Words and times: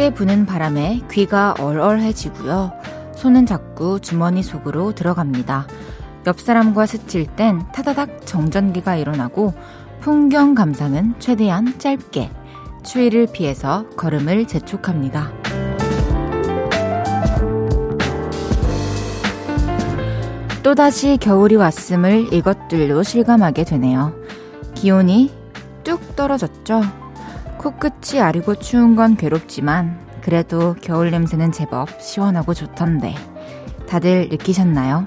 차게 0.00 0.14
부는 0.14 0.46
바람에 0.46 1.02
귀가 1.10 1.54
얼얼해지고요. 1.60 2.72
손은 3.16 3.44
자꾸 3.44 4.00
주머니 4.00 4.42
속으로 4.42 4.94
들어갑니다. 4.94 5.66
옆 6.26 6.40
사람과 6.40 6.86
스칠 6.86 7.26
땐 7.26 7.66
타다닥 7.74 8.26
정전기가 8.26 8.96
일어나고 8.96 9.52
풍경 10.00 10.54
감상은 10.54 11.16
최대한 11.18 11.78
짧게 11.78 12.30
추위를 12.82 13.26
피해서 13.30 13.90
걸음을 13.90 14.46
재촉합니다. 14.46 15.30
또다시 20.62 21.18
겨울이 21.20 21.56
왔음을 21.56 22.32
이것들로 22.32 23.02
실감하게 23.02 23.64
되네요. 23.64 24.14
기온이 24.74 25.30
뚝 25.84 26.16
떨어졌죠? 26.16 26.99
코끝이 27.60 28.18
아리고 28.18 28.54
추운 28.54 28.96
건 28.96 29.18
괴롭지만 29.18 30.00
그래도 30.22 30.74
겨울 30.80 31.10
냄새는 31.10 31.52
제법 31.52 32.00
시원하고 32.00 32.54
좋던데 32.54 33.14
다들 33.86 34.30
느끼셨나요? 34.30 35.06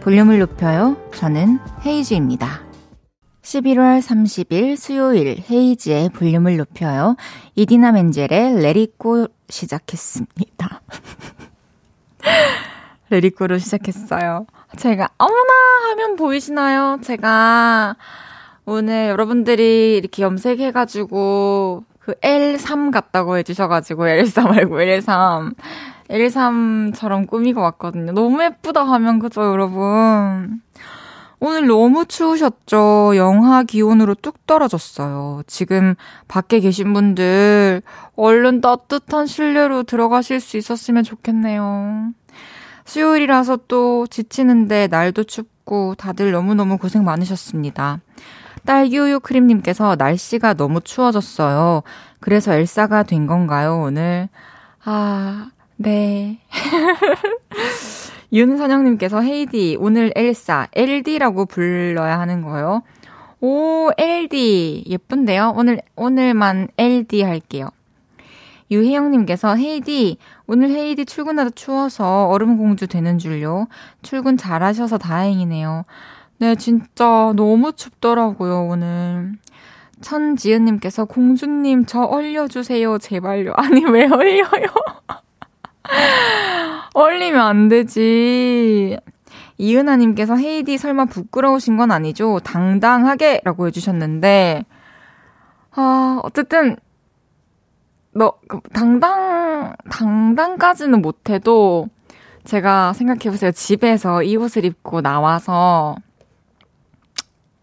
볼륨을 0.00 0.40
높여요. 0.40 0.98
저는 1.14 1.58
헤이즈입니다. 1.86 2.60
11월 3.40 4.02
30일 4.02 4.76
수요일 4.76 5.42
헤이즈의 5.50 6.10
볼륨을 6.10 6.58
높여요. 6.58 7.16
이디나 7.54 7.92
멘젤의 7.92 8.60
레리꼬 8.60 9.28
시작했습니다. 9.48 10.82
레리꼬로 13.08 13.56
시작했어요. 13.56 14.44
제가 14.76 15.08
어머나 15.16 15.52
하면 15.92 16.16
보이시나요? 16.16 16.98
제가 17.02 17.96
오늘 18.64 19.08
여러분들이 19.08 19.96
이렇게 19.96 20.22
염색해가지고 20.22 21.84
그 21.98 22.14
L3 22.14 22.90
같다고 22.92 23.36
해주셔가지고 23.38 24.04
L4 24.04 24.48
말고 24.48 24.76
L3 24.76 25.54
L3처럼 26.08 27.28
꾸미고 27.28 27.60
왔거든요. 27.60 28.12
너무 28.12 28.42
예쁘다 28.42 28.82
하면 28.82 29.18
그죠 29.18 29.42
여러분? 29.42 30.60
오늘 31.42 31.66
너무 31.66 32.04
추우셨죠? 32.04 33.12
영하 33.16 33.62
기온으로 33.62 34.14
뚝 34.14 34.46
떨어졌어요. 34.46 35.42
지금 35.46 35.94
밖에 36.28 36.60
계신 36.60 36.92
분들 36.92 37.80
얼른 38.14 38.60
따뜻한 38.60 39.26
실내로 39.26 39.84
들어가실 39.84 40.40
수 40.40 40.58
있었으면 40.58 41.02
좋겠네요. 41.02 42.12
수요일이라서 42.84 43.60
또 43.68 44.06
지치는데 44.06 44.88
날도 44.88 45.24
춥고 45.24 45.94
다들 45.94 46.32
너무너무 46.32 46.76
고생 46.76 47.04
많으셨습니다. 47.04 48.00
딸기우유 48.64 49.20
크림님께서 49.20 49.96
날씨가 49.96 50.54
너무 50.54 50.80
추워졌어요. 50.80 51.82
그래서 52.20 52.54
엘사가 52.54 53.04
된 53.04 53.26
건가요, 53.26 53.80
오늘? 53.82 54.28
아, 54.84 55.50
네. 55.76 56.38
윤선영님께서 58.32 59.22
헤이디, 59.22 59.76
오늘 59.80 60.12
엘사, 60.14 60.68
LD라고 60.72 61.46
불러야 61.46 62.20
하는 62.20 62.42
거예요. 62.42 62.82
오, 63.40 63.90
LD. 63.96 64.84
예쁜데요? 64.86 65.54
오늘, 65.56 65.80
오늘만 65.96 66.68
LD 66.76 67.22
할게요. 67.22 67.70
유혜영님께서 68.70 69.56
헤이디 69.56 70.18
오늘 70.46 70.70
헤이디 70.70 71.04
출근하다 71.04 71.50
추워서 71.50 72.28
얼음공주 72.28 72.86
되는 72.86 73.18
줄요. 73.18 73.66
출근 74.02 74.36
잘하셔서 74.36 74.98
다행이네요. 74.98 75.84
네 76.40 76.54
진짜 76.54 77.34
너무 77.36 77.74
춥더라고요 77.74 78.68
오늘. 78.68 79.32
천지은님께서 80.00 81.04
공주님 81.04 81.84
저 81.84 82.00
얼려주세요 82.00 82.96
제발요. 82.96 83.52
아니 83.60 83.84
왜 83.84 84.06
얼려요? 84.06 84.72
얼리면 86.94 87.40
안 87.42 87.68
되지. 87.68 88.96
이은하님께서 89.58 90.36
헤이디 90.36 90.78
설마 90.78 91.04
부끄러우신 91.04 91.76
건 91.76 91.90
아니죠? 91.90 92.40
당당하게 92.42 93.42
라고 93.44 93.66
해주셨는데, 93.66 94.64
아, 95.72 96.20
어쨌든 96.22 96.76
너, 98.12 98.32
그, 98.48 98.60
당당, 98.72 99.74
당당까지는 99.90 101.02
못해도, 101.02 101.88
제가 102.44 102.94
생각해보세요. 102.94 103.52
집에서 103.52 104.22
이 104.22 104.36
옷을 104.36 104.64
입고 104.64 105.02
나와서, 105.02 105.96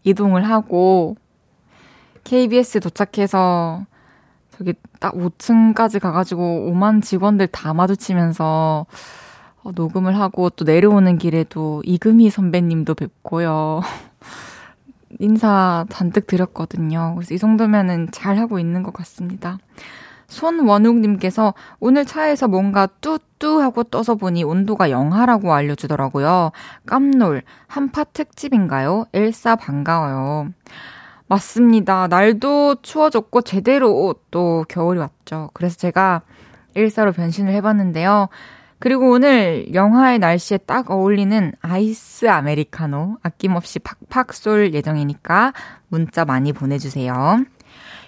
이동을 0.08 0.44
하고, 0.44 1.16
KBS 2.24 2.80
도착해서, 2.80 3.86
저기 4.52 4.74
딱 5.00 5.14
5층까지 5.14 6.00
가가지고 6.00 6.72
5만 6.72 7.02
직원들 7.02 7.48
다 7.48 7.74
마주치면서, 7.74 8.86
어, 9.64 9.72
녹음을 9.76 10.18
하고 10.18 10.50
또 10.50 10.64
내려오는 10.64 11.18
길에도 11.18 11.82
이금희 11.86 12.30
선배님도 12.30 12.96
뵙고요. 12.96 13.82
인사 15.20 15.86
잔뜩 15.90 16.28
드렸거든요. 16.28 17.14
그래서 17.16 17.34
이 17.34 17.38
정도면은 17.38 18.10
잘 18.12 18.38
하고 18.38 18.60
있는 18.60 18.84
것 18.84 18.94
같습니다. 18.94 19.58
손원욱님께서 20.28 21.54
오늘 21.80 22.06
차에서 22.06 22.48
뭔가 22.48 22.88
뚜뚜 23.02 23.62
하고 23.62 23.84
떠서 23.84 24.16
보니 24.16 24.44
온도가 24.44 24.92
영하라고 24.92 25.54
알려주더라고요. 25.54 26.52
깜놀, 26.86 27.44
한파 27.68 28.04
특집인가요? 28.04 29.06
엘사 29.14 29.56
반가워요. 29.56 30.50
맞습니다. 31.28 32.08
날도 32.08 32.76
추워졌고 32.82 33.42
제대로 33.42 34.16
또 34.32 34.66
겨울이 34.70 35.00
왔죠. 35.00 35.50
그래서 35.54 35.78
제가 35.78 36.22
일사로 36.76 37.12
변신을 37.12 37.54
해봤는데요. 37.54 38.30
그리고 38.80 39.10
오늘 39.10 39.74
영하의 39.74 40.20
날씨에 40.20 40.60
딱 40.60 40.92
어울리는 40.92 41.52
아이스 41.62 42.30
아메리카노 42.30 43.18
아낌없이 43.24 43.80
팍팍 43.80 44.34
쏠 44.34 44.74
예정이니까 44.74 45.54
문자 45.88 46.26
많이 46.26 46.54
보내주세요. 46.54 47.44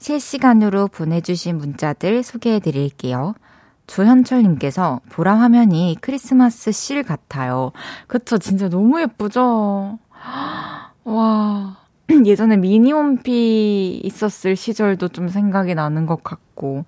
실시간으로 0.00 0.88
보내주신 0.88 1.58
문자들 1.58 2.22
소개해 2.22 2.58
드릴게요. 2.60 3.34
조현철님께서 3.86 5.00
보라 5.10 5.34
화면이 5.38 5.96
크리스마스 6.00 6.72
실 6.72 7.02
같아요. 7.02 7.72
그쵸, 8.06 8.38
진짜 8.38 8.68
너무 8.68 9.00
예쁘죠? 9.00 9.98
와, 11.04 11.76
예전에 12.24 12.56
미니홈피 12.56 14.00
있었을 14.02 14.56
시절도 14.56 15.08
좀 15.08 15.28
생각이 15.28 15.74
나는 15.74 16.06
것 16.06 16.22
같고, 16.24 16.84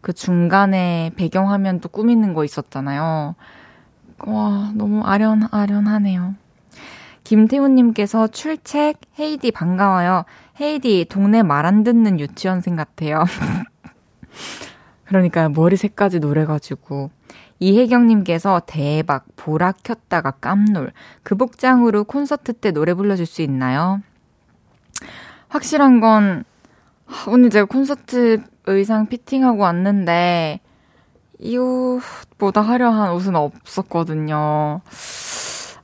그 0.00 0.12
중간에 0.12 1.12
배경화면도 1.16 1.88
꾸미는 1.88 2.34
거 2.34 2.44
있었잖아요. 2.44 3.36
와, 4.26 4.72
너무 4.74 5.02
아련, 5.02 5.48
아련하네요. 5.50 6.34
김태훈님께서 7.24 8.26
출첵, 8.26 8.96
헤이디 9.18 9.52
반가워요. 9.52 10.24
헤이디, 10.60 11.06
동네 11.08 11.42
말 11.42 11.64
안 11.64 11.84
듣는 11.84 12.20
유치원생 12.20 12.76
같아요. 12.76 13.24
그러니까 15.04 15.48
머리 15.48 15.76
색까지 15.76 16.20
노래가지고. 16.20 17.10
이혜경님께서 17.60 18.62
대박, 18.66 19.26
보라 19.36 19.72
켰다가 19.82 20.30
깜놀. 20.32 20.92
그 21.22 21.34
복장으로 21.34 22.04
콘서트 22.04 22.52
때 22.54 22.70
노래 22.72 22.94
불러줄 22.94 23.26
수 23.26 23.42
있나요? 23.42 24.00
확실한 25.48 26.00
건, 26.00 26.44
오늘 27.26 27.50
제가 27.50 27.66
콘서트 27.66 28.42
의상 28.66 29.06
피팅하고 29.08 29.62
왔는데, 29.62 30.60
이 31.38 31.56
옷보다 31.56 32.60
화려한 32.62 33.12
옷은 33.12 33.34
없었거든요. 33.36 34.80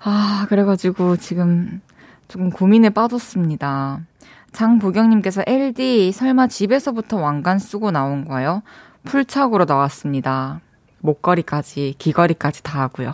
아, 0.01 0.47
그래가지고 0.49 1.17
지금 1.17 1.81
조금 2.29 2.51
고민에 2.51 2.91
빠졌습니다. 2.91 4.01
장보경님께서 4.57 5.43
LD 5.47 6.13
설마 6.13 6.47
집에서부터 6.47 7.19
왕관 7.19 7.59
쓰고 7.59 7.91
나온 7.91 8.25
거요? 8.25 8.63
풀착으로 9.05 9.67
나왔습니다. 9.67 10.63
목걸이까지, 11.01 11.97
귀걸이까지 11.99 12.63
다 12.63 12.81
하고요. 12.81 13.13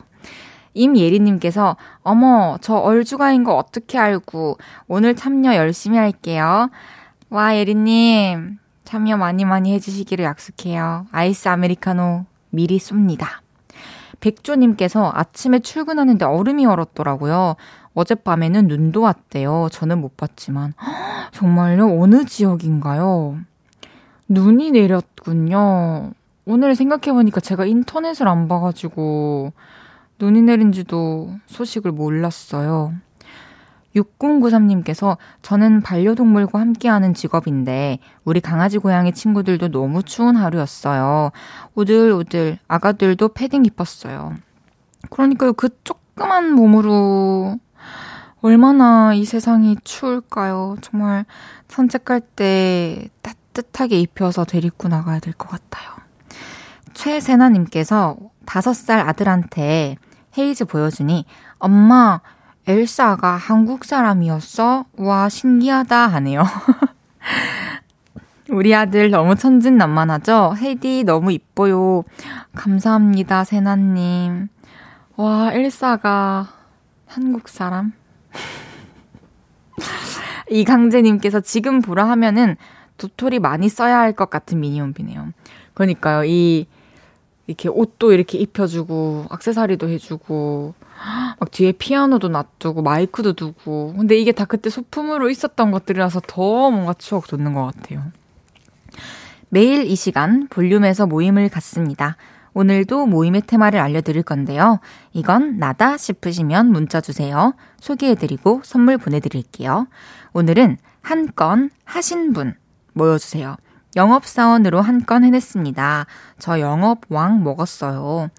임예리님께서 0.74 1.76
어머 2.02 2.58
저 2.60 2.76
얼주가인 2.76 3.42
거 3.42 3.56
어떻게 3.56 3.98
알고 3.98 4.58
오늘 4.86 5.16
참여 5.16 5.56
열심히 5.56 5.98
할게요. 5.98 6.70
와 7.28 7.56
예리님 7.56 8.58
참여 8.84 9.16
많이 9.16 9.44
많이 9.44 9.72
해주시기를 9.74 10.24
약속해요. 10.24 11.06
아이스 11.10 11.48
아메리카노 11.48 12.24
미리 12.50 12.78
쏩니다. 12.78 13.26
백조님께서 14.20 15.10
아침에 15.12 15.58
출근하는데 15.58 16.24
얼음이 16.24 16.64
얼었더라고요. 16.66 17.56
어젯밤에는 17.94 18.68
눈도 18.68 19.02
왔대요. 19.02 19.68
저는 19.70 20.00
못 20.00 20.16
봤지만. 20.16 20.74
정말요? 21.32 22.00
어느 22.00 22.24
지역인가요? 22.24 23.38
눈이 24.28 24.72
내렸군요. 24.72 26.12
오늘 26.44 26.74
생각해보니까 26.74 27.40
제가 27.40 27.66
인터넷을 27.66 28.26
안 28.28 28.48
봐가지고 28.48 29.52
눈이 30.18 30.42
내린지도 30.42 31.36
소식을 31.46 31.92
몰랐어요. 31.92 32.94
6093님께서 33.94 35.18
저는 35.42 35.82
반려동물과 35.82 36.58
함께하는 36.58 37.14
직업인데 37.14 37.98
우리 38.24 38.40
강아지 38.40 38.78
고양이 38.78 39.12
친구들도 39.12 39.68
너무 39.68 40.02
추운 40.02 40.36
하루였어요. 40.36 41.30
오들오들 41.74 42.58
아가들도 42.68 43.28
패딩 43.28 43.66
입었어요. 43.66 44.34
그러니까요 45.10 45.52
그 45.52 45.68
조그만 45.84 46.52
몸으로 46.52 47.58
얼마나 48.42 49.14
이 49.14 49.24
세상이 49.24 49.76
추울까요? 49.84 50.76
정말 50.80 51.24
산책할 51.68 52.20
때 52.34 53.08
따뜻하게 53.22 54.00
입혀서 54.00 54.44
데리고 54.44 54.88
나가야 54.88 55.20
될 55.20 55.32
것 55.34 55.48
같아요. 55.48 55.90
최세나님께서 56.92 58.16
5살 58.46 59.06
아들한테 59.08 59.96
헤이즈 60.36 60.64
보여주니 60.66 61.24
엄마 61.58 62.20
엘사가 62.66 63.36
한국 63.36 63.84
사람이었어? 63.84 64.86
와 64.98 65.28
신기하다 65.28 66.06
하네요. 66.08 66.42
우리 68.50 68.74
아들 68.74 69.10
너무 69.10 69.36
천진난만하죠? 69.36 70.54
헤디 70.58 71.04
너무 71.04 71.32
이뻐요. 71.32 72.02
감사합니다, 72.54 73.44
세나님. 73.44 74.48
와, 75.16 75.52
엘사가 75.52 76.48
한국 77.06 77.48
사람? 77.48 77.92
이강재님께서 80.50 81.40
지금 81.40 81.80
보라 81.80 82.08
하면은 82.10 82.56
도토리 82.98 83.38
많이 83.38 83.68
써야 83.68 83.98
할 83.98 84.12
것 84.12 84.30
같은 84.30 84.60
미니홈피네요. 84.60 85.32
그러니까요, 85.74 86.24
이, 86.24 86.66
이렇게 87.46 87.68
옷도 87.68 88.12
이렇게 88.12 88.38
입혀주고, 88.38 89.26
악세사리도 89.30 89.88
해주고, 89.88 90.74
막 91.40 91.50
뒤에 91.50 91.72
피아노도 91.72 92.28
놔두고, 92.28 92.82
마이크도 92.82 93.32
두고. 93.32 93.94
근데 93.96 94.16
이게 94.16 94.32
다 94.32 94.44
그때 94.44 94.70
소품으로 94.70 95.30
있었던 95.30 95.70
것들이라서 95.70 96.20
더 96.26 96.70
뭔가 96.70 96.92
추억 96.94 97.26
돋는 97.26 97.54
것 97.54 97.64
같아요. 97.64 98.02
매일 99.48 99.84
이 99.86 99.96
시간 99.96 100.46
볼륨에서 100.48 101.06
모임을 101.06 101.48
갖습니다. 101.48 102.16
오늘도 102.54 103.06
모임의 103.06 103.42
테마를 103.46 103.80
알려드릴 103.80 104.22
건데요. 104.22 104.80
이건 105.12 105.58
나다 105.58 105.96
싶으시면 105.96 106.66
문자 106.70 107.00
주세요. 107.00 107.54
소개해드리고 107.80 108.60
선물 108.64 108.98
보내드릴게요. 108.98 109.86
오늘은 110.32 110.78
한 111.00 111.26
건 111.34 111.70
하신 111.84 112.32
분 112.32 112.54
모여주세요. 112.92 113.56
영업사원으로 113.96 114.80
한 114.80 115.04
건 115.04 115.24
해냈습니다. 115.24 116.06
저 116.38 116.60
영업 116.60 117.00
왕 117.08 117.42
먹었어요. 117.42 118.30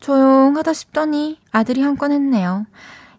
조용하다 0.00 0.72
싶더니 0.72 1.38
아들이 1.52 1.82
한 1.82 1.96
건 1.96 2.12
했네요. 2.12 2.66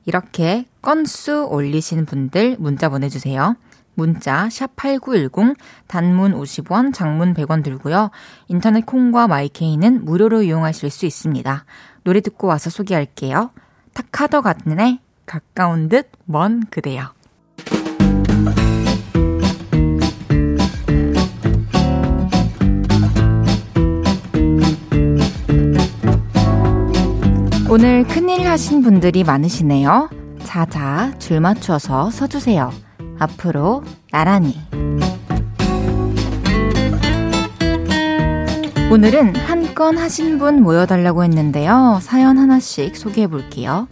이렇게 0.06 0.66
건수 0.82 1.48
올리신 1.50 2.06
분들 2.06 2.58
문자 2.60 2.90
보내주세요. 2.90 3.56
문자 3.96 4.50
샵 4.50 4.76
8910 4.76 5.56
단문 5.88 6.34
50원, 6.34 6.94
장문 6.94 7.34
100원 7.34 7.64
들고요. 7.64 8.12
인터넷 8.48 8.86
콩과 8.86 9.28
마이케이는 9.28 10.06
무료로 10.06 10.44
이용하실 10.44 10.90
수 10.90 11.06
있습니다. 11.06 11.66
노래 12.04 12.22
듣고 12.22 12.48
와서 12.48 12.70
소개할게요. 12.70 13.52
탁하더 13.94 14.42
같네 14.42 15.00
가까운 15.26 15.90
듯 15.90 16.12
먼 16.26 16.64
그대여. 16.70 17.14
오늘 27.70 28.04
큰일 28.08 28.48
하신 28.48 28.84
분들이 28.84 29.24
많으시네요. 29.24 30.10
자자 30.44 31.18
줄 31.18 31.40
맞춰서 31.40 32.12
서주세요. 32.12 32.72
앞으로 33.24 33.84
나란히. 34.12 34.60
오늘은 38.92 39.36
한 39.36 39.64
건 39.74 39.98
하신 39.98 40.38
분 40.38 40.62
모여달라고 40.62 41.24
했는데요. 41.24 42.00
사연 42.02 42.38
하나씩 42.38 42.96
소개해 42.96 43.28
볼게요. 43.28 43.88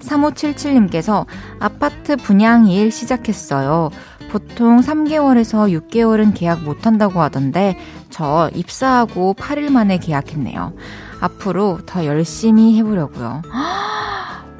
3577님께서 0.00 1.26
아파트 1.60 2.16
분양 2.16 2.66
일 2.66 2.90
시작했어요. 2.90 3.90
보통 4.30 4.80
3개월에서 4.80 5.70
6개월은 5.88 6.32
계약 6.34 6.62
못한다고 6.62 7.20
하던데 7.20 7.78
저 8.08 8.50
입사하고 8.54 9.34
8일 9.34 9.70
만에 9.70 9.98
계약했네요. 9.98 10.72
앞으로 11.20 11.80
더 11.84 12.06
열심히 12.06 12.76
해보려고요. 12.78 13.42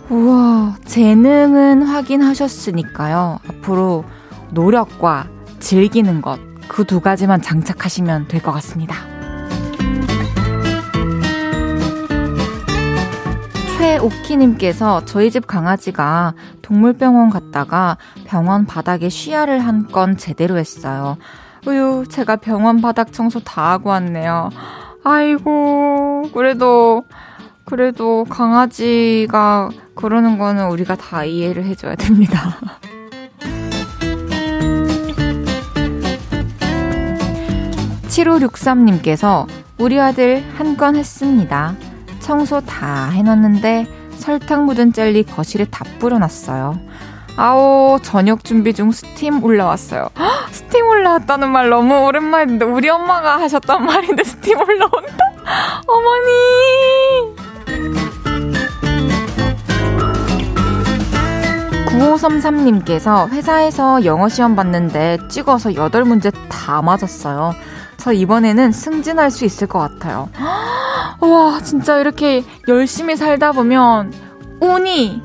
우와, 0.09 0.77
재능은 0.85 1.83
확인하셨으니까요. 1.83 3.39
앞으로 3.49 4.05
노력과 4.51 5.27
즐기는 5.59 6.23
것, 6.23 6.39
그 6.69 6.85
두 6.85 7.01
가지만 7.01 7.43
장착하시면 7.43 8.29
될 8.29 8.41
것 8.43 8.53
같습니다. 8.53 8.97
최오키님께서 13.79 15.05
저희 15.05 15.31
집 15.31 15.47
강아지가 15.47 16.35
동물병원 16.63 17.31
갔다가 17.31 17.99
병원 18.25 18.67
바닥에 18.67 19.09
쉬야를 19.09 19.61
한 19.61 19.87
건 19.87 20.17
제대로 20.17 20.57
했어요. 20.59 21.17
우유, 21.67 22.05
제가 22.09 22.37
병원 22.37 22.81
바닥 22.81 23.13
청소 23.13 23.41
다 23.41 23.71
하고 23.73 23.91
왔네요. 23.91 24.51
아이고, 25.05 26.31
그래도, 26.33 27.05
그래도 27.67 28.25
강아지가 28.29 29.71
그러는 29.97 30.39
거는 30.39 30.69
우리가 30.71 30.95
다 30.95 31.25
이해를 31.25 31.65
해줘야 31.65 31.95
됩니다. 31.97 32.57
7563님께서 38.09 39.47
우리 39.79 40.01
아들 40.01 40.43
한 40.57 40.77
건 40.77 40.97
했습니다. 40.97 41.75
청소 42.21 42.61
다 42.61 43.09
해놨는데 43.11 43.87
설탕 44.19 44.67
묻은 44.67 44.93
젤리 44.93 45.25
거실에 45.25 45.65
다 45.71 45.85
뿌려놨어요. 45.99 46.79
아오, 47.37 47.99
저녁 48.03 48.45
준비 48.45 48.73
중 48.75 48.91
스팀 48.93 49.45
올라왔어요. 49.45 50.09
헉, 50.19 50.49
스팀 50.53 50.87
올라왔다는 50.87 51.51
말 51.51 51.69
너무 51.69 52.05
오랜만인데, 52.07 52.65
우리 52.65 52.89
엄마가 52.89 53.39
하셨단 53.41 53.85
말인데, 53.85 54.25
스팀 54.25 54.59
올라온다? 54.59 55.33
어머니! 55.87 57.37
9533님께서 62.17 63.29
회사에서 63.31 64.05
영어 64.05 64.29
시험 64.29 64.55
봤는데 64.57 65.19
찍어서 65.29 65.71
8문제 65.71 66.33
다 66.49 66.83
맞았어요. 66.83 67.55
저 67.97 68.13
이번에는 68.13 68.73
승진할 68.73 69.31
수 69.31 69.45
있을 69.45 69.67
것 69.67 69.79
같아요. 69.79 70.29
와, 71.21 71.61
진짜 71.63 71.99
이렇게 71.99 72.45
열심히 72.69 73.17
살다 73.17 73.53
보면 73.53 74.13
운이, 74.61 75.23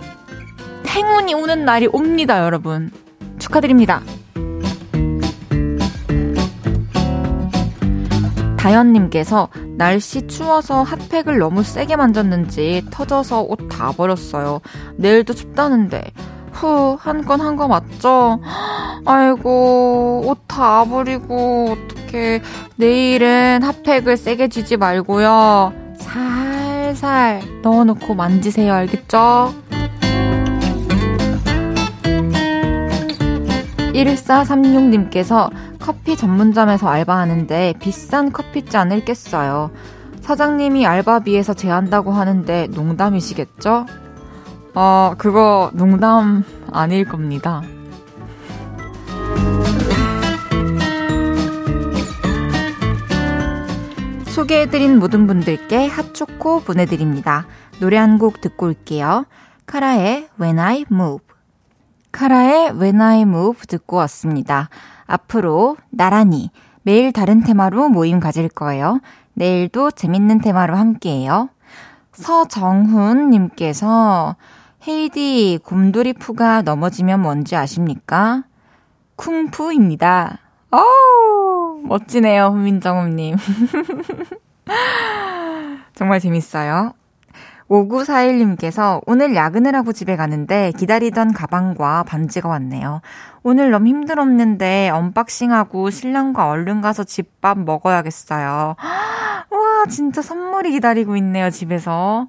행운이 0.88 1.34
오는 1.34 1.66
날이 1.66 1.88
옵니다, 1.92 2.44
여러분. 2.44 2.92
축하드립니다. 3.40 4.02
다현님께서 8.62 9.50
날씨 9.76 10.28
추워서 10.28 10.84
핫팩을 10.84 11.40
너무 11.40 11.64
세게 11.64 11.96
만졌는지 11.96 12.86
터져서 12.92 13.42
옷 13.42 13.68
다 13.70 13.92
버렸어요. 13.92 14.62
내일도 14.98 15.34
춥다는데. 15.34 16.12
후, 16.52 16.96
한 17.00 17.24
건 17.24 17.42
한 17.42 17.56
거 17.56 17.68
맞죠? 17.68 18.40
아이고, 19.06 20.24
옷 20.28 20.38
다 20.48 20.86
버리고, 20.86 21.76
어떡해. 21.76 22.42
내일은 22.76 23.64
핫팩을 23.64 24.16
세게 24.18 24.50
쥐지 24.50 24.78
말고요. 24.78 25.74
살살 25.98 27.42
넣어놓고 27.64 28.14
만지세요. 28.14 28.74
알겠죠? 28.74 29.54
1436님께서 33.94 35.50
커피 35.80 36.16
전문점에서 36.16 36.88
알바하는데 36.88 37.76
비싼 37.80 38.32
커피잔을 38.32 39.04
깼어요. 39.06 39.72
사장님이 40.22 40.86
알바비에서 40.86 41.54
제한다고 41.54 42.12
하는데 42.12 42.68
농담이시겠죠? 42.68 43.86
어, 44.76 45.14
그거 45.18 45.72
농담 45.74 46.44
아닐 46.72 47.06
겁니다. 47.06 47.62
소개해드린 54.26 54.98
모든 55.00 55.28
분들께 55.28 55.88
핫초코 55.88 56.62
보내드립니다. 56.62 57.46
노래 57.80 57.98
한 57.98 58.18
곡 58.18 58.42
듣고 58.42 58.68
올게요. 58.68 59.26
카라의 59.66 60.30
When 60.40 60.60
I 60.60 60.86
Move. 60.92 61.31
카라의 62.12 62.72
When 62.80 63.02
I 63.02 63.22
Move 63.22 63.66
듣고 63.68 63.98
왔습니다. 63.98 64.70
앞으로 65.06 65.78
나란히 65.90 66.52
매일 66.84 67.12
다른 67.12 67.44
테마로 67.44 67.90
모임 67.90 68.20
가질 68.20 68.50
거예요. 68.50 69.00
내일도 69.34 69.92
재밌는 69.92 70.40
테마로 70.42 70.76
함께해요. 70.76 71.50
서정훈님께서 72.12 73.56
헤이디 74.88 75.60
곰돌이 75.64 76.14
푸가 76.14 76.64
넘어지면 76.64 77.22
뭔지 77.22 77.56
아십니까? 77.56 78.44
쿵푸입니다. 79.16 80.40
어우, 80.72 81.82
멋지네요, 81.84 82.48
훈민정음님. 82.48 83.36
정말 85.94 86.20
재밌어요. 86.20 86.94
5941님께서 87.72 89.02
오늘 89.06 89.34
야근을 89.34 89.76
하고 89.76 89.94
집에 89.94 90.18
가는데 90.18 90.74
기다리던 90.78 91.34
가방과 91.34 92.04
반지가 92.04 92.50
왔네요. 92.50 93.02
오늘 93.44 93.72
너무 93.72 93.88
힘들었는데 93.88 94.90
언박싱하고 94.90 95.90
신랑과 95.90 96.50
얼른 96.50 96.82
가서 96.82 97.06
집밥 97.06 97.60
먹어야겠어요. 97.60 98.76
와, 99.50 99.86
진짜 99.90 100.22
선물이 100.22 100.72
기다리고 100.72 101.16
있네요, 101.18 101.50
집에서. 101.50 102.28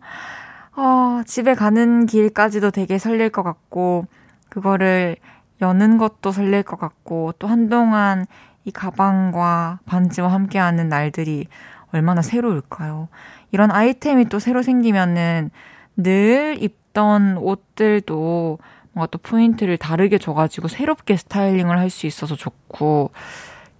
어, 0.77 1.23
집에 1.27 1.55
가는 1.55 2.07
길까지도 2.07 2.71
되게 2.71 2.99
설렐 2.99 3.29
것 3.31 3.43
같고, 3.43 4.07
그거를 4.49 5.17
여는 5.61 5.99
것도 5.99 6.33
설렐 6.33 6.63
것 6.63 6.79
같고, 6.79 7.33
또 7.39 7.47
한동안 7.47 8.27
이 8.65 8.71
가방과 8.71 9.81
반지와 9.87 10.33
함께하는 10.33 10.89
날들이 10.89 11.49
얼마나 11.93 12.23
새로울까요? 12.23 13.09
이런 13.53 13.71
아이템이 13.71 14.27
또 14.27 14.39
새로 14.39 14.63
생기면은 14.63 15.51
늘 15.97 16.57
입던 16.61 17.37
옷들도 17.39 18.59
뭔가 18.93 19.09
또 19.11 19.19
포인트를 19.19 19.77
다르게 19.79 20.19
줘가지고 20.19 20.69
새롭게 20.69 21.17
스타일링을 21.17 21.79
할 21.79 21.91
수 21.91 22.07
있어서 22.07 22.35
좋고 22.35 23.11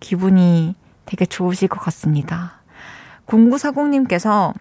기분이 0.01 0.75
되게 1.07 1.27
좋으실 1.27 1.69
것 1.69 1.81
같습니다. 1.81 2.63
0940님께서 3.27 4.53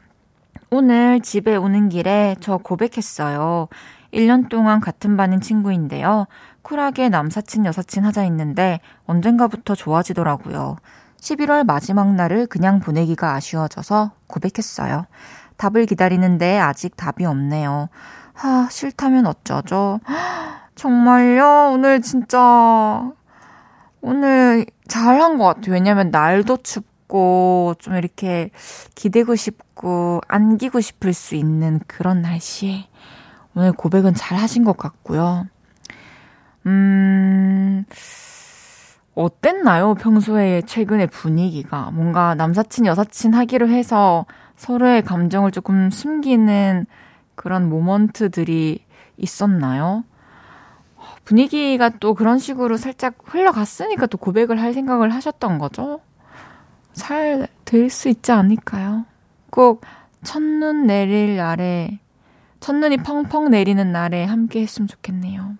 오늘 0.69 1.19
집에 1.21 1.55
오는 1.55 1.89
길에 1.89 2.35
저 2.39 2.57
고백했어요. 2.57 3.67
1년 4.13 4.49
동안 4.49 4.79
같은 4.79 5.17
반인 5.17 5.41
친구인데요. 5.41 6.27
쿨하게 6.61 7.09
남사친 7.09 7.65
여사친 7.65 8.03
하자 8.05 8.21
했는데 8.21 8.79
언젠가부터 9.05 9.75
좋아지더라고요. 9.75 10.77
11월 11.21 11.65
마지막 11.65 12.13
날을 12.13 12.47
그냥 12.47 12.79
보내기가 12.79 13.33
아쉬워져서 13.35 14.11
고백했어요. 14.27 15.05
답을 15.57 15.85
기다리는데 15.85 16.57
아직 16.57 16.97
답이 16.97 17.25
없네요. 17.25 17.89
하, 18.33 18.67
싫다면 18.69 19.27
어쩌죠? 19.27 19.99
정말요? 20.75 21.73
오늘 21.73 22.01
진짜, 22.01 23.11
오늘 24.01 24.65
잘한 24.87 25.37
것 25.37 25.45
같아요. 25.45 25.73
왜냐면 25.73 26.09
날도 26.09 26.57
춥고, 26.63 27.75
좀 27.77 27.95
이렇게 27.95 28.49
기대고 28.95 29.35
싶고, 29.35 30.21
안기고 30.27 30.81
싶을 30.81 31.13
수 31.13 31.35
있는 31.35 31.79
그런 31.85 32.23
날씨에 32.23 32.87
오늘 33.53 33.73
고백은 33.73 34.15
잘 34.15 34.39
하신 34.39 34.63
것 34.63 34.75
같고요. 34.75 35.45
음, 36.65 37.85
어땠나요? 39.15 39.93
평소에 39.95 40.61
최근의 40.63 41.07
분위기가. 41.07 41.91
뭔가 41.91 42.35
남사친, 42.35 42.85
여사친 42.85 43.33
하기로 43.33 43.67
해서 43.69 44.25
서로의 44.55 45.01
감정을 45.01 45.51
조금 45.51 45.89
숨기는 45.89 46.85
그런 47.35 47.69
모먼트들이 47.69 48.85
있었나요? 49.17 50.03
분위기가 51.25 51.89
또 51.89 52.13
그런 52.13 52.39
식으로 52.39 52.77
살짝 52.77 53.15
흘러갔으니까 53.25 54.05
또 54.07 54.17
고백을 54.17 54.61
할 54.61 54.73
생각을 54.73 55.13
하셨던 55.13 55.57
거죠? 55.59 56.01
잘 56.93 57.47
될 57.65 57.89
수 57.89 58.09
있지 58.09 58.31
않을까요? 58.31 59.05
꼭 59.49 59.81
첫눈 60.23 60.87
내릴 60.87 61.37
날에, 61.37 61.99
첫눈이 62.59 62.97
펑펑 62.97 63.49
내리는 63.49 63.91
날에 63.91 64.25
함께 64.25 64.61
했으면 64.61 64.87
좋겠네요. 64.87 65.55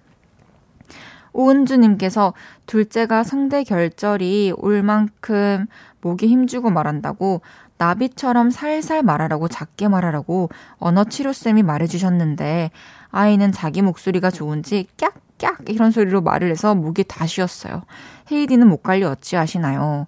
오은주님께서 1.34 2.34
둘째가 2.66 3.24
성대 3.24 3.64
결절이 3.64 4.54
올 4.58 4.84
만큼 4.84 5.66
목에 6.02 6.28
힘주고 6.28 6.70
말한다고 6.70 7.42
나비처럼 7.78 8.52
살살 8.52 9.02
말하라고 9.04 9.48
작게 9.48 9.88
말하라고 9.88 10.50
언어치료쌤이 10.78 11.64
말해주셨는데 11.64 12.72
아이는 13.10 13.52
자기 13.52 13.82
목소리가 13.82 14.30
좋은지 14.30 14.88
깍깍 14.98 15.70
이런 15.70 15.92
소리로 15.92 16.22
말을 16.22 16.52
해서 16.52 16.76
목이 16.76 17.04
다 17.08 17.26
쉬었어요. 17.26 17.84
헤이디는 18.32 18.68
목 18.68 18.84
관리 18.84 19.04
어찌 19.04 19.36
하시나요? 19.36 20.06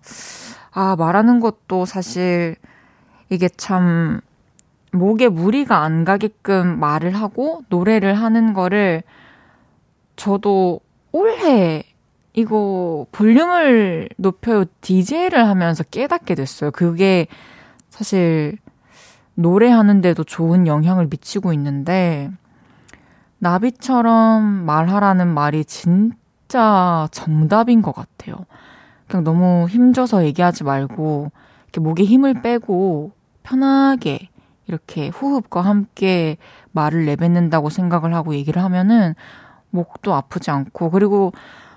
아, 0.71 0.95
말하는 0.95 1.39
것도 1.39 1.85
사실 1.85 2.55
이게 3.29 3.49
참 3.49 4.21
목에 4.91 5.27
무리가 5.27 5.79
안 5.79 6.05
가게끔 6.05 6.79
말을 6.79 7.13
하고 7.15 7.63
노래를 7.69 8.13
하는 8.13 8.53
거를 8.53 9.01
저도 10.15 10.79
올해 11.13 11.83
이거 12.33 13.05
볼륨을 13.11 14.09
높여요 14.17 14.65
DJ를 14.81 15.47
하면서 15.47 15.83
깨닫게 15.83 16.35
됐어요. 16.35 16.71
그게 16.71 17.27
사실 17.89 18.57
노래하는데도 19.35 20.23
좋은 20.23 20.67
영향을 20.67 21.07
미치고 21.09 21.53
있는데 21.53 22.31
나비처럼 23.37 24.43
말하라는 24.65 25.27
말이 25.27 25.63
진짜 25.65 27.07
정답인 27.11 27.81
것 27.83 27.93
같아요. 27.93 28.35
그냥 29.07 29.23
너무 29.23 29.67
힘줘서 29.69 30.25
얘기하지 30.25 30.63
말고 30.63 31.31
이렇게 31.65 31.79
목에 31.79 32.03
힘을 32.03 32.41
빼고 32.41 33.11
편하게 33.43 34.29
이렇게 34.65 35.09
호흡과 35.09 35.61
함께 35.61 36.37
말을 36.71 37.05
내뱉는다고 37.05 37.69
생각을 37.69 38.15
하고 38.15 38.33
얘기를 38.33 38.63
하면은 38.63 39.13
목도 39.73 40.13
아프지 40.13 40.51
않고 40.51 40.91
그리고 40.91 41.33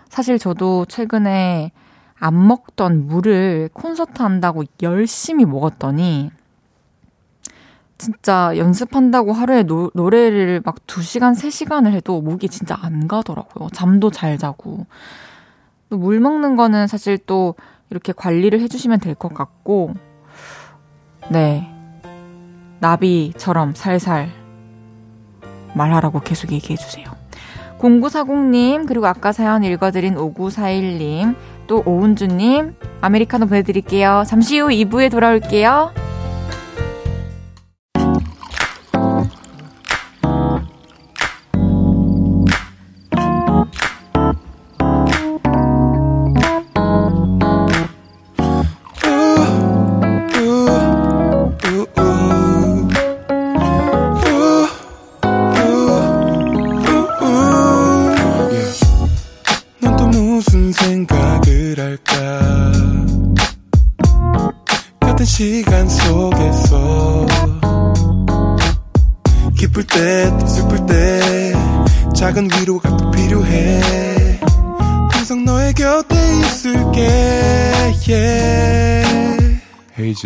사실 0.08 0.38
저도 0.38 0.84
최근에 0.84 1.72
안 2.18 2.46
먹던 2.46 3.06
물을 3.06 3.68
콘서트 3.72 4.22
한다고 4.22 4.62
열심히 4.82 5.44
먹었더니 5.44 6.30
진짜 7.98 8.52
연습한다고 8.56 9.32
하루에 9.32 9.62
노, 9.62 9.90
노래를 9.94 10.60
막 10.64 10.86
2시간, 10.86 11.34
3시간을 11.34 11.92
해도 11.92 12.20
목이 12.20 12.48
진짜 12.48 12.76
안 12.80 13.08
가더라고요. 13.08 13.70
잠도 13.72 14.10
잘 14.10 14.36
자고. 14.36 14.86
물 15.88 16.20
먹는 16.20 16.56
거는 16.56 16.88
사실 16.88 17.16
또 17.18 17.54
이렇게 17.88 18.12
관리를 18.12 18.60
해주시면 18.60 19.00
될 19.00 19.14
것 19.14 19.32
같고, 19.32 19.94
네. 21.30 21.72
나비처럼 22.80 23.74
살살 23.74 24.30
말하라고 25.74 26.20
계속 26.20 26.52
얘기해주세요. 26.52 27.15
0940님, 27.78 28.86
그리고 28.86 29.06
아까 29.06 29.32
사연 29.32 29.64
읽어드린 29.64 30.14
5941님, 30.14 31.34
또 31.66 31.82
오은주님, 31.84 32.74
아메리카노 33.00 33.46
보내드릴게요. 33.46 34.24
잠시 34.26 34.58
후 34.58 34.68
2부에 34.68 35.10
돌아올게요. 35.10 36.05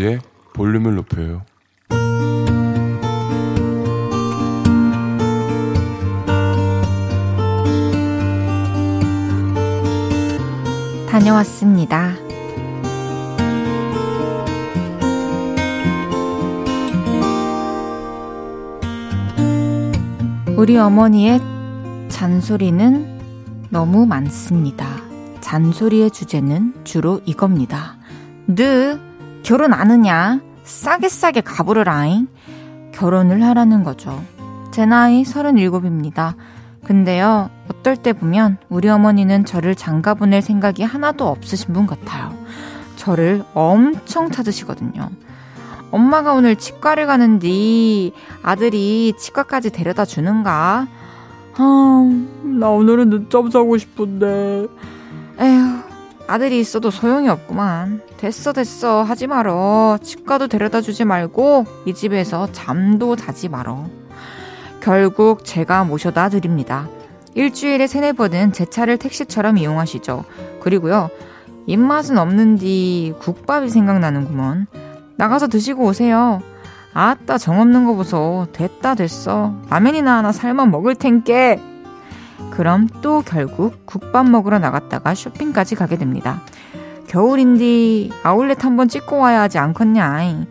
헤이지의 0.01 0.21
볼륨을 0.55 0.95
높여요 0.95 1.43
다녀왔습니다. 11.09 12.15
우리 20.57 20.77
어머니의 20.79 21.41
잔소리는 22.09 23.69
너무 23.71 24.07
많습니다. 24.07 24.87
잔소리의 25.41 26.11
주제는 26.13 26.85
주로 26.85 27.21
이겁니다. 27.25 27.97
너 28.47 29.10
결혼 29.43 29.73
안 29.73 29.91
하냐? 29.91 30.41
싸게 30.65 31.09
싸게 31.09 31.41
가부르라잉. 31.43 32.29
결혼을 32.93 33.43
하라는 33.43 33.83
거죠. 33.83 34.23
제 34.71 34.87
나이 34.87 35.23
37입니다. 35.23 36.35
근데요, 36.85 37.51
어떨 37.69 37.97
때 37.97 38.13
보면 38.13 38.59
우리 38.69 38.89
어머니는 38.89 39.45
저를 39.45 39.75
장가 39.75 40.15
보낼 40.15 40.43
생각이 40.43 40.83
하나도 40.83 41.27
없으신 41.29 41.73
분 41.73 41.87
같아요. 41.87 42.33
저를 42.97 43.45
엄청 43.55 44.31
찾으시거든요. 44.31 45.11
엄마가 45.91 46.35
오늘 46.35 46.57
치과를 46.57 47.07
가는데 47.07 48.13
아들이 48.43 49.13
치과까지 49.19 49.71
데려다 49.71 50.05
주는가? 50.05 50.87
아, 51.57 52.23
나 52.43 52.69
오늘은 52.69 53.11
늦잠 53.11 53.51
자고 53.51 53.77
싶은데. 53.77 54.67
에휴, 55.41 55.90
아들이 56.31 56.61
있어도 56.61 56.93
소용이 56.93 57.29
없구만. 57.29 58.03
됐어, 58.17 58.53
됐어. 58.53 59.03
하지 59.03 59.27
말어. 59.27 59.99
치과도 60.01 60.47
데려다 60.47 60.81
주지 60.81 61.05
말고 61.05 61.67
이 61.87 61.93
집에서 61.93 62.47
잠도 62.53 63.17
자지 63.17 63.49
말어. 63.49 63.87
결국 64.79 65.45
제가 65.45 65.83
모셔다 65.83 66.29
드립니다. 66.29 66.89
일주일에 67.35 67.89
세네 67.89 68.13
번은 68.13 68.53
제 68.53 68.65
차를 68.65 68.97
택시처럼 68.97 69.59
이용하시죠. 69.59 70.23
그리고요, 70.61 71.11
입맛은 71.67 72.17
없는디 72.17 73.15
국밥이 73.19 73.69
생각나는구먼. 73.69 74.69
나가서 75.17 75.49
드시고 75.49 75.83
오세요. 75.83 76.41
아따 76.95 77.39
정없는 77.39 77.87
거 77.87 77.95
보소. 77.97 78.47
됐다 78.53 78.95
됐어. 78.95 79.53
라면이나 79.69 80.19
하나 80.19 80.31
삶아 80.31 80.67
먹을 80.67 80.95
텐께. 80.95 81.61
그럼 82.51 82.89
또 83.03 83.23
결국 83.25 83.87
국밥 83.87 84.29
먹으러 84.29 84.59
나갔다가 84.59 85.15
쇼핑까지 85.15 85.75
가게 85.75 85.97
됩니다. 85.97 86.41
겨울인디 87.09 88.11
아울렛 88.23 88.65
한번 88.65 88.89
찍고 88.89 89.19
와야 89.19 89.43
하지 89.43 89.59
않겠냐. 89.59 90.47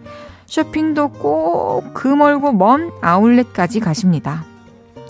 쇼핑도 0.46 1.10
꼭 1.10 1.94
그 1.94 2.08
멀고 2.08 2.52
먼 2.52 2.92
아울렛까지 3.02 3.80
가십니다. 3.80 4.44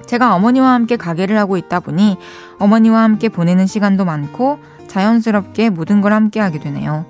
제가 0.05 0.35
어머니와 0.35 0.73
함께 0.73 0.97
가게를 0.97 1.37
하고 1.37 1.57
있다 1.57 1.79
보니 1.79 2.17
어머니와 2.57 3.03
함께 3.03 3.29
보내는 3.29 3.67
시간도 3.67 4.05
많고 4.05 4.59
자연스럽게 4.87 5.69
모든 5.69 6.01
걸 6.01 6.13
함께 6.13 6.39
하게 6.39 6.59
되네요. 6.59 7.05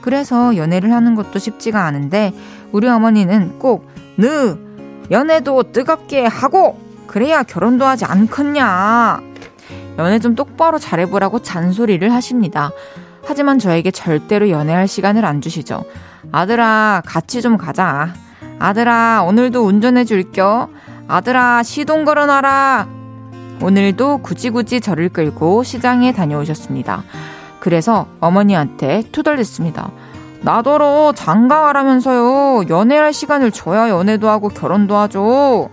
그래서 0.00 0.56
연애를 0.56 0.92
하는 0.92 1.14
것도 1.16 1.38
쉽지가 1.38 1.84
않은데 1.84 2.32
우리 2.72 2.88
어머니는 2.88 3.58
꼭 3.58 3.96
느 4.18 4.56
연애도 5.10 5.72
뜨겁게 5.72 6.24
하고 6.24 6.78
그래야 7.06 7.42
결혼도 7.42 7.84
하지 7.84 8.04
않겠냐. 8.04 9.20
연애 9.98 10.18
좀 10.18 10.34
똑바로 10.34 10.78
잘해보라고 10.78 11.40
잔소리를 11.40 12.12
하십니다. 12.12 12.70
하지만 13.24 13.58
저에게 13.58 13.90
절대로 13.90 14.50
연애할 14.50 14.86
시간을 14.86 15.24
안 15.24 15.40
주시죠. 15.40 15.84
아들아, 16.32 17.02
같이 17.04 17.42
좀 17.42 17.56
가자. 17.56 18.12
아들아, 18.58 19.24
오늘도 19.26 19.64
운전해 19.64 20.04
줄겨. 20.04 20.68
아들아, 21.08 21.62
시동 21.62 22.04
걸어놔라. 22.04 22.88
오늘도 23.62 24.18
굳이 24.18 24.50
굳이 24.50 24.80
저를 24.80 25.08
끌고 25.08 25.62
시장에 25.62 26.12
다녀오셨습니다. 26.12 27.04
그래서 27.58 28.06
어머니한테 28.20 29.02
투덜댔습니다. 29.12 29.90
나더러 30.42 31.12
장가가라면서요. 31.16 32.68
연애할 32.68 33.12
시간을 33.12 33.50
줘야 33.50 33.88
연애도 33.88 34.28
하고 34.28 34.48
결혼도 34.48 34.96
하죠. 34.96 35.70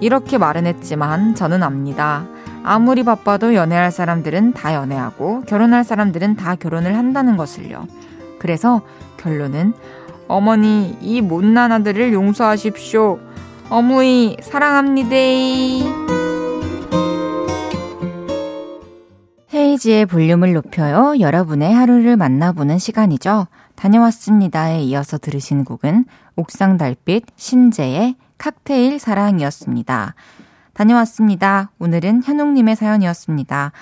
이렇게 0.00 0.38
말은 0.38 0.66
했지만 0.66 1.34
저는 1.34 1.62
압니다. 1.62 2.26
아무리 2.62 3.02
바빠도 3.02 3.54
연애할 3.54 3.90
사람들은 3.90 4.52
다 4.52 4.74
연애하고 4.74 5.42
결혼할 5.42 5.84
사람들은 5.84 6.36
다 6.36 6.56
결혼을 6.56 6.96
한다는 6.96 7.36
것을요. 7.36 7.86
그래서 8.38 8.82
결론은 9.16 9.72
어머니 10.28 10.96
이 11.00 11.20
못난 11.20 11.72
아들을 11.72 12.12
용서하십시오. 12.12 13.18
어머니 13.70 14.36
사랑합니다. 14.42 15.16
헤이지의 19.54 20.06
볼륨을 20.06 20.52
높여요. 20.52 21.18
여러분의 21.20 21.72
하루를 21.72 22.16
만나보는 22.16 22.78
시간이죠. 22.78 23.46
다녀왔습니다에 23.76 24.82
이어서 24.82 25.18
들으신 25.18 25.64
곡은 25.64 26.04
옥상 26.34 26.76
달빛 26.76 27.24
신재의 27.36 28.16
칵테일 28.38 28.98
사랑이었습니다. 28.98 30.14
다녀왔습니다. 30.74 31.70
오늘은 31.78 32.22
현웅님의 32.22 32.76
사연이었습니다. 32.76 33.72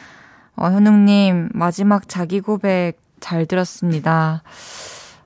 어, 0.57 0.67
현웅님, 0.67 1.51
마지막 1.53 2.09
자기 2.09 2.41
고백 2.41 3.01
잘 3.21 3.47
들었습니다. 3.47 4.43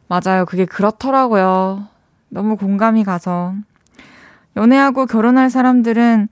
맞아요. 0.09 0.47
그게 0.47 0.65
그렇더라고요. 0.65 1.87
너무 2.31 2.57
공감이 2.57 3.05
가서. 3.05 3.55
연애하고 4.57 5.07
결혼할 5.07 5.51
사람들은 5.51 6.29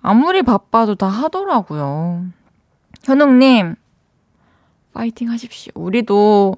아무리 0.00 0.42
바빠도 0.42 0.94
다 0.94 1.06
하더라고요. 1.06 2.24
현웅님, 3.04 3.76
파이팅 4.94 5.30
하십시오. 5.30 5.72
우리도 5.74 6.56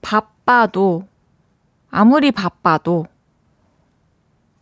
바빠도, 0.00 1.06
아무리 1.90 2.30
바빠도, 2.30 3.06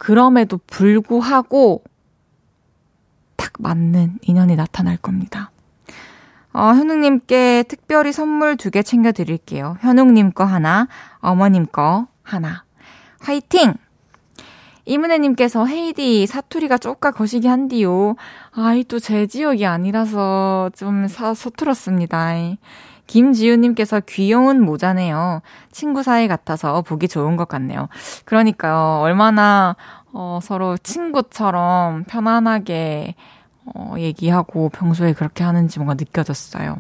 그럼에도 0.03 0.59
불구하고 0.67 1.85
딱 3.37 3.53
맞는 3.61 4.19
인연이 4.23 4.57
나타날 4.57 4.97
겁니다. 4.97 5.53
어, 6.53 6.73
현웅님께 6.75 7.67
특별히 7.69 8.13
선물 8.13 8.57
두 8.57 8.71
개 8.73 8.83
챙겨드릴게요. 8.83 9.77
현웅님 9.81 10.33
거 10.33 10.43
하나, 10.43 10.89
어머님 11.21 11.67
거 11.67 12.09
하나. 12.25 12.65
화이팅! 13.21 13.75
이문혜님께서 14.87 15.67
헤이디 15.67 16.27
사투리가 16.27 16.79
쪼까 16.79 17.13
거시기 17.13 17.47
한디요. 17.47 18.17
아이 18.57 18.83
또 18.83 18.99
제 18.99 19.29
지역이 19.29 19.65
아니라서 19.67 20.71
좀 20.75 21.07
사, 21.07 21.33
서툴었습니다. 21.33 22.35
김지우님께서 23.07 24.01
귀여운 24.09 24.63
모자네요. 24.63 25.43
친구 25.71 26.03
사이 26.03 26.29
같아서 26.29 26.83
보기 26.83 27.09
좋은 27.09 27.37
것 27.37 27.49
같네요. 27.49 27.89
그러니까요. 28.25 29.01
얼마나 29.03 29.77
어, 30.13 30.39
서로 30.43 30.77
친구처럼 30.77 32.05
편안하게 32.05 33.15
어, 33.75 33.95
얘기하고 33.99 34.69
평소에 34.71 35.13
그렇게 35.13 35.45
하는지 35.45 35.79
뭔가 35.79 35.95
느껴졌어요. 35.95 36.77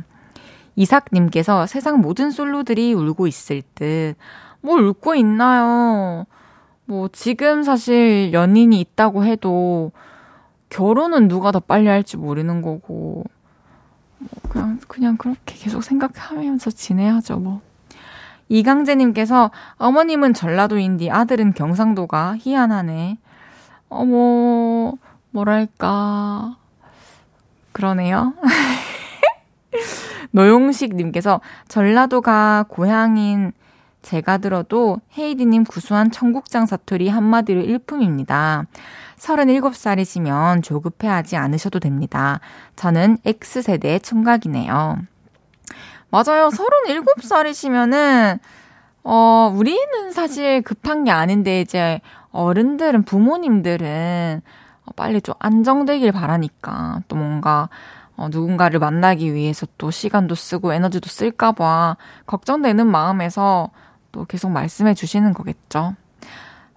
이삭님께서 0.76 1.66
세상 1.66 2.00
모든 2.00 2.30
솔로들이 2.30 2.94
울고 2.94 3.26
있을 3.26 3.62
듯. 3.74 4.14
뭘 4.60 4.80
울고 4.82 5.14
있나요? 5.16 6.26
뭐, 6.84 7.08
지금 7.12 7.62
사실 7.62 8.32
연인이 8.32 8.80
있다고 8.80 9.24
해도 9.24 9.92
결혼은 10.68 11.28
누가 11.28 11.52
더 11.52 11.60
빨리 11.60 11.88
할지 11.88 12.16
모르는 12.16 12.62
거고, 12.62 12.84
뭐 12.88 13.24
그냥, 14.52 14.78
그냥 14.86 15.16
그렇게 15.16 15.54
계속 15.54 15.82
생각하면서 15.82 16.70
지내야죠, 16.72 17.38
뭐. 17.38 17.62
이강재님께서 18.50 19.50
어머님은 19.76 20.34
전라도인디 20.34 21.10
아들은 21.10 21.54
경상도가 21.54 22.36
희한하네. 22.38 23.16
어머, 23.88 24.92
뭐랄까. 25.30 26.58
그러네요. 27.72 28.34
노용식님께서 30.32 31.40
전라도가 31.68 32.66
고향인 32.68 33.52
제가 34.02 34.36
들어도 34.36 35.00
헤이디님 35.16 35.64
구수한 35.64 36.10
청국장 36.10 36.66
사투리 36.66 37.08
한마디로 37.08 37.62
일품입니다. 37.62 38.66
37살이시면 39.22 40.62
조급해하지 40.62 41.36
않으셔도 41.36 41.78
됩니다. 41.78 42.40
저는 42.76 43.18
X세대 43.24 44.00
총각이네요. 44.00 44.98
맞아요. 46.10 46.48
37살이시면은, 46.48 48.40
어, 49.04 49.52
우리는 49.54 50.12
사실 50.12 50.62
급한 50.62 51.04
게 51.04 51.10
아닌데, 51.10 51.60
이제 51.60 52.00
어른들은, 52.32 53.04
부모님들은 53.04 54.42
빨리 54.96 55.20
좀 55.20 55.34
안정되길 55.38 56.12
바라니까 56.12 57.02
또 57.08 57.16
뭔가 57.16 57.68
어, 58.16 58.28
누군가를 58.28 58.78
만나기 58.78 59.32
위해서 59.32 59.66
또 59.78 59.90
시간도 59.90 60.34
쓰고 60.34 60.72
에너지도 60.72 61.08
쓸까봐 61.08 61.96
걱정되는 62.26 62.86
마음에서 62.86 63.70
또 64.10 64.24
계속 64.26 64.50
말씀해 64.50 64.94
주시는 64.94 65.32
거겠죠. 65.32 65.94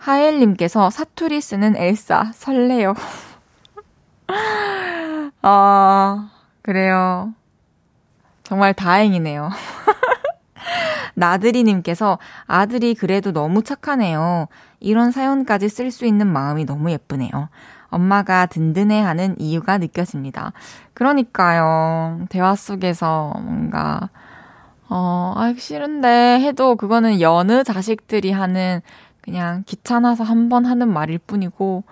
하엘님께서 0.06 0.92
사투리 0.92 1.42
쓰는 1.42 1.76
엘사 1.76 2.32
설레요. 2.34 2.94
아, 5.42 6.30
그래요. 6.62 7.34
정말 8.44 8.76
다행이네요. 8.76 9.50
나들이님께서 11.16 12.20
아들이 12.46 12.94
그래도 12.94 13.32
너무 13.32 13.64
착하네요. 13.64 14.48
이런 14.80 15.10
사연까지 15.12 15.70
쓸 15.70 15.90
수 15.90 16.06
있는 16.06 16.28
마음이 16.28 16.66
너무 16.66 16.92
예쁘네요. 16.92 17.50
엄마가 17.88 18.46
든든해 18.46 19.02
하는 19.02 19.36
이유가 19.40 19.80
느껴집니다. 19.80 20.54
그러니까요. 20.94 22.26
대화 22.30 22.56
속에서 22.56 23.34
뭔가, 23.42 24.10
어, 24.88 25.34
아, 25.36 25.54
싫은데 25.58 26.42
해도 26.42 26.76
그거는 26.76 27.22
여느 27.22 27.64
자식들이 27.64 28.32
하는 28.32 28.82
그냥 29.26 29.64
귀찮아서 29.66 30.24
한 30.24 30.48
번 30.50 30.66
하는 30.66 30.94
말일 30.94 31.18
뿐이고, 31.18 31.84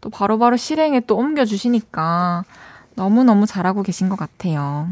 또 0.00 0.10
바로바로 0.10 0.38
바로 0.38 0.56
실행에 0.56 1.00
또 1.00 1.16
옮겨주시니까 1.16 2.44
너무너무 2.96 3.46
잘하고 3.46 3.82
계신 3.82 4.08
것 4.08 4.16
같아요. 4.18 4.88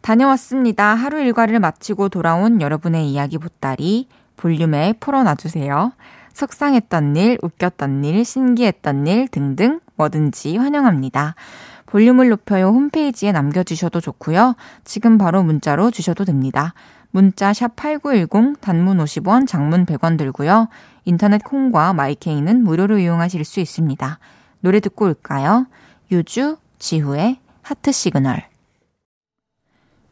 다녀왔습니다. 0.00 0.94
하루 0.94 1.18
일과를 1.20 1.58
마치고 1.60 2.10
돌아온 2.10 2.60
여러분의 2.60 3.10
이야기 3.10 3.38
보따리 3.38 4.08
볼륨에 4.36 4.94
풀어놔주세요. 5.00 5.92
속상했던 6.34 7.16
일, 7.16 7.38
웃겼던 7.42 8.04
일, 8.04 8.24
신기했던 8.24 9.06
일 9.06 9.28
등등 9.28 9.80
뭐든지 9.96 10.56
환영합니다. 10.56 11.34
볼륨을 11.86 12.28
높여요 12.28 12.68
홈페이지에 12.68 13.32
남겨주셔도 13.32 14.00
좋고요. 14.00 14.56
지금 14.84 15.16
바로 15.16 15.42
문자로 15.42 15.90
주셔도 15.90 16.24
됩니다. 16.24 16.74
문자 17.14 17.52
샵 17.52 17.76
8910 17.76 18.60
단문 18.60 18.98
50원, 18.98 19.46
장문 19.46 19.86
100원 19.86 20.18
들고요. 20.18 20.66
인터넷 21.04 21.44
콩과 21.44 21.92
마이케이는 21.92 22.64
무료로 22.64 22.98
이용하실 22.98 23.44
수 23.44 23.60
있습니다. 23.60 24.18
노래 24.58 24.80
듣고 24.80 25.04
올까요? 25.04 25.68
유주, 26.10 26.56
지후의 26.80 27.38
하트 27.62 27.92
시그널. 27.92 28.48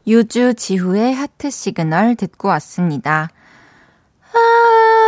유주 0.07 0.53
지후의 0.53 1.13
하트 1.13 1.49
시그널 1.49 2.15
듣고 2.15 2.47
왔습니다. 2.47 3.27
아, 4.31 4.37
아, 4.37 5.02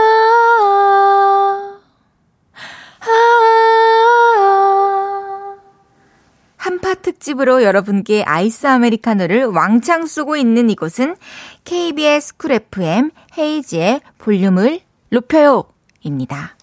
한파 6.85 7.01
특집으로 7.01 7.63
여러분께 7.63 8.21
아이스 8.27 8.67
아메리카노를 8.67 9.45
왕창 9.45 10.05
쏘고 10.05 10.37
있는 10.37 10.69
이곳은 10.69 11.15
KBS 11.63 12.37
쿨 12.37 12.51
FM 12.51 13.09
헤이즈의 13.35 14.01
볼륨을 14.19 14.81
높여요 15.09 15.63
입니다. 16.01 16.55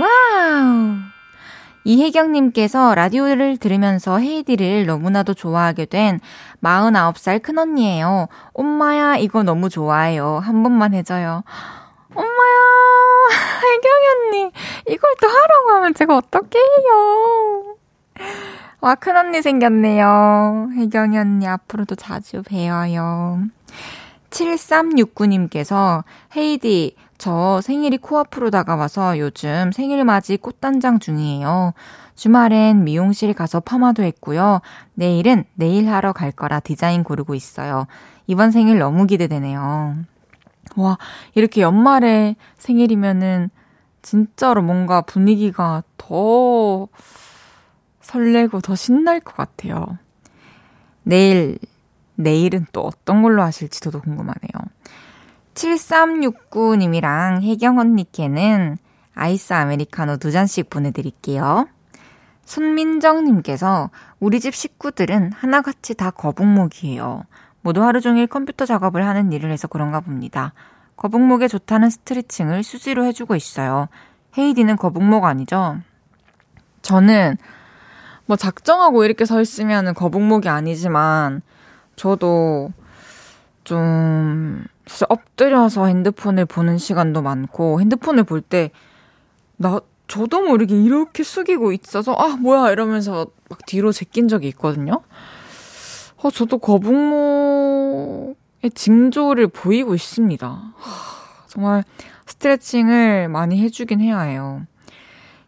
와우! 0.00 0.94
이혜경님께서 1.84 2.94
라디오를 2.94 3.58
들으면서 3.58 4.18
헤이디를 4.18 4.86
너무나도 4.86 5.34
좋아하게 5.34 5.84
된 5.84 6.20
49살 6.62 7.42
큰언니예요. 7.42 8.28
엄마야, 8.54 9.16
이거 9.16 9.42
너무 9.42 9.68
좋아해요. 9.68 10.40
한 10.42 10.62
번만 10.62 10.94
해줘요. 10.94 11.44
엄마야, 12.14 12.30
혜경이 13.60 14.06
언니, 14.40 14.52
이걸 14.88 15.14
또 15.20 15.28
하라고 15.28 15.70
하면 15.72 15.92
제가 15.92 16.16
어떻게 16.16 16.58
해요? 16.58 17.74
와, 18.80 18.94
큰언니 18.94 19.42
생겼네요. 19.42 20.68
혜경이 20.76 21.16
언니 21.16 21.46
앞으로도 21.46 21.94
자주 21.94 22.42
뵈어요. 22.42 23.42
7369님께서 24.30 26.04
헤이디, 26.36 26.96
저 27.16 27.60
생일이 27.62 27.96
코앞으로 27.98 28.50
다가와서 28.50 29.18
요즘 29.18 29.72
생일 29.72 30.04
맞이 30.04 30.36
꽃단장 30.36 30.98
중이에요. 30.98 31.72
주말엔 32.16 32.84
미용실 32.84 33.32
가서 33.32 33.60
파마도 33.60 34.02
했고요. 34.02 34.60
내일은 34.94 35.44
네일 35.54 35.88
하러 35.88 36.12
갈 36.12 36.30
거라 36.30 36.60
디자인 36.60 37.04
고르고 37.04 37.34
있어요. 37.34 37.86
이번 38.26 38.50
생일 38.50 38.78
너무 38.78 39.06
기대되네요. 39.06 39.96
와, 40.76 40.98
이렇게 41.34 41.60
연말에 41.60 42.36
생일이면은 42.58 43.50
진짜로 44.02 44.62
뭔가 44.62 45.00
분위기가 45.00 45.82
더 45.96 46.88
설레고 48.14 48.60
더 48.60 48.76
신날 48.76 49.18
것 49.18 49.36
같아요. 49.36 49.98
내일, 51.02 51.58
내일은 52.14 52.64
또 52.72 52.82
어떤 52.82 53.22
걸로 53.22 53.42
하실지 53.42 53.80
저도 53.80 54.00
궁금하네요. 54.00 54.52
7369님이랑 55.54 57.42
혜경 57.42 57.78
언니께는 57.78 58.78
아이스 59.14 59.52
아메리카노 59.52 60.18
두 60.18 60.30
잔씩 60.30 60.70
보내드릴게요. 60.70 61.68
손민정님께서 62.44 63.90
우리 64.20 64.38
집 64.38 64.54
식구들은 64.54 65.32
하나같이 65.32 65.94
다 65.94 66.10
거북목이에요. 66.10 67.24
모두 67.62 67.82
하루 67.82 68.00
종일 68.00 68.26
컴퓨터 68.26 68.64
작업을 68.64 69.06
하는 69.06 69.32
일을 69.32 69.50
해서 69.50 69.66
그런가 69.66 70.00
봅니다. 70.00 70.52
거북목에 70.96 71.48
좋다는 71.48 71.90
스트레칭을 71.90 72.62
수시로 72.62 73.04
해주고 73.06 73.34
있어요. 73.34 73.88
헤이디는 74.38 74.76
거북목 74.76 75.24
아니죠? 75.24 75.78
저는 76.82 77.38
뭐 78.26 78.36
작정하고 78.36 79.04
이렇게 79.04 79.24
서 79.24 79.40
있으면 79.40 79.94
거북목이 79.94 80.48
아니지만 80.48 81.42
저도 81.96 82.70
좀 83.64 84.64
진짜 84.86 85.06
엎드려서 85.08 85.86
핸드폰을 85.86 86.44
보는 86.46 86.78
시간도 86.78 87.22
많고 87.22 87.80
핸드폰을 87.80 88.24
볼 88.24 88.40
때 88.42 88.70
나 89.56 89.80
저도 90.08 90.42
모르게 90.42 90.74
이렇게 90.82 91.22
숙이고 91.22 91.72
있어서 91.72 92.12
아 92.14 92.36
뭐야 92.36 92.70
이러면서 92.72 93.26
막 93.48 93.64
뒤로 93.66 93.92
제낀 93.92 94.26
적이 94.28 94.48
있거든요. 94.48 95.00
어 96.22 96.30
저도 96.30 96.58
거북목의 96.58 98.34
징조를 98.74 99.48
보이고 99.48 99.94
있습니다. 99.94 100.46
하, 100.46 101.46
정말 101.46 101.84
스트레칭을 102.26 103.28
많이 103.28 103.62
해주긴 103.62 104.00
해야 104.00 104.20
해요. 104.20 104.62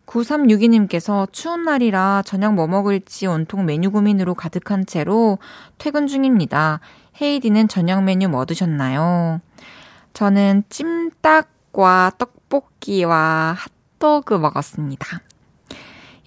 9362님께서 0.07 1.31
추운 1.33 1.64
날이라 1.64 2.23
저녁 2.25 2.55
뭐 2.55 2.66
먹을지 2.66 3.27
온통 3.27 3.66
메뉴 3.66 3.90
고민으로 3.90 4.35
가득한 4.35 4.87
채로 4.87 5.38
퇴근 5.79 6.07
중입니다. 6.07 6.81
헤이디는 7.21 7.69
저녁 7.69 8.05
메뉴 8.05 8.29
뭐 8.29 8.45
드셨나요? 8.45 9.40
저는 10.12 10.64
찜닭과 10.69 12.12
떡볶이와 12.19 13.57
핫도그 13.99 14.35
먹었습니다. 14.35 15.21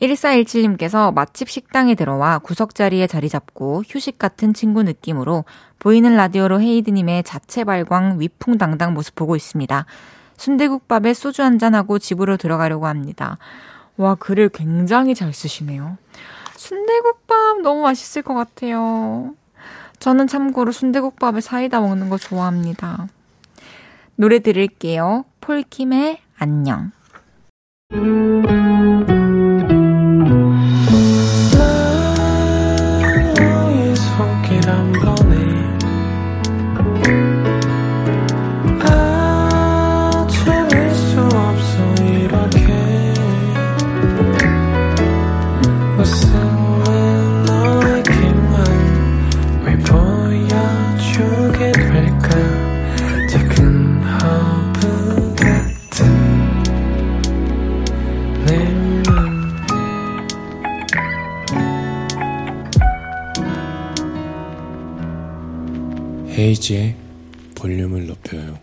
1417님께서 0.02 1.14
맛집 1.14 1.50
식당에 1.50 1.96
들어와 1.96 2.40
구석자리에 2.40 3.08
자리 3.08 3.28
잡고 3.28 3.84
휴식 3.88 4.18
같은 4.18 4.54
친구 4.54 4.84
느낌으로 4.84 5.44
보이는 5.78 6.16
라디오로 6.16 6.62
헤이드님의 6.62 7.24
자체 7.24 7.64
발광 7.64 8.20
위풍당당 8.20 8.94
모습 8.94 9.16
보고 9.16 9.36
있습니다. 9.36 9.86
순대국밥에 10.40 11.14
소주 11.14 11.44
한잔하고 11.44 12.00
집으로 12.00 12.38
들어가려고 12.38 12.88
합니다. 12.88 13.38
와, 13.98 14.16
글을 14.16 14.50
굉장히 14.50 15.14
잘 15.14 15.34
쓰시네요. 15.34 15.98
순대국밥 16.56 17.60
너무 17.62 17.82
맛있을 17.82 18.22
것 18.22 18.34
같아요. 18.34 19.36
저는 20.00 20.28
참고로 20.28 20.72
순대국밥에 20.72 21.42
사이다 21.42 21.82
먹는 21.82 22.10
거 22.10 22.18
좋아합니다. 22.18 23.08
노래 24.16 24.40
들을게요. 24.40 25.26
폴킴의 25.42 26.22
안녕. 26.38 26.92
헤이즈의 66.54 66.96
볼륨을 67.56 68.08
높여요. 68.08 68.58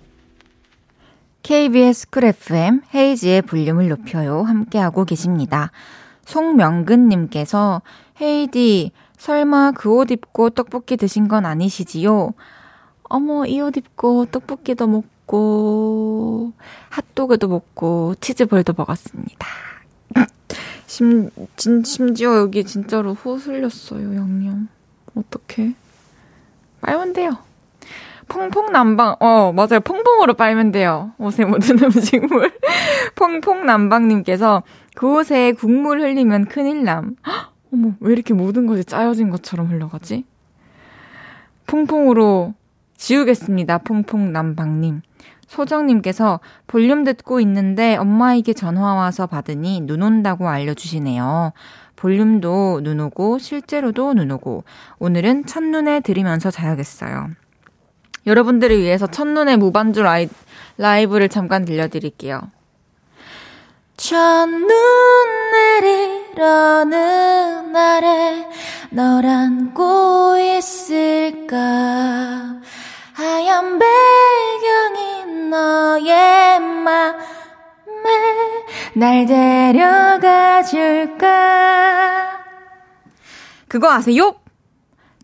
KBS 1.45 2.11
쿨 2.11 2.25
FM 2.25 2.81
헤이즈의 2.93 3.43
볼륨을 3.43 3.89
높여요. 3.89 4.43
함께하고 4.43 5.05
계십니다. 5.05 5.71
송명근님께서 6.25 7.83
헤이디, 8.21 8.91
설마 9.19 9.71
그 9.71 9.97
옷 9.99 10.11
입고 10.11 10.51
떡볶이 10.51 10.97
드신 10.97 11.29
건 11.29 11.47
아니시지요? 11.47 12.33
어머, 13.05 13.47
이 13.47 13.61
옷 13.61 13.77
입고 13.77 14.27
떡볶이도 14.33 14.89
먹고, 14.89 16.53
핫도그도 16.89 17.47
먹고, 17.47 18.17
치즈볼도 18.21 18.75
먹었습니다. 18.77 19.47
심, 20.89 21.31
진, 21.55 21.85
심지어 21.85 22.37
여기 22.39 22.65
진짜로 22.65 23.15
호 23.15 23.37
흘렸어요, 23.37 24.17
양념. 24.17 24.69
어떡해. 25.15 25.75
빨면 26.81 27.13
돼요. 27.13 27.39
퐁퐁 28.29 28.73
남방, 28.73 29.17
어, 29.21 29.53
맞아요. 29.53 29.81
퐁퐁으로 29.81 30.35
빨면 30.35 30.73
돼요. 30.73 31.13
옷에 31.19 31.45
묻은 31.45 31.79
음식물. 31.85 32.53
퐁퐁 33.15 33.67
남방님께서 33.67 34.63
그 34.95 35.15
옷에 35.15 35.53
국물 35.53 36.01
흘리면 36.01 36.47
큰일 36.47 36.85
남. 36.85 37.17
헉, 37.27 37.53
어머, 37.73 37.93
왜 38.01 38.13
이렇게 38.13 38.35
모든 38.35 38.67
것이 38.67 38.85
짜여진 38.85 39.31
것처럼 39.31 39.69
흘러가지? 39.69 40.25
퐁퐁으로 41.67 42.55
지우겠습니다. 42.97 43.79
퐁퐁 43.79 44.33
남방님. 44.33 45.03
소정님께서 45.47 46.41
볼륨 46.67 47.05
듣고 47.05 47.41
있는데 47.41 47.97
엄마에게 47.97 48.53
전화 48.53 48.95
와서 48.95 49.27
받으니 49.27 49.81
눈 49.83 50.03
온다고 50.03 50.49
알려주시네요. 50.49 51.53
볼륨도 51.95 52.81
눈 52.83 53.01
오고 53.01 53.39
실제로도 53.39 54.15
눈 54.15 54.31
오고 54.33 54.65
오늘은 54.99 55.47
첫눈에 55.47 56.01
들이면서 56.01 56.51
자야겠어요. 56.51 57.31
여러분들을 58.27 58.79
위해서 58.81 59.07
첫눈에 59.07 59.57
무반주 59.57 60.03
라이, 60.03 60.29
라이브를 60.79 61.29
잠깐 61.29 61.65
들려드릴게요. 61.65 62.43
첫눈 63.97 64.69
내리려는 66.35 67.73
날에 67.73 68.47
널 68.91 69.25
안고 69.25 70.39
있을까 70.39 71.57
하얀 73.15 73.79
배경인 73.79 75.51
너의 75.51 76.61
맘에 76.61 77.07
날 78.95 79.27
데려가 79.27 80.63
줄까 80.63 82.45
그거 83.69 83.91
아세요? 83.91 84.35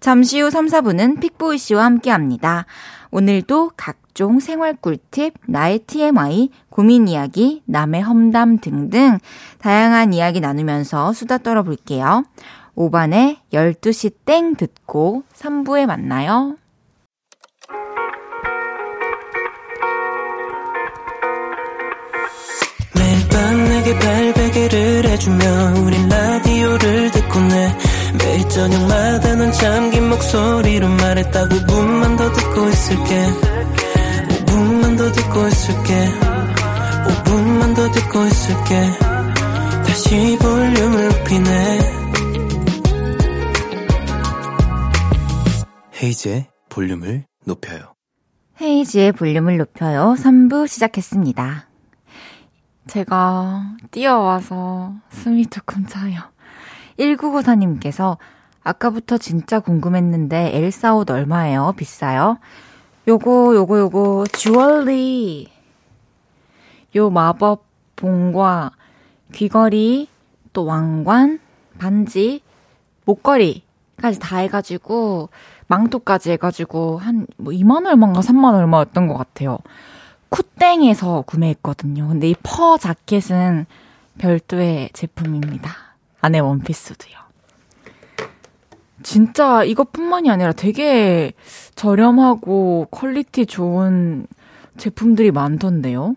잠시 0.03 0.41
후 0.41 0.51
3, 0.51 0.67
4분은 0.67 1.21
픽보이 1.21 1.59
씨와 1.59 1.85
함께 1.85 2.11
합니다. 2.11 2.67
오늘도 3.13 3.71
각종 3.77 4.41
생활 4.41 4.75
꿀팁, 4.75 5.35
나의 5.47 5.79
TMI, 5.79 6.51
고민 6.71 7.07
이야기, 7.07 7.63
남의 7.67 8.03
험담 8.03 8.59
등등 8.59 9.19
다양한 9.61 10.13
이야기 10.13 10.41
나누면서 10.41 11.13
수다 11.13 11.39
떨어볼게요. 11.39 12.25
5반에 12.77 13.37
12시 13.53 14.15
땡 14.25 14.57
듣고 14.57 15.23
3부에 15.37 15.87
만나요. 15.87 16.57
매일 22.97 23.29
밤 23.29 23.65
내게 23.69 23.99
발베개를 24.01 25.05
해주며 25.11 25.45
우린 25.87 26.09
라디오를 26.09 27.11
듣고 27.13 27.39
내 27.39 27.92
매일 28.19 28.49
저녁마다 28.49 29.35
넌 29.35 29.53
잠긴 29.53 30.09
목소리로 30.09 30.89
말했다 30.89 31.49
5분만 31.49 32.19
더 32.19 32.33
듣고 32.33 32.69
있을게 32.69 33.27
5분만 34.29 34.99
더 34.99 35.13
듣고 35.13 35.49
있을게 35.49 36.09
5분만 37.07 37.75
더 37.75 37.91
듣고 37.91 38.27
있을게 38.27 38.91
다시 39.87 40.39
볼륨을 40.41 41.09
높이네 41.09 41.79
헤이즈의 46.03 46.47
볼륨을 46.69 47.25
높여요 47.45 47.93
헤이지의 48.63 49.13
볼륨을 49.13 49.57
높여요. 49.57 50.15
3부 50.17 50.69
시작했습니다. 50.69 51.69
제가 52.87 53.77
뛰어와서 53.91 54.95
숨이 55.11 55.47
조금 55.47 55.85
차요. 55.87 56.32
1994님께서 56.99 58.17
아까부터 58.63 59.19
진짜 59.19 59.59
궁금했는데 59.61 60.57
엘사 60.57 60.95
옷 60.95 61.11
얼마예요? 61.11 61.75
비싸요? 61.77 62.39
요거 63.09 63.55
요거 63.57 63.79
요거 63.79 64.25
주얼리 64.33 65.49
요 66.95 67.11
마법 67.11 67.65
봉과 67.97 68.71
귀걸이 69.33 70.09
또 70.53 70.65
왕관 70.65 71.41
반지 71.79 72.43
목걸이까지 73.07 74.19
다 74.21 74.37
해가지고 74.39 75.31
망토까지 75.67 76.33
해가지고 76.33 76.99
한 76.99 77.27
뭐 77.39 77.53
2만 77.53 77.87
얼마인가 77.87 78.21
3만 78.21 78.55
얼마였던 78.55 79.09
것 79.09 79.17
같아요. 79.17 79.59
쿠땡에서 80.29 81.23
구매했거든요. 81.27 82.09
근데 82.09 82.29
이 82.29 82.35
fur 82.43 82.77
자켓은 82.79 83.67
별도의 84.19 84.91
제품입니다. 84.93 85.71
안에 86.23 86.39
원피스도요. 86.39 87.19
진짜 89.03 89.65
이것뿐만이 89.65 90.31
아니라 90.31 90.53
되게 90.53 91.33
저렴하고 91.75 92.87
quality 92.91 93.47
좋은 93.47 94.27
제품들이 94.77 95.33
많던데요. 95.33 96.15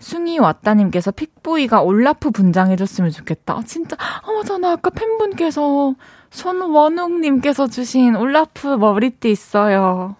숭이 0.00 0.38
왔다님께서 0.38 1.10
픽보이가 1.10 1.82
올라프 1.82 2.30
분장해줬으면 2.30 3.10
좋겠다. 3.10 3.54
아, 3.58 3.62
진짜, 3.64 3.96
아, 3.98 4.32
맞아. 4.32 4.56
나 4.58 4.72
아까 4.72 4.90
팬분께서 4.90 5.94
손원웅님께서 6.30 7.66
주신 7.66 8.16
올라프 8.16 8.68
머리띠 8.68 9.30
있어요. 9.30 10.16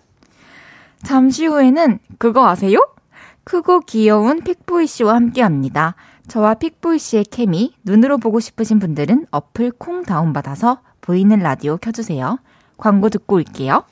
잠시 1.04 1.46
후에는 1.46 2.00
그거 2.18 2.48
아세요? 2.48 2.80
크고 3.44 3.80
귀여운 3.80 4.42
픽보이 4.42 4.86
씨와 4.86 5.14
함께 5.14 5.42
합니다. 5.42 5.94
저와 6.28 6.54
픽보이 6.54 6.98
씨의 6.98 7.24
케미 7.24 7.74
눈으로 7.84 8.18
보고 8.18 8.38
싶으신 8.38 8.78
분들은 8.78 9.26
어플 9.30 9.72
콩 9.72 10.02
다운받아서 10.02 10.80
보이는 11.00 11.38
라디오 11.38 11.78
켜주세요. 11.78 12.38
광고 12.76 13.08
듣고 13.08 13.36
올게요. 13.36 13.84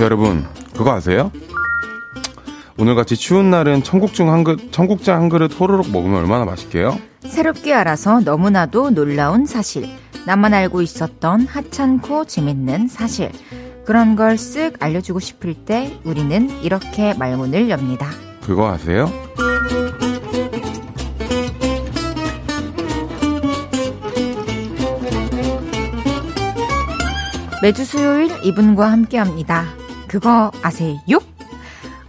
여러분, 0.00 0.44
그거 0.76 0.92
아세요? 0.92 1.32
오늘같이 2.78 3.16
추운 3.16 3.50
날은 3.50 3.82
청국장 3.82 4.30
한 4.30 4.44
그릇, 4.44 4.70
청국장 4.70 5.20
한 5.20 5.28
그릇 5.28 5.60
호로록 5.60 5.90
먹으면 5.90 6.20
얼마나 6.20 6.44
맛있게요? 6.44 6.96
새롭게 7.26 7.74
알아서 7.74 8.20
너무나도 8.20 8.90
놀라운 8.90 9.46
사실. 9.46 9.88
나만 10.26 10.54
알고 10.54 10.82
있었던 10.82 11.46
하찮고 11.46 12.26
재밌는 12.26 12.88
사실. 12.88 13.32
그런 13.84 14.16
걸 14.16 14.34
쓱 14.34 14.76
알려주고 14.80 15.18
싶을 15.18 15.54
때 15.54 15.98
우리는 16.04 16.50
이렇게 16.62 17.14
말문을 17.14 17.70
엽니다. 17.70 18.10
그거 18.44 18.68
아세요? 18.70 19.10
매주 27.62 27.84
수요일 27.84 28.30
이분과 28.44 28.90
함께 28.90 29.18
합니다. 29.18 29.64
그거 30.06 30.50
아세요? 30.62 30.96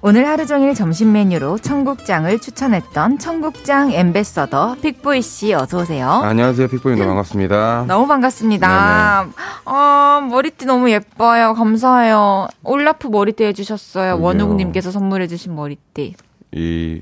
오늘 0.02 0.26
하루 0.28 0.46
종일 0.46 0.74
점심 0.74 1.12
메뉴로 1.12 1.58
청국장을 1.58 2.40
추천했던 2.40 3.18
청국장 3.20 3.92
엠베서더 3.92 4.78
픽보이 4.82 5.22
씨 5.22 5.54
어서 5.54 5.80
오세요. 5.82 6.10
안녕하세요, 6.10 6.70
픽보입니다. 6.70 7.06
반갑습니다. 7.06 7.84
너무 7.88 8.08
반갑습니다. 8.08 9.28
아, 9.66 10.28
머리띠 10.32 10.66
너무 10.66 10.90
예뻐요. 10.90 11.54
감사해요. 11.54 12.48
올라프 12.64 13.08
머리띠 13.10 13.44
해주셨어요. 13.44 14.18
그러게요. 14.18 14.26
원욱님께서 14.26 14.92
선물해주신 14.92 15.54
머리띠. 15.54 16.16
이, 16.54 17.02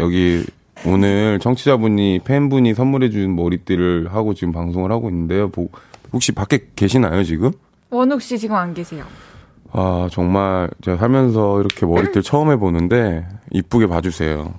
여기, 0.00 0.44
오늘 0.84 1.38
청취자분이, 1.40 2.20
팬분이 2.24 2.74
선물해준 2.74 3.36
머리띠를 3.36 4.08
하고 4.12 4.34
지금 4.34 4.52
방송을 4.52 4.90
하고 4.90 5.08
있는데요. 5.08 5.50
보- 5.50 5.70
혹시 6.12 6.32
밖에 6.32 6.66
계시나요, 6.74 7.22
지금? 7.22 7.52
원욱 7.90 8.22
씨 8.22 8.38
지금 8.38 8.56
안 8.56 8.74
계세요. 8.74 9.04
아, 9.72 10.08
정말 10.10 10.70
제가 10.82 10.96
살면서 10.96 11.60
이렇게 11.60 11.84
머리띠를 11.86 12.22
처음 12.24 12.50
해보는데, 12.50 13.26
이쁘게 13.50 13.86
봐주세요. 13.86 14.52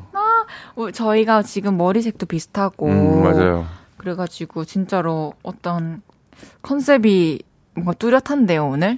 어, 0.75 0.91
저희가 0.91 1.41
지금 1.43 1.77
머리색도 1.77 2.25
비슷하고. 2.25 2.87
음, 2.87 3.23
맞아요. 3.23 3.65
그래가지고 3.97 4.63
진짜로 4.65 5.33
어떤 5.43 6.01
컨셉이 6.61 7.41
뭔가 7.75 7.93
뚜렷한데요, 7.93 8.65
오늘? 8.67 8.97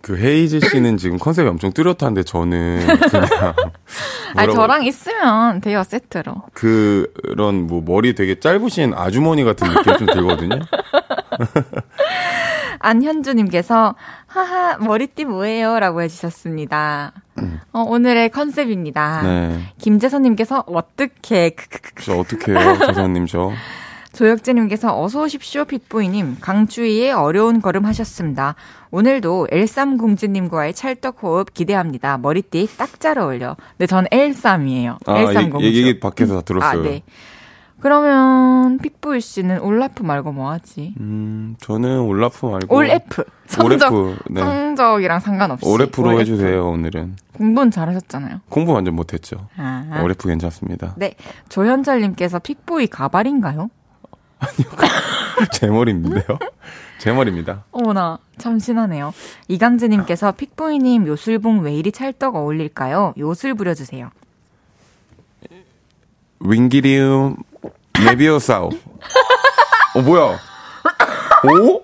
그 0.00 0.18
헤이즈 0.18 0.60
씨는 0.60 0.96
지금 0.98 1.18
컨셉이 1.18 1.48
엄청 1.48 1.72
뚜렷한데 1.72 2.24
저는 2.24 2.86
그냥 3.10 3.26
아니, 4.36 4.48
뭐라고- 4.48 4.54
저랑 4.54 4.84
있으면 4.84 5.60
돼요, 5.60 5.82
세트로. 5.82 6.34
그런 6.52 7.66
뭐 7.66 7.82
머리 7.84 8.14
되게 8.14 8.38
짧으신 8.38 8.92
아주머니 8.94 9.44
같은 9.44 9.66
느낌이 9.68 9.96
좀 9.98 10.06
들거든요. 10.06 10.58
안현주님께서, 12.84 13.94
하하, 14.26 14.76
머리띠 14.78 15.24
뭐예요? 15.24 15.78
라고 15.80 16.02
해주셨습니다. 16.02 17.12
어, 17.72 17.80
오늘의 17.80 18.30
컨셉입니다. 18.30 19.22
네. 19.22 19.58
김재선님께서, 19.78 20.64
어떻게, 20.66 21.50
크크크. 21.50 22.04
저 22.04 22.16
어떻게 22.16 22.52
해요, 22.52 22.78
재선님 22.86 23.26
저. 23.26 23.50
조혁재님께서 24.14 25.02
어서 25.02 25.22
오십시오 25.22 25.64
픽보이님 25.64 26.36
강추위에 26.40 27.10
어려운 27.10 27.60
걸음 27.60 27.84
하셨습니다. 27.84 28.54
오늘도 28.92 29.48
엘삼공주님과의 29.50 30.72
찰떡 30.72 31.20
호흡 31.24 31.52
기대합니다. 31.52 32.18
머리띠 32.18 32.68
딱 32.76 33.00
잘 33.00 33.18
어울려. 33.18 33.56
네, 33.76 33.86
전 33.88 34.06
엘삼이에요. 34.12 34.98
아, 35.06 35.18
엘삼공주. 35.18 35.66
얘기, 35.66 35.78
얘기 35.80 35.98
밖에서 35.98 36.36
다 36.36 36.42
들었어요. 36.42 36.80
아, 36.80 36.82
네. 36.84 37.02
그러면 37.84 38.78
픽보이 38.78 39.20
씨는 39.20 39.60
올라프 39.60 40.02
말고 40.02 40.32
뭐 40.32 40.50
하지? 40.50 40.94
음, 41.00 41.54
저는 41.60 42.00
올라프 42.00 42.46
말고. 42.46 42.74
올F. 42.74 43.24
성적. 43.46 43.92
올F, 43.92 44.18
네. 44.30 44.40
성적이랑 44.40 45.20
상관없이. 45.20 45.68
올F로 45.68 46.08
올F. 46.08 46.20
해주세요, 46.20 46.66
오늘은. 46.66 47.16
공부는 47.34 47.70
잘하셨잖아요. 47.70 48.40
공부 48.48 48.72
완전 48.72 48.94
못했죠. 48.94 49.48
아. 49.58 50.00
올F 50.02 50.26
괜찮습니다. 50.26 50.94
네. 50.96 51.14
조현철님께서 51.50 52.38
픽보이 52.38 52.86
가발인가요? 52.86 53.68
제 55.52 55.66
머리인데요. 55.66 56.22
제 57.00 57.12
머리입니다. 57.12 57.64
어머나, 57.70 58.18
참 58.38 58.58
신하네요. 58.58 59.12
이강재님께서 59.48 60.32
픽보이님 60.32 61.06
요술봉 61.06 61.60
왜 61.60 61.74
이리 61.74 61.92
찰떡 61.92 62.34
어울릴까요? 62.34 63.12
요술 63.18 63.52
부려주세요. 63.52 64.08
윙기리움 66.40 67.36
네비오사우. 68.02 68.70
어, 69.94 70.00
뭐야? 70.00 70.38
오? 71.44 71.82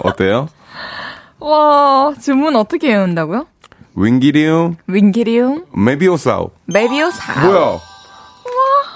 어때요? 0.00 0.48
와, 1.38 2.12
주문 2.20 2.56
어떻게 2.56 2.94
외운다고요? 2.94 3.46
윙기리움 3.96 4.76
윙기리움, 4.86 5.66
메비오사우. 5.76 6.50
메비오사. 6.66 7.46
뭐야? 7.46 7.78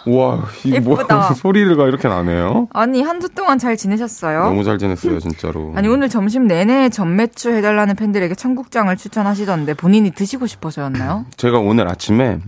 와, 0.07 0.45
이게 0.65 0.81
뭐야? 0.81 0.99
예쁘다. 1.01 1.35
소리가 1.35 1.87
이렇게 1.87 2.09
나네요? 2.09 2.69
아니, 2.73 3.03
한 3.03 3.21
주 3.21 3.29
동안 3.29 3.59
잘 3.59 3.77
지내셨어요? 3.77 4.45
너무 4.45 4.65
잘 4.65 4.79
지냈어요, 4.79 5.21
진짜로. 5.21 5.73
아니, 5.77 5.87
오늘 5.89 6.09
점심 6.09 6.47
내내 6.49 6.89
전매추 6.89 7.51
해달라는 7.53 7.95
팬들에게 7.95 8.35
청국장을 8.35 8.97
추천하시던데 8.97 9.75
본인이 9.75 10.11
드시고 10.11 10.47
싶어서였나요? 10.47 11.27
제가 11.37 11.59
오늘 11.59 11.89
아침에 11.89 12.39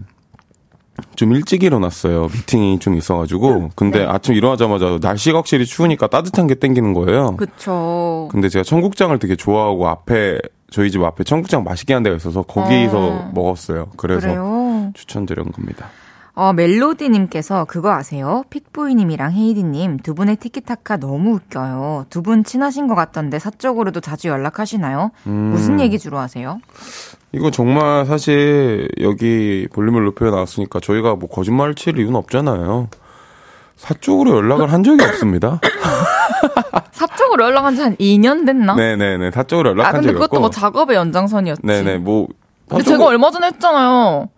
좀 1.17 1.33
일찍 1.33 1.63
일어났어요. 1.63 2.29
미팅이 2.33 2.79
좀 2.79 2.97
있어가지고. 2.97 3.71
근데 3.75 4.01
네. 4.01 4.07
아침 4.07 4.35
일어나자마자 4.35 4.99
날씨가 5.01 5.39
확실히 5.39 5.67
추우니까 5.67 6.07
따뜻한 6.07 6.47
게 6.47 6.55
땡기는 6.55 6.93
거예요. 6.95 7.37
그쵸. 7.37 8.29
근데 8.31 8.49
제가 8.49 8.63
청국장을 8.63 9.17
되게 9.19 9.37
좋아하고 9.37 9.89
앞에 9.89 10.39
저희 10.71 10.91
집 10.91 11.03
앞에 11.03 11.25
청국장 11.25 11.65
맛있게 11.65 11.95
한 11.95 12.03
데가 12.03 12.17
있어서 12.17 12.43
거기서 12.43 12.99
어. 12.99 13.31
먹었어요. 13.35 13.91
그래서 13.97 14.27
그래요? 14.27 14.91
추천드린 14.95 15.53
겁니다. 15.53 15.89
어, 16.37 16.53
멜로디님께서 16.53 17.65
그거 17.67 17.93
아세요? 17.93 18.43
픽보이님이랑 18.51 19.33
헤이디님 19.33 19.99
두 20.01 20.15
분의 20.15 20.37
티키타카 20.37 20.97
너무 20.97 21.35
웃겨요. 21.35 22.07
두 22.11 22.23
분 22.23 22.43
친하신 22.43 22.89
것 22.89 22.95
같던데 22.97 23.39
사적으로도 23.39 24.01
자주 24.01 24.29
연락하시나요? 24.29 25.13
음. 25.29 25.33
무슨 25.53 25.79
얘기 25.79 25.97
주로 25.99 26.19
하세요? 26.19 26.59
이거 27.33 27.51
정말 27.53 28.05
사실 28.07 28.89
여기 29.01 29.69
볼륨을 29.73 30.05
높여 30.05 30.31
나왔으니까 30.31 30.81
저희가 30.81 31.15
뭐 31.15 31.29
거짓말 31.29 31.75
칠 31.77 31.99
이유는 31.99 32.17
없잖아요. 32.17 32.89
사적으로 33.77 34.37
연락을 34.37 34.73
한 34.73 34.83
적이 34.83 35.05
없습니다. 35.05 35.61
사적으로 36.91 37.45
연락한 37.45 37.77
지 37.77 37.83
한 37.83 37.97
2년 37.97 38.47
됐나? 38.47 38.75
네네네. 38.75 39.31
사적으로 39.31 39.69
아, 39.69 39.73
연락한 39.73 39.93
근데 39.95 40.07
적이 40.09 40.15
그것도 40.15 40.25
없고. 40.37 40.41
뭐 40.41 40.51
작업의 40.51 40.97
연장선이었지. 40.97 41.63
네네. 41.63 41.99
뭐. 41.99 42.27
근데 42.69 42.83
사적으로- 42.83 42.99
제가 42.99 43.05
얼마 43.07 43.31
전에 43.31 43.49
했잖아요. 43.49 44.29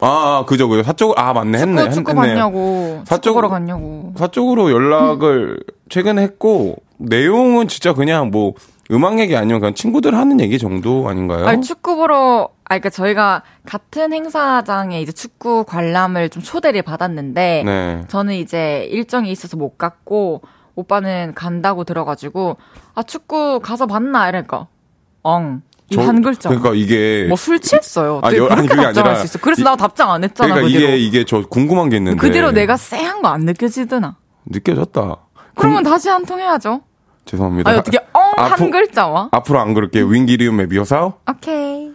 아, 0.00 0.06
아, 0.40 0.44
그죠, 0.44 0.68
그죠. 0.68 0.82
사적으로, 0.82 1.18
아, 1.18 1.32
맞네. 1.32 1.58
했네. 1.58 1.82
축구, 1.90 1.94
축구 1.94 2.10
했네요. 2.10 2.26
갔냐고. 2.34 3.02
사적으로- 3.06 3.34
보러 3.34 3.48
갔냐고. 3.48 4.12
사적으로 4.16 4.70
연락을 4.70 5.60
최근에 5.88 6.22
했고, 6.22 6.76
내용은 6.98 7.68
진짜 7.68 7.92
그냥 7.94 8.30
뭐, 8.30 8.54
음악 8.90 9.18
얘기 9.18 9.34
아니면 9.36 9.60
그냥 9.60 9.74
친구들 9.74 10.14
하는 10.14 10.40
얘기 10.40 10.58
정도 10.58 11.08
아닌가요? 11.08 11.46
아니, 11.46 11.62
축구 11.62 11.96
보러, 11.96 12.48
아, 12.64 12.68
그니까 12.74 12.90
저희가 12.90 13.42
같은 13.64 14.12
행사장에 14.12 15.00
이제 15.00 15.10
축구 15.12 15.64
관람을 15.64 16.28
좀 16.28 16.42
초대를 16.42 16.82
받았는데, 16.82 17.62
네. 17.64 18.00
저는 18.08 18.34
이제 18.34 18.86
일정이 18.90 19.30
있어서 19.30 19.56
못 19.56 19.78
갔고, 19.78 20.42
오빠는 20.76 21.32
간다고 21.34 21.84
들어가지고, 21.84 22.56
아, 22.94 23.02
축구 23.04 23.60
가서 23.60 23.86
봤나? 23.86 24.28
이러니까, 24.28 24.66
엉. 25.22 25.62
이 25.90 25.94
저- 25.96 26.02
한 26.02 26.22
글자. 26.22 26.48
그러니까 26.48 26.72
이게. 26.74 27.24
뭐 27.28 27.36
술 27.36 27.58
취했어요. 27.60 28.20
아, 28.22 28.28
여- 28.34 28.44
그렇게 28.48 28.54
그게 28.62 28.68
답장할 28.82 28.86
아니라 28.88 29.14
수 29.16 29.24
있어. 29.26 29.38
그래서 29.38 29.60
이- 29.62 29.64
나 29.64 29.76
답장 29.76 30.10
안 30.10 30.24
했잖아. 30.24 30.54
그러니까 30.54 30.72
그대로. 30.72 30.92
이게, 30.94 30.98
이게 31.04 31.24
저 31.24 31.42
궁금한 31.46 31.88
게 31.90 31.96
있는데. 31.98 32.18
그대로 32.18 32.50
내가 32.52 32.76
쎄한 32.76 33.20
거 33.22 33.28
안 33.28 33.42
느껴지드나? 33.42 34.16
느껴졌다. 34.46 35.16
그러면 35.54 35.82
다시 35.82 36.08
한 36.08 36.24
통 36.24 36.40
해야죠. 36.40 36.80
죄송합니다. 37.26 37.70
아니, 37.70 37.78
어떻게 37.78 37.98
엉한 38.12 38.52
앞으로- 38.52 38.70
글자와? 38.70 39.28
앞으로 39.32 39.60
안 39.60 39.72
그럴게요. 39.74 40.06
윙기리움의 40.06 40.66
미어사오? 40.68 41.14
오케이. 41.30 41.90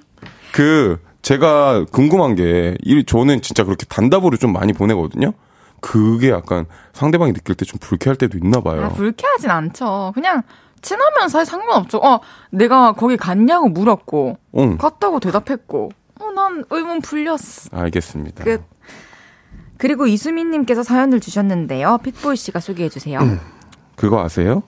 그, 0.52 0.99
제가 1.21 1.86
궁금한 1.91 2.36
게, 2.36 2.75
이, 2.84 3.04
저는 3.06 3.41
진짜 3.41 3.63
그렇게 3.63 3.86
단답으로 3.86 4.38
좀 4.38 4.54
많이 4.54 4.73
보내거든요? 4.73 5.34
그게 5.82 6.30
약간 6.32 6.65
상대방이 6.93 7.34
느낄 7.34 7.56
때 7.56 7.65
좀 7.65 7.78
불쾌할 7.80 8.15
때도 8.17 8.38
있나 8.38 8.60
봐요. 8.62 8.86
아, 8.86 8.89
불쾌하진 8.89 9.49
않죠. 9.52 10.12
그냥 10.15 10.41
친하면 10.81 11.29
사실 11.29 11.51
상관없죠. 11.51 11.97
어, 11.99 12.19
내가 12.51 12.93
거기 12.93 13.17
갔냐고 13.17 13.69
물었고, 13.69 14.37
응. 14.57 14.77
갔다고 14.77 15.19
대답했고, 15.19 15.91
어, 16.19 16.31
난 16.31 16.63
의문 16.69 17.01
풀렸어. 17.01 17.69
알겠습니다. 17.71 18.43
끝. 18.43 18.63
그리고 19.77 20.07
이수민님께서 20.07 20.83
사연을 20.83 21.19
주셨는데요. 21.21 21.99
픽보이 22.03 22.35
씨가 22.35 22.59
소개해주세요. 22.59 23.19
그거 23.95 24.21
아세요? 24.21 24.63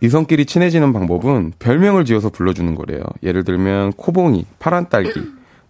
이성끼리 0.00 0.46
친해지는 0.46 0.92
방법은 0.92 1.52
별명을 1.58 2.04
지어서 2.04 2.30
불러주는 2.30 2.74
거래요. 2.74 3.02
예를 3.22 3.44
들면 3.44 3.92
코봉이, 3.92 4.46
파란 4.58 4.88
딸기, 4.88 5.20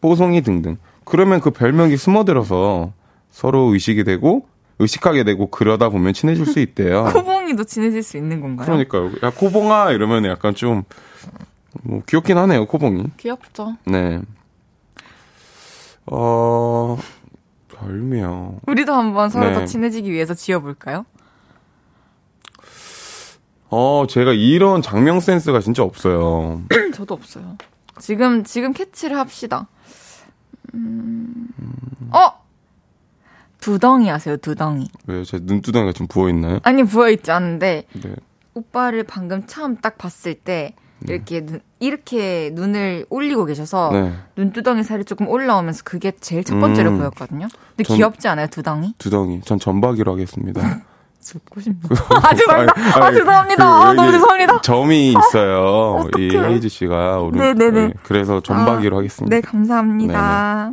뽀송이 0.01 0.43
등등. 0.43 0.77
그러면 1.05 1.41
그 1.41 1.51
별명이 1.51 1.97
스며들어서 1.97 2.93
서로 3.31 3.73
의식이 3.73 4.05
되고 4.05 4.47
의식하게 4.79 5.25
되고 5.25 5.51
그러다 5.51 5.89
보면 5.89 6.13
친해질 6.13 6.47
수 6.47 6.61
있대요. 6.61 7.05
코봉이도 7.13 7.65
친해질 7.65 8.03
수 8.03 8.17
있는 8.17 8.41
건가요? 8.41 8.67
그러니까요. 8.67 9.11
야 9.23 9.31
코봉아 9.31 9.93
이러면 9.93 10.25
약간 10.27 10.55
좀 10.55 10.85
뭐, 11.83 12.03
귀엽긴 12.07 12.39
하네요. 12.39 12.67
코봉이. 12.67 13.05
귀엽죠. 13.17 13.77
네. 13.85 14.21
어 16.07 16.97
별명. 17.69 18.61
우리도 18.67 18.93
한번 18.93 19.29
서로 19.31 19.49
네. 19.49 19.55
더 19.55 19.65
친해지기 19.65 20.11
위해서 20.11 20.35
지어볼까요? 20.35 21.05
어 23.71 24.07
제가 24.09 24.33
이런 24.33 24.81
장명 24.81 25.21
센스가 25.21 25.61
진짜 25.61 25.83
없어요. 25.83 26.63
저도 26.95 27.15
없어요. 27.15 27.57
지금, 27.99 28.45
지금 28.45 28.73
캐치를 28.73 29.19
합시다. 29.19 29.69
음, 30.75 31.49
어! 32.11 32.48
두덩이 33.73 34.11
아세요, 34.11 34.39
두덩이. 34.39 34.89
왜요? 35.07 35.25
제 35.25 35.39
눈두덩이가 35.43 35.93
좀 35.93 36.07
부어 36.07 36.31
있나요? 36.31 36.59
아니, 36.63 36.85
부어있지 36.85 37.31
않은데, 37.31 37.85
네. 38.03 38.15
오빠를 38.55 39.03
방금 39.05 39.47
처음 39.47 39.77
딱 39.77 39.99
봤을 39.99 40.33
때, 40.33 40.75
이렇게, 41.07 41.45
눈, 41.45 41.61
이렇게 41.79 42.51
눈을 42.55 43.05
올리고 43.11 43.45
계셔서, 43.45 43.91
네. 43.93 44.15
눈두덩이 44.39 44.85
살이 44.85 45.05
조금 45.05 45.29
올라오면서 45.29 45.83
그게 45.85 46.13
제일 46.19 46.45
첫 46.45 46.59
번째로 46.59 46.93
음. 46.93 46.99
보였거든요. 46.99 47.47
근데 47.77 47.85
전- 47.85 47.97
귀엽지 47.99 48.27
않아요, 48.29 48.47
두덩이? 48.47 48.95
두덩이. 48.97 49.43
전 49.43 49.59
전박이로 49.59 50.13
하겠습니다. 50.13 50.63
죽고 51.21 51.61
싶네. 51.61 51.77
아, 52.23 52.35
죄송합니다. 52.35 52.73
아니, 52.75 53.05
아, 53.05 53.13
죄송합니다. 53.13 53.65
그 53.65 53.71
아, 53.87 53.93
너무 53.93 54.13
죄송합니다. 54.13 54.61
점이 54.63 55.09
있어요. 55.13 56.09
이 56.17 56.29
어떡해. 56.31 56.53
헤이즈 56.55 56.69
씨가 56.71 57.19
오른. 57.21 57.39
네네네. 57.39 57.87
네, 57.89 57.93
그래서 58.05 58.41
전박이로 58.41 58.97
아, 58.97 58.99
하겠습니다. 59.01 59.37
네, 59.37 59.43
감사합니다. 59.43 60.71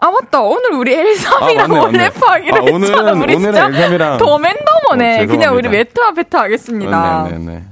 아, 0.00 0.10
맞다. 0.10 0.40
오늘 0.40 0.72
우리 0.72 0.94
엘삼이랑. 0.94 1.70
원래프 1.70 2.18
하기로 2.24 2.56
아, 2.56 2.60
했잖아. 2.60 3.12
오늘은- 3.12 3.22
우리 3.22 3.34
오늘은 3.36 3.52
진짜 3.52 3.68
엘삼이랑- 3.68 4.18
더 4.18 4.38
맨더머네. 4.38 5.22
어, 5.24 5.26
그냥 5.26 5.56
우리. 5.56 5.68
메타 5.68 6.12
베타 6.14 6.40
하겠습니다. 6.42 7.24
네네네. 7.30 7.64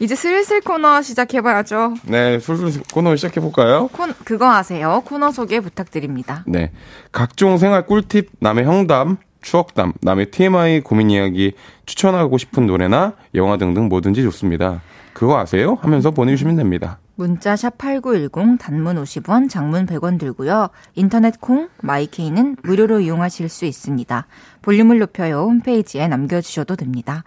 이제 0.00 0.14
슬슬 0.14 0.60
코너 0.60 1.02
시작해봐야죠. 1.02 1.94
네, 2.04 2.38
술술 2.38 2.82
코너 2.94 3.16
시작해볼까요? 3.16 3.88
콘, 3.88 4.14
그거 4.24 4.48
아세요? 4.48 5.02
코너 5.04 5.32
소개 5.32 5.58
부탁드립니다. 5.58 6.44
네. 6.46 6.70
각종 7.10 7.58
생활 7.58 7.84
꿀팁, 7.84 8.30
남의 8.38 8.64
형담, 8.64 9.16
추억담, 9.42 9.92
남의 10.02 10.30
TMI 10.30 10.82
고민 10.82 11.10
이야기, 11.10 11.52
추천하고 11.84 12.38
싶은 12.38 12.66
노래나 12.68 13.14
영화 13.34 13.56
등등 13.56 13.88
뭐든지 13.88 14.22
좋습니다. 14.22 14.82
그거 15.14 15.36
아세요? 15.40 15.76
하면서 15.82 16.12
보내주시면 16.12 16.54
됩니다. 16.54 16.98
문자 17.18 17.56
샵 17.56 17.76
8910 17.78 18.58
단문 18.60 19.02
50원, 19.02 19.50
장문 19.50 19.86
100원 19.86 20.20
들고요. 20.20 20.68
인터넷 20.94 21.40
콩, 21.40 21.68
마이케이는 21.82 22.58
무료로 22.62 23.00
이용하실 23.00 23.48
수 23.48 23.64
있습니다. 23.64 24.26
볼륨을 24.62 25.00
높여요 25.00 25.40
홈페이지에 25.40 26.06
남겨주셔도 26.06 26.76
됩니다. 26.76 27.24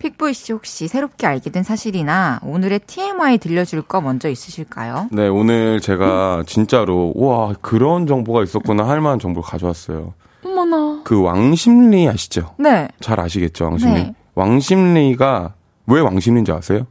픽보이 0.00 0.34
씨 0.34 0.52
혹시 0.52 0.88
새롭게 0.88 1.28
알게 1.28 1.50
된 1.50 1.62
사실이나 1.62 2.40
오늘의 2.42 2.80
TMI 2.80 3.38
들려줄 3.38 3.82
거 3.82 4.00
먼저 4.00 4.28
있으실까요? 4.28 5.08
네, 5.12 5.28
오늘 5.28 5.80
제가 5.80 6.42
진짜로, 6.44 7.12
와, 7.14 7.54
그런 7.60 8.08
정보가 8.08 8.42
있었구나 8.42 8.88
할 8.88 9.00
만한 9.00 9.20
정보를 9.20 9.48
가져왔어요. 9.48 10.12
어머나. 10.44 11.02
그 11.04 11.22
왕심리 11.22 12.08
아시죠? 12.08 12.56
네. 12.58 12.88
잘 12.98 13.20
아시겠죠, 13.20 13.66
왕심리? 13.66 13.94
네. 13.94 14.14
왕심리가 14.34 15.54
왜 15.86 16.00
왕심리인지 16.00 16.50
아세요? 16.50 16.88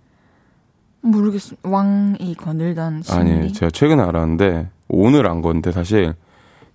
모르겠습니다. 1.02 1.70
왕이 1.70 2.36
거늘던 2.36 3.02
심리. 3.04 3.32
아니, 3.32 3.54
제가 3.54 3.72
최근에 3.72 4.02
알았는데, 4.02 4.70
오늘 4.88 5.28
안 5.28 5.42
건데, 5.42 5.72
사실, 5.72 6.14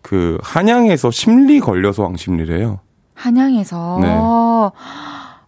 그, 0.02 0.38
한양에서 0.42 1.10
심리 1.10 1.60
걸려서 1.60 2.02
왕심리래요. 2.02 2.80
한양에서. 3.14 3.98
네. 4.02 4.08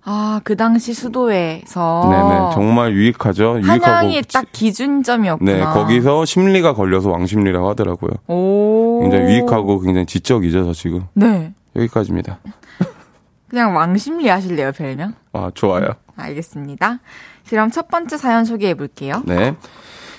아, 0.08 0.40
그 0.44 0.56
당시 0.56 0.94
수도에서. 0.94 2.06
네네. 2.08 2.50
정말 2.54 2.92
유익하죠? 2.92 3.60
한양이 3.62 4.22
딱 4.32 4.46
기준점이었구나. 4.52 5.52
네, 5.52 5.64
거기서 5.64 6.24
심리가 6.24 6.74
걸려서 6.74 7.10
왕심리라고 7.10 7.68
하더라고요. 7.70 8.12
오. 8.28 9.00
굉장히 9.02 9.32
유익하고 9.34 9.80
굉장히 9.80 10.06
지적이죠, 10.06 10.64
저 10.64 10.72
지금. 10.72 11.06
네. 11.14 11.52
여기까지입니다. 11.74 12.38
그냥 13.48 13.76
왕심리 13.76 14.28
하실래요, 14.28 14.72
별명? 14.72 15.14
아, 15.32 15.50
좋아요. 15.54 15.88
알겠습니다. 16.16 16.98
그럼 17.48 17.70
첫 17.70 17.88
번째 17.88 18.16
사연 18.16 18.44
소개해 18.44 18.74
볼게요. 18.74 19.22
네. 19.24 19.54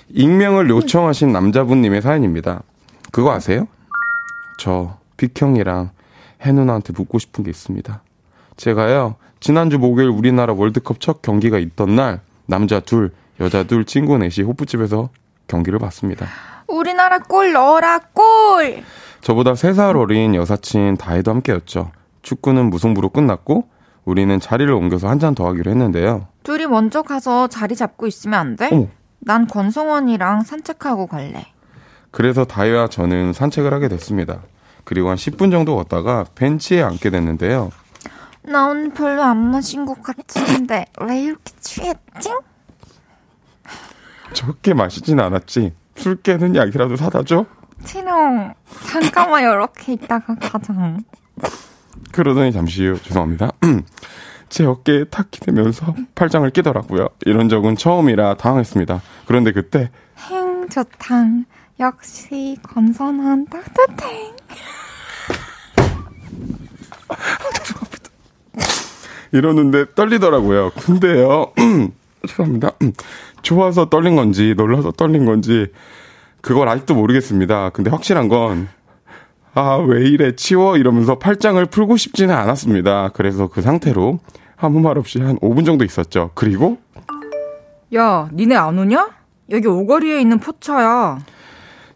익명을 0.09 0.69
요청하신 0.69 1.31
남자분님의 1.31 2.01
사연입니다. 2.01 2.61
그거 3.11 3.31
아세요? 3.33 3.67
저, 4.59 4.97
빅형이랑 5.17 5.89
해 6.45 6.51
누나한테 6.51 6.93
묻고 6.93 7.19
싶은 7.19 7.43
게 7.43 7.49
있습니다. 7.49 8.01
제가요, 8.55 9.15
지난주 9.39 9.77
목요일 9.77 10.09
우리나라 10.09 10.53
월드컵 10.53 10.99
첫 10.99 11.21
경기가 11.21 11.57
있던 11.59 11.95
날, 11.95 12.21
남자 12.45 12.79
둘, 12.79 13.11
여자 13.39 13.63
둘, 13.63 13.85
친구 13.85 14.17
넷이 14.17 14.45
호프집에서 14.45 15.09
경기를 15.47 15.79
봤습니다. 15.79 16.27
우리나라 16.67 17.19
골 17.19 17.53
넣어라, 17.53 17.99
골! 18.13 18.83
저보다 19.21 19.53
3살 19.53 19.95
어린 19.99 20.35
여사친 20.35 20.97
다혜도 20.97 21.31
함께였죠. 21.31 21.91
축구는 22.31 22.69
무승부로 22.69 23.09
끝났고, 23.09 23.69
우리는 24.03 24.37
자리를 24.39 24.71
옮겨서 24.73 25.07
한 25.07 25.17
잔 25.19 25.33
더 25.33 25.47
하기로 25.47 25.71
했는데요. 25.71 26.27
둘이 26.43 26.67
먼저 26.67 27.01
가서 27.01 27.47
자리 27.47 27.75
잡고 27.75 28.05
있으면 28.07 28.37
안 28.39 28.55
돼? 28.57 28.69
어머. 28.71 28.87
난 29.19 29.47
권성원이랑 29.47 30.43
산책하고 30.43 31.07
갈래. 31.07 31.45
그래서 32.11 32.43
다혜와 32.45 32.87
저는 32.89 33.31
산책을 33.33 33.73
하게 33.73 33.87
됐습니다. 33.87 34.41
그리고 34.83 35.09
한 35.09 35.15
10분 35.17 35.51
정도 35.51 35.75
걷다가 35.77 36.25
벤치에 36.35 36.81
앉게 36.81 37.09
됐는데요. 37.09 37.71
나 38.43 38.67
오늘 38.67 38.89
별로 38.93 39.21
안 39.23 39.51
마신 39.51 39.85
것 39.85 40.01
같은데 40.01 40.85
왜 41.01 41.21
이렇게 41.21 41.51
취했지? 41.59 42.29
적게 44.33 44.73
마시진 44.73 45.19
않았지. 45.19 45.73
술 45.95 46.21
깨는 46.21 46.55
약이라도 46.55 46.95
사다 46.95 47.23
줘? 47.23 47.45
티롱 47.83 48.53
잠깐만 48.87 49.43
이렇게 49.43 49.93
있다가 49.93 50.35
가자. 50.35 50.73
그러더니 52.11 52.51
잠시 52.51 52.87
후 52.87 52.99
죄송합니다. 53.01 53.51
제 54.49 54.65
어깨에 54.65 55.05
탁 55.05 55.29
기대면서 55.29 55.93
팔짱을 56.15 56.51
끼더라고요. 56.51 57.09
이런 57.25 57.49
적은 57.49 57.75
처음이라 57.75 58.35
당황했습니다. 58.35 59.01
그런데 59.25 59.51
그때 59.51 59.91
행 60.29 60.69
좋당 60.69 61.45
역시 61.79 62.57
건선한 62.63 63.47
따뜻해. 63.47 64.33
이러는데 69.31 69.93
떨리더라고요. 69.93 70.71
근데요. 70.71 71.51
죄송합니다. 72.27 72.71
좋아서 73.41 73.89
떨린 73.89 74.15
건지 74.15 74.53
놀라서 74.57 74.91
떨린 74.91 75.25
건지 75.25 75.67
그걸 76.41 76.69
아직도 76.69 76.95
모르겠습니다. 76.95 77.71
근데 77.71 77.89
확실한 77.89 78.29
건 78.29 78.69
아, 79.59 79.77
왜 79.77 80.05
이래, 80.07 80.35
치워, 80.35 80.77
이러면서 80.77 81.17
팔짱을 81.17 81.65
풀고 81.65 81.97
싶지는 81.97 82.35
않았습니다. 82.35 83.09
그래서 83.13 83.47
그 83.47 83.61
상태로 83.63 84.19
아무 84.55 84.79
말 84.79 84.97
없이 84.99 85.19
한 85.19 85.37
5분 85.39 85.65
정도 85.65 85.83
있었죠. 85.83 86.29
그리고 86.35 86.77
야, 87.95 88.29
니네 88.33 88.55
안 88.55 88.77
오냐? 88.77 89.09
여기 89.49 89.67
오거리에 89.67 90.21
있는 90.21 90.39
포차야. 90.39 91.19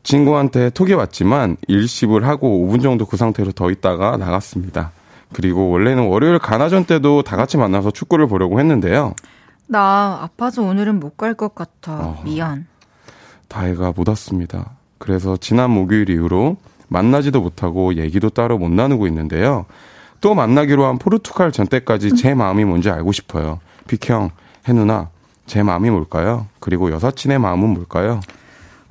친구한테 0.04 0.72
톡이 0.72 0.94
왔지만 0.94 1.58
일십을 1.68 2.26
하고 2.26 2.66
5분 2.68 2.82
정도 2.82 3.06
그 3.06 3.16
상태로 3.18 3.52
더 3.52 3.70
있다가 3.70 4.18
나갔습니다. 4.18 4.92
그리고 5.32 5.70
원래는 5.70 6.08
월요일 6.08 6.40
가나전 6.40 6.86
때도 6.86 7.22
다 7.22 7.36
같이 7.38 7.58
만나서 7.58 7.92
축구를 7.92 8.28
보려고 8.28 8.60
했는데요. 8.60 9.14
나 9.68 10.18
아파서 10.24 10.64
오늘은 10.64 11.00
못 11.00 11.16
갈 11.18 11.36
것 11.36 11.54
같아. 11.54 11.94
어. 11.94 12.22
미안. 12.26 12.66
다혜가 13.50 13.94
못 13.96 14.08
왔습니다. 14.10 14.72
그래서 14.98 15.38
지난 15.38 15.70
목요일 15.72 16.10
이후로 16.10 16.58
만나지도 16.96 17.40
못하고 17.42 17.96
얘기도 17.96 18.30
따로 18.30 18.58
못 18.58 18.70
나누고 18.70 19.08
있는데요. 19.08 19.66
또 20.20 20.36
만나기로 20.36 20.86
한 20.86 20.98
포르투갈 21.00 21.54
전 21.54 21.66
때까지 21.66 22.16
제 22.16 22.34
마음이 22.34 22.66
뭔지 22.66 22.90
알고 22.90 23.14
싶어요. 23.14 23.60
빅형, 23.88 24.30
해누나, 24.68 25.08
제 25.46 25.64
마음이 25.64 25.90
뭘까요? 25.90 26.48
그리고 26.60 26.92
여사친의 26.92 27.40
마음은 27.40 27.70
뭘까요? 27.70 28.20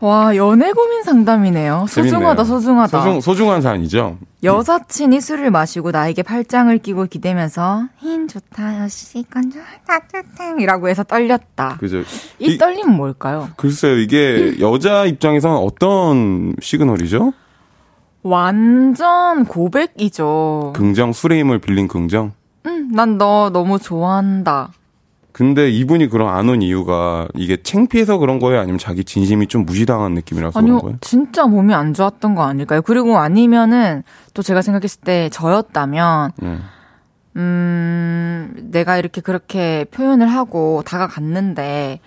와, 0.01 0.34
연애 0.34 0.72
고민 0.72 1.03
상담이네요. 1.03 1.84
소중하다, 1.86 2.44
재밌네요. 2.44 2.44
소중하다. 2.46 3.01
소중, 3.03 3.20
소중한 3.20 3.61
사연이죠? 3.61 4.16
여사친이 4.42 5.20
술을 5.20 5.51
마시고 5.51 5.90
나에게 5.90 6.22
팔짱을 6.22 6.78
끼고 6.78 7.05
기대면서 7.05 7.82
흰 7.98 8.26
좋다, 8.26 8.82
여시, 8.82 9.22
건조, 9.30 9.59
따뜻해. 9.86 10.55
이라고 10.59 10.88
해서 10.88 11.03
떨렸다. 11.03 11.76
그죠? 11.78 11.98
이 12.38 12.55
이- 12.55 12.57
떨림은 12.59 12.94
뭘까요? 12.96 13.51
글쎄요, 13.57 13.98
이게 13.98 14.55
여자 14.61 15.05
입장에서는 15.05 15.55
어떤 15.55 16.55
시그널이죠? 16.62 17.34
완전 18.23 19.45
고백이죠. 19.45 20.73
긍정, 20.77 21.12
술의 21.12 21.41
힘을 21.41 21.59
빌린 21.59 21.89
긍정? 21.89 22.33
응, 22.66 22.89
난 22.93 23.16
너 23.18 23.51
너무 23.51 23.79
좋아한다. 23.79 24.71
근데 25.33 25.71
이분이 25.71 26.09
그럼 26.09 26.29
안 26.29 26.49
온 26.49 26.61
이유가 26.61 27.29
이게 27.35 27.57
창피해서 27.62 28.18
그런 28.18 28.39
거예요? 28.41 28.61
아니면 28.61 28.79
자기 28.79 29.05
진심이 29.05 29.47
좀 29.47 29.64
무시당한 29.64 30.12
느낌이라서 30.14 30.61
그런 30.61 30.64
아니요, 30.64 30.81
거예요? 30.81 30.99
진짜 31.01 31.47
몸이 31.47 31.73
안 31.73 31.95
좋았던 31.95 32.35
거 32.35 32.43
아닐까요? 32.43 32.83
그리고 32.83 33.16
아니면은 33.18 34.03
또 34.35 34.43
제가 34.43 34.61
생각했을 34.61 35.01
때 35.03 35.29
저였다면 35.31 36.33
음. 36.43 36.62
음, 37.37 38.53
내가 38.73 38.99
이렇게 38.99 39.21
그렇게 39.21 39.87
표현을 39.93 40.27
하고 40.27 40.83
다가갔는데 40.85 42.01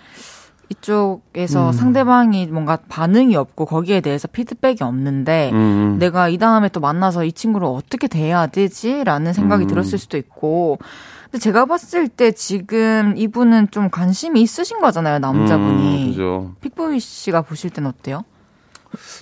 이쪽에서 0.70 1.72
상대방이 1.72 2.46
뭔가 2.46 2.78
반응이 2.88 3.36
없고 3.36 3.66
거기에 3.66 4.00
대해서 4.00 4.28
피드백이 4.28 4.82
없는데 4.82 5.50
음. 5.52 5.96
내가 5.98 6.28
이 6.28 6.38
다음에 6.38 6.68
또 6.68 6.80
만나서 6.80 7.24
이 7.24 7.32
친구를 7.32 7.66
어떻게 7.66 8.08
대해야 8.08 8.46
되지라는 8.46 9.32
생각이 9.32 9.64
음. 9.64 9.68
들었을 9.68 9.98
수도 9.98 10.16
있고 10.16 10.78
근데 11.24 11.38
제가 11.38 11.66
봤을 11.66 12.08
때 12.08 12.32
지금 12.32 13.14
이분은 13.16 13.70
좀 13.70 13.90
관심이 13.90 14.40
있으신 14.40 14.80
거잖아요 14.80 15.18
남자분이 15.18 16.04
음, 16.04 16.10
그죠. 16.10 16.52
픽보이 16.60 17.00
씨가 17.00 17.42
보실 17.42 17.70
땐 17.70 17.86
어때요? 17.86 18.24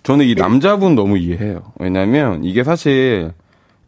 저는 0.03 0.27
이 0.27 0.35
남자분 0.35 0.95
너무 0.95 1.17
이해해요. 1.17 1.73
왜냐면 1.79 2.45
이게 2.45 2.63
사실 2.63 3.33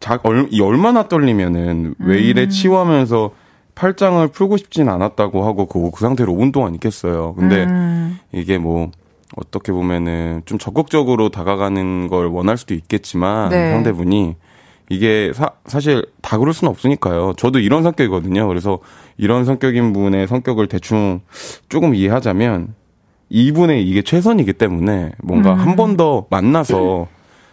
자, 0.00 0.18
얼, 0.22 0.48
이 0.50 0.60
얼마나 0.60 1.08
떨리면은 1.08 1.94
왜 1.98 2.20
이래 2.20 2.48
치워하면서 2.48 3.30
팔짱을 3.74 4.28
풀고 4.28 4.56
싶진 4.56 4.88
않았다고 4.88 5.44
하고 5.44 5.66
그, 5.66 5.90
그 5.90 6.00
상태로 6.00 6.32
5분 6.32 6.52
동안 6.52 6.74
있겠어요. 6.74 7.34
근데 7.34 7.64
음, 7.64 8.18
이게 8.32 8.58
뭐 8.58 8.90
어떻게 9.36 9.72
보면은 9.72 10.42
좀 10.44 10.58
적극적으로 10.58 11.28
다가가는 11.28 12.08
걸 12.08 12.26
원할 12.28 12.56
수도 12.56 12.74
있겠지만 12.74 13.50
네. 13.50 13.70
상대분이 13.70 14.36
이게 14.90 15.32
사, 15.34 15.50
사실 15.66 16.04
다 16.22 16.38
그럴 16.38 16.52
수는 16.54 16.70
없으니까요. 16.70 17.32
저도 17.36 17.58
이런 17.58 17.82
성격이거든요. 17.82 18.46
그래서 18.46 18.78
이런 19.16 19.44
성격인 19.44 19.92
분의 19.92 20.28
성격을 20.28 20.68
대충 20.68 21.20
조금 21.68 21.94
이해하자면 21.94 22.74
이분의 23.30 23.88
이게 23.88 24.02
최선이기 24.02 24.52
때문에 24.52 25.12
뭔가 25.22 25.54
한번 25.54 25.96
더 25.96 26.26
만나서 26.30 27.08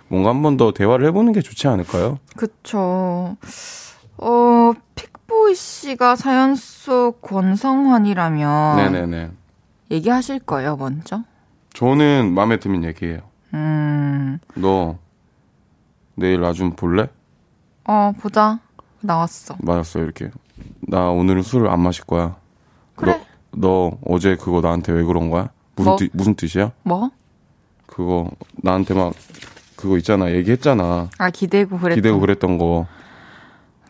뭔가 0.09 0.29
한 0.29 0.41
번 0.43 0.57
더 0.57 0.71
대화를 0.73 1.07
해보는 1.07 1.31
게 1.31 1.39
좋지 1.41 1.67
않을까요? 1.69 2.19
그쵸. 2.35 3.37
어, 4.17 4.73
픽 4.95 5.10
보이 5.31 5.55
씨가 5.55 6.17
사연 6.17 6.55
속 6.55 7.21
권성환이라면 7.21 8.75
네네네. 8.75 9.31
얘기하실 9.89 10.39
거예요, 10.39 10.75
먼저? 10.75 11.23
저는 11.73 12.33
마음에 12.33 12.57
들면 12.59 12.83
얘기해요. 12.83 13.19
음, 13.53 14.39
너 14.55 14.97
내일 16.15 16.41
나 16.41 16.51
좀 16.51 16.71
볼래? 16.71 17.07
어, 17.85 18.11
보자. 18.19 18.59
나왔어. 18.99 19.55
맞았어요 19.59 20.03
이렇게 20.03 20.29
나 20.81 21.09
오늘은 21.09 21.41
술을 21.43 21.69
안 21.69 21.79
마실 21.79 22.03
거야 22.03 22.35
그래. 22.95 23.19
너, 23.51 23.89
너 23.89 23.97
어제 24.05 24.35
그거 24.35 24.59
나한테 24.61 24.91
왜 24.91 25.03
그런 25.03 25.29
거야? 25.31 25.49
무슨 25.75 25.89
뭐? 25.91 25.97
뜻 25.97 26.09
무슨 26.13 26.35
뜻이야? 26.35 26.71
뭐? 26.83 27.09
그거 27.87 28.29
나한테 28.57 28.93
막 28.93 29.13
그거 29.75 29.97
있잖아 29.97 30.29
얘기했잖아 30.31 31.09
아 31.17 31.29
기대고 31.31 31.79
그랬던 31.79 31.95
기대고 31.95 32.19
그랬던 32.19 32.57
거 32.59 32.85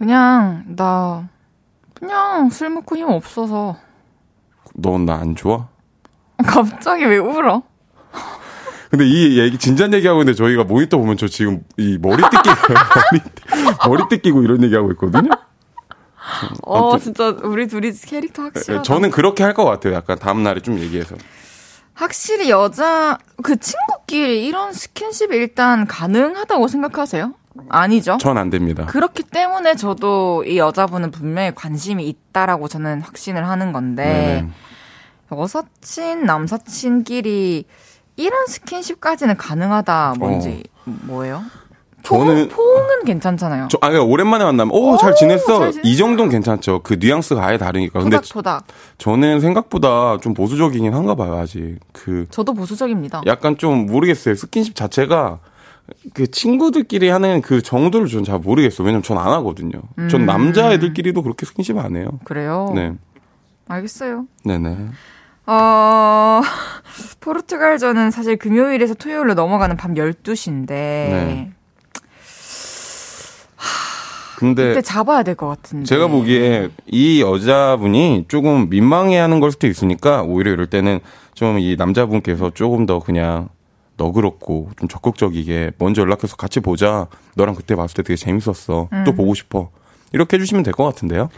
그냥 0.02 0.64
나 0.76 1.30
그냥 1.94 2.50
술 2.50 2.72
먹고 2.72 2.98
힘 2.98 3.08
없어서 3.10 3.78
넌 4.74 5.06
나 5.06 5.20
안 5.22 5.36
좋아? 5.36 5.68
갑자기 6.44 7.06
왜 7.06 7.18
울어? 7.20 7.62
근데 8.90 9.06
이 9.06 9.38
얘기 9.40 9.60
진지한 9.60 9.94
얘기하고 9.94 10.22
있는데 10.22 10.36
저희가 10.36 10.64
모니터 10.64 10.98
보면 10.98 11.18
저 11.18 11.28
지금 11.28 11.64
이 11.78 12.00
머리 12.02 12.18
뜯기고 12.24 12.74
머리, 13.12 13.22
머리 13.98 14.10
뜯기고 14.10 14.42
이런 14.42 14.64
얘기하고 14.64 14.92
있거든요. 14.94 15.30
어 16.64 16.98
진짜 16.98 17.28
우리 17.44 17.68
둘이 17.68 17.92
캐릭터 17.94 18.42
확실하다. 18.42 18.82
저는 18.82 19.12
그렇게 19.12 19.44
할 19.44 19.54
것 19.54 19.66
같아요. 19.66 19.94
약간 19.94 20.18
다음 20.18 20.42
날에 20.42 20.62
좀 20.62 20.80
얘기해서. 20.80 21.16
확실히 21.94 22.50
여자 22.50 23.20
그 23.44 23.56
친구끼리 23.60 24.48
이런 24.48 24.74
스킨십이 24.74 25.36
일단 25.38 25.86
가능하다고 25.86 26.68
생각하세요? 26.68 27.36
아니죠? 27.70 28.18
전 28.20 28.38
안 28.38 28.50
됩니다. 28.50 28.86
그렇기 28.86 29.24
때문에 29.24 29.76
저도 29.76 30.44
이 30.46 30.58
여자분은 30.58 31.12
분명히 31.12 31.54
관심이 31.54 32.08
있다라고 32.08 32.68
저는 32.68 33.02
확신을 33.02 33.48
하는 33.48 33.72
건데 33.74 34.46
네네. 35.30 35.40
여사친 35.40 36.26
남사친끼리 36.26 37.66
이런 38.18 38.48
스킨십까지는 38.48 39.38
가능하다 39.38 40.16
뭔지 40.20 40.64
뭐예요? 40.84 41.42
저는- 42.04 42.50
포옹, 42.50 42.90
은 42.90 43.06
괜찮잖아요. 43.06 43.68
저, 43.70 43.78
아니, 43.82 43.96
오랜만에 43.96 44.44
만나면, 44.44 44.74
오, 44.76 44.98
잘 44.98 45.12
오, 45.12 45.14
지냈어. 45.16 45.72
잘. 45.72 45.86
이 45.86 45.96
정도는 45.96 46.32
괜찮죠. 46.32 46.82
그 46.82 46.96
뉘앙스가 47.00 47.46
아예 47.46 47.60
다르니까. 47.60 48.00
근데 48.00 48.16
토닥토닥. 48.18 48.64
저는 48.98 49.40
생각보다 49.40 50.18
좀 50.20 50.34
보수적이긴 50.34 50.96
한가 50.96 51.14
봐요, 51.14 51.36
아직. 51.38 51.78
그, 51.94 52.26
저도 52.32 52.56
보수적입니다. 52.56 53.22
약간 53.28 53.56
좀 53.56 53.86
모르겠어요. 53.86 54.34
스킨십 54.34 54.74
자체가 54.76 55.38
그 56.14 56.30
친구들끼리 56.30 57.10
하는 57.10 57.42
그 57.42 57.62
정도를 57.62 58.08
전잘 58.08 58.40
모르겠어요. 58.40 58.86
왜냐면 58.86 59.04
전 59.04 59.18
안 59.18 59.28
하거든요. 59.34 59.82
음. 60.00 60.10
전 60.10 60.26
남자애들끼리도 60.26 61.22
그렇게 61.24 61.46
스킨십 61.46 61.78
안 61.78 61.96
해요. 61.96 62.20
그래요? 62.24 62.72
네. 62.76 62.94
알겠어요. 63.68 64.26
네네. 64.44 64.78
어, 65.48 66.42
포르투갈전은 67.22 68.12
사실 68.12 68.38
금요일에서 68.38 68.94
토요일로 68.96 69.34
넘어가는 69.34 69.78
밤 69.78 69.94
12시인데. 69.96 70.68
네. 70.68 71.52
근데 74.38 74.70
그때 74.70 74.82
잡아야 74.82 75.22
될 75.24 75.36
것 75.36 75.48
같은데. 75.48 75.86
제가 75.86 76.08
보기에 76.08 76.70
이 76.88 77.22
여자분이 77.22 78.26
조금 78.28 78.70
민망해 78.70 79.18
하는 79.20 79.40
걸 79.40 79.52
수도 79.52 79.68
있으니까 79.68 80.24
오히려 80.24 80.52
이럴 80.52 80.68
때는 80.68 81.00
좀 81.36 81.60
이 81.60 81.76
남자분께서 81.78 82.50
조금 82.52 82.86
더 82.88 83.00
그냥 83.00 83.50
너그럽고 84.02 84.72
좀 84.78 84.88
적극적이게 84.88 85.72
먼저 85.78 86.02
연락해서 86.02 86.36
같이 86.36 86.60
보자. 86.60 87.08
너랑 87.36 87.56
그때 87.56 87.76
봤을 87.76 87.96
때 87.96 88.04
되게 88.04 88.16
재밌었어. 88.16 88.90
음. 88.92 89.04
또 89.06 89.14
보고 89.14 89.34
싶어. 89.36 89.70
이렇게 90.12 90.38
해주시면 90.38 90.64
될 90.64 90.74
것 90.74 90.84
같은데요. 90.86 91.30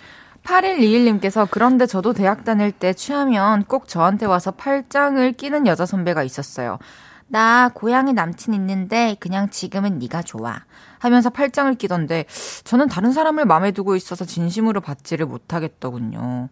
8121님께서 0.43 1.47
그런데 1.49 1.86
저도 1.86 2.14
대학 2.14 2.43
다닐 2.43 2.72
때 2.72 2.93
취하면 2.93 3.64
꼭 3.64 3.88
저한테 3.88 4.26
와서 4.26 4.51
팔짱을 4.51 5.34
끼는 5.34 5.68
여자 5.68 5.86
선배가 5.86 6.24
있었어요. 6.24 6.80
나 7.28 7.70
고향에 7.74 8.11
남친 8.14 8.53
있는데 8.53 9.16
그냥 9.20 9.49
지금은 9.49 9.99
네가 9.99 10.22
좋아. 10.22 10.59
하면서 10.99 11.30
팔짱을 11.30 11.76
끼던데 11.76 12.26
저는 12.64 12.88
다른 12.88 13.11
사람을 13.11 13.45
마음에 13.45 13.72
두고 13.72 13.95
있어서 13.95 14.26
진심으로 14.26 14.82
받지를 14.82 15.26
못하겠더군요. 15.26 16.49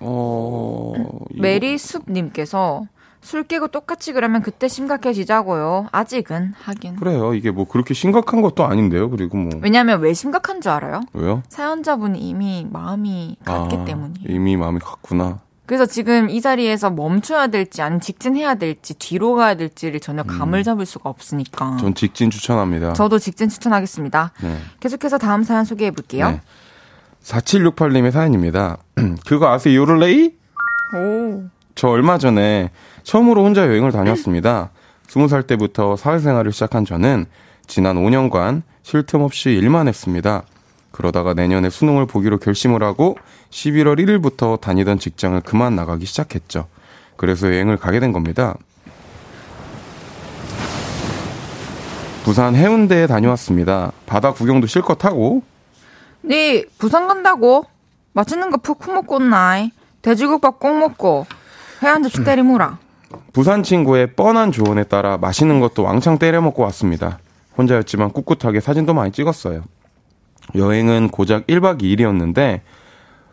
어, 0.00 0.92
메리숲님께서 1.34 2.86
술 3.26 3.42
깨고 3.42 3.66
똑같이 3.68 4.12
그러면 4.12 4.40
그때 4.40 4.68
심각해지자고요. 4.68 5.88
아직은 5.90 6.52
하긴. 6.56 6.94
그래요. 6.94 7.34
이게 7.34 7.50
뭐 7.50 7.66
그렇게 7.66 7.92
심각한 7.92 8.40
것도 8.40 8.64
아닌데요. 8.64 9.10
그리고 9.10 9.36
뭐 9.36 9.50
왜냐면 9.62 10.00
왜 10.00 10.14
심각한 10.14 10.60
줄 10.60 10.70
알아요? 10.70 11.00
왜요? 11.12 11.42
사연자분이 11.48 12.20
이미 12.20 12.68
마음이 12.70 13.36
갔기 13.44 13.78
아, 13.78 13.84
때문이에요. 13.84 14.28
이미 14.28 14.56
마음이 14.56 14.78
갔구나. 14.78 15.40
그래서 15.66 15.86
지금 15.86 16.30
이 16.30 16.40
자리에서 16.40 16.90
멈춰야 16.90 17.48
될지 17.48 17.82
아니면 17.82 18.00
직진해야 18.00 18.54
될지 18.54 18.94
뒤로 18.94 19.34
가야 19.34 19.56
될지를 19.56 19.98
전혀 19.98 20.22
감을 20.22 20.62
잡을 20.62 20.86
수가 20.86 21.10
없으니까. 21.10 21.70
음. 21.70 21.78
전 21.78 21.94
직진 21.96 22.30
추천합니다. 22.30 22.92
저도 22.92 23.18
직진 23.18 23.48
추천하겠습니다. 23.48 24.34
네. 24.40 24.56
계속해서 24.78 25.18
다음 25.18 25.42
사연 25.42 25.64
소개해 25.64 25.90
볼게요. 25.90 26.30
네. 26.30 26.40
4768님의 27.24 28.12
사연입니다. 28.12 28.78
그거 29.26 29.48
아세요? 29.48 29.80
요를레이? 29.80 30.36
오. 30.94 31.56
저 31.74 31.88
얼마 31.88 32.18
전에 32.18 32.70
처음으로 33.06 33.44
혼자 33.44 33.62
여행을 33.68 33.92
다녔습니다. 33.92 34.70
20살 35.06 35.46
때부터 35.46 35.94
사회생활을 35.94 36.52
시작한 36.52 36.84
저는 36.84 37.26
지난 37.68 37.96
5년간 37.96 38.62
쉴 38.82 39.04
틈 39.06 39.22
없이 39.22 39.50
일만 39.50 39.86
했습니다. 39.86 40.42
그러다가 40.90 41.32
내년에 41.32 41.70
수능을 41.70 42.06
보기로 42.06 42.38
결심을 42.38 42.82
하고 42.82 43.16
11월 43.50 44.00
1일부터 44.00 44.60
다니던 44.60 44.98
직장을 44.98 45.40
그만 45.42 45.76
나가기 45.76 46.04
시작했죠. 46.04 46.66
그래서 47.16 47.46
여행을 47.46 47.76
가게 47.76 48.00
된 48.00 48.10
겁니다. 48.10 48.56
부산 52.24 52.56
해운대에 52.56 53.06
다녀왔습니다. 53.06 53.92
바다 54.06 54.32
구경도 54.32 54.66
실컷 54.66 55.04
하고 55.04 55.42
네 56.22 56.64
부산 56.78 57.06
간다고? 57.06 57.66
맛있는 58.14 58.50
거 58.50 58.56
푹푹 58.56 58.92
먹고 58.92 59.16
온나이. 59.16 59.70
돼지국밥 60.02 60.58
꼭 60.58 60.76
먹고 60.76 61.26
회한 61.84 62.02
접시 62.02 62.24
때리무라. 62.24 62.78
부산 63.32 63.62
친구의 63.62 64.14
뻔한 64.14 64.52
조언에 64.52 64.84
따라 64.84 65.16
맛있는 65.18 65.60
것도 65.60 65.82
왕창 65.82 66.18
때려 66.18 66.40
먹고 66.40 66.62
왔습니다. 66.64 67.18
혼자였지만 67.56 68.10
꿋꿋하게 68.12 68.60
사진도 68.60 68.94
많이 68.94 69.12
찍었어요. 69.12 69.62
여행은 70.54 71.08
고작 71.08 71.46
1박 71.46 71.80
2일이었는데 71.82 72.60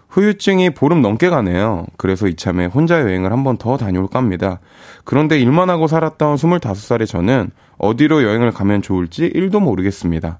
후유증이 0.09 0.71
보름 0.71 1.01
넘게 1.01 1.29
가네요. 1.29 1.87
그래서 1.97 2.27
이참에 2.27 2.65
혼자 2.67 3.01
여행을 3.01 3.31
한 3.31 3.43
번 3.43 3.57
더 3.57 3.77
다녀올까 3.77 4.19
합니다. 4.19 4.59
그런데 5.05 5.39
일만 5.39 5.69
하고 5.69 5.87
살았던 5.87 6.35
25살의 6.35 7.07
저는 7.07 7.49
어디로 7.77 8.23
여행을 8.23 8.51
가면 8.51 8.81
좋을지 8.83 9.31
1도 9.33 9.59
모르겠습니다. 9.59 10.39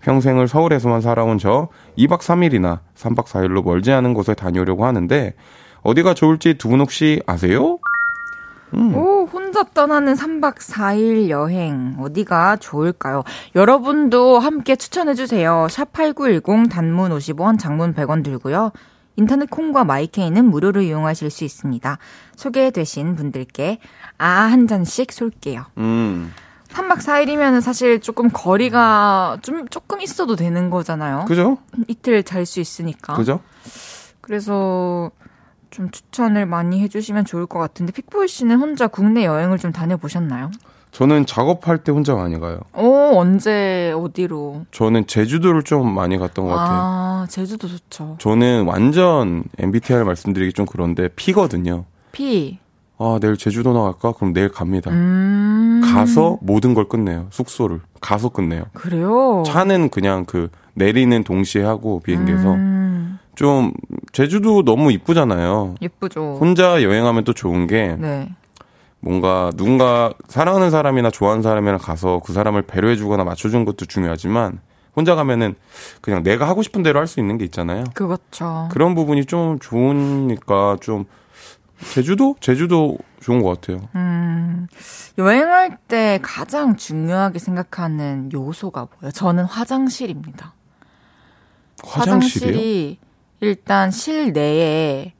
평생을 0.00 0.46
서울에서만 0.46 1.00
살아온 1.00 1.38
저 1.38 1.68
2박 1.98 2.20
3일이나 2.20 2.78
3박 2.96 3.26
4일로 3.26 3.64
멀지 3.64 3.90
않은 3.90 4.14
곳에 4.14 4.34
다녀오려고 4.34 4.86
하는데 4.86 5.34
어디가 5.82 6.14
좋을지 6.14 6.54
두 6.54 6.68
분 6.68 6.80
혹시 6.80 7.20
아세요? 7.26 7.78
오, 8.74 9.26
혼자 9.32 9.62
떠나는 9.62 10.14
3박 10.14 10.56
4일 10.58 11.28
여행. 11.30 11.96
어디가 11.98 12.56
좋을까요? 12.56 13.24
여러분도 13.54 14.38
함께 14.38 14.76
추천해 14.76 15.14
주세요. 15.14 15.66
샵8910 15.70 16.70
단문 16.70 17.10
50원, 17.16 17.58
장문 17.58 17.94
100원 17.94 18.22
들고요. 18.22 18.72
인터넷 19.16 19.50
콩과 19.50 19.84
마이케이는 19.84 20.44
무료로 20.44 20.82
이용하실 20.82 21.30
수 21.30 21.44
있습니다. 21.44 21.98
소개되신 22.36 23.16
분들께 23.16 23.78
아 24.18 24.26
한 24.48 24.66
잔씩 24.68 25.12
쏠게요. 25.12 25.64
음. 25.78 26.32
3박 26.68 26.98
4일이면 26.98 27.60
사실 27.62 28.00
조금 28.00 28.28
거리가 28.30 29.38
좀 29.42 29.66
조금 29.68 30.00
있어도 30.02 30.36
되는 30.36 30.68
거잖아요. 30.70 31.24
그죠? 31.26 31.58
이틀 31.88 32.22
잘 32.22 32.44
수 32.46 32.60
있으니까. 32.60 33.14
그죠? 33.14 33.40
그래서 34.20 35.10
좀 35.70 35.90
추천을 35.90 36.46
많이 36.46 36.80
해주시면 36.80 37.24
좋을 37.24 37.46
것 37.46 37.58
같은데 37.58 37.92
픽보이 37.92 38.28
씨는 38.28 38.58
혼자 38.58 38.86
국내 38.86 39.24
여행을 39.24 39.58
좀 39.58 39.72
다녀보셨나요? 39.72 40.50
저는 40.90 41.26
작업할 41.26 41.78
때 41.84 41.92
혼자 41.92 42.14
많이 42.14 42.38
가요. 42.40 42.58
오 42.74 43.18
언제 43.18 43.92
어디로? 43.96 44.64
저는 44.72 45.06
제주도를 45.06 45.62
좀 45.62 45.92
많이 45.94 46.16
갔던 46.16 46.46
것 46.46 46.54
같아요. 46.54 46.78
아 46.80 47.26
제주도 47.28 47.68
좋죠. 47.68 48.16
저는 48.18 48.64
완전 48.66 49.44
MBTI 49.58 50.04
말씀드리기 50.04 50.54
좀 50.54 50.66
그런데 50.66 51.08
P거든요. 51.08 51.84
피. 52.12 52.58
아, 53.00 53.18
내일 53.20 53.36
제주도 53.36 53.72
나갈까? 53.72 54.12
그럼 54.12 54.32
내일 54.32 54.48
갑니다. 54.48 54.90
음. 54.90 55.80
가서 55.84 56.38
모든 56.40 56.74
걸 56.74 56.88
끝내요. 56.88 57.28
숙소를. 57.30 57.80
가서 58.00 58.28
끝내요. 58.30 58.64
그래요. 58.72 59.44
차는 59.46 59.90
그냥 59.90 60.24
그 60.24 60.48
내리는 60.74 61.22
동시에 61.22 61.62
하고 61.62 62.00
비행기에서 62.00 62.54
음, 62.54 63.18
좀 63.38 63.72
제주도 64.10 64.64
너무 64.64 64.90
이쁘잖아요. 64.90 65.76
예쁘죠. 65.80 66.38
혼자 66.40 66.82
여행하면 66.82 67.22
또 67.22 67.32
좋은 67.32 67.68
게 67.68 67.94
네. 67.96 68.34
뭔가 68.98 69.52
누군가 69.54 70.12
사랑하는 70.26 70.72
사람이나 70.72 71.12
좋아하는 71.12 71.40
사람이랑 71.40 71.78
가서 71.78 72.20
그 72.24 72.32
사람을 72.32 72.62
배려해 72.62 72.96
주거나 72.96 73.22
맞춰 73.22 73.48
주는 73.48 73.64
것도 73.64 73.84
중요하지만 73.86 74.58
혼자 74.96 75.14
가면은 75.14 75.54
그냥 76.00 76.24
내가 76.24 76.48
하고 76.48 76.62
싶은 76.62 76.82
대로 76.82 76.98
할 76.98 77.06
수 77.06 77.20
있는 77.20 77.38
게 77.38 77.44
있잖아요. 77.44 77.84
그렇죠. 77.94 78.68
그런 78.72 78.96
부분이 78.96 79.26
좀 79.26 79.60
좋으니까 79.60 80.78
좀 80.80 81.04
제주도 81.94 82.34
제주도 82.40 82.98
좋은 83.20 83.40
것 83.40 83.60
같아요. 83.60 83.88
음, 83.94 84.66
여행할 85.16 85.78
때 85.86 86.18
가장 86.22 86.74
중요하게 86.74 87.38
생각하는 87.38 88.30
요소가 88.32 88.88
뭐예요? 88.98 89.12
저는 89.12 89.44
화장실입니다. 89.44 90.54
화장실이요? 91.84 92.48
화장실이 92.48 92.98
일단 93.40 93.90
실내에 93.90 95.12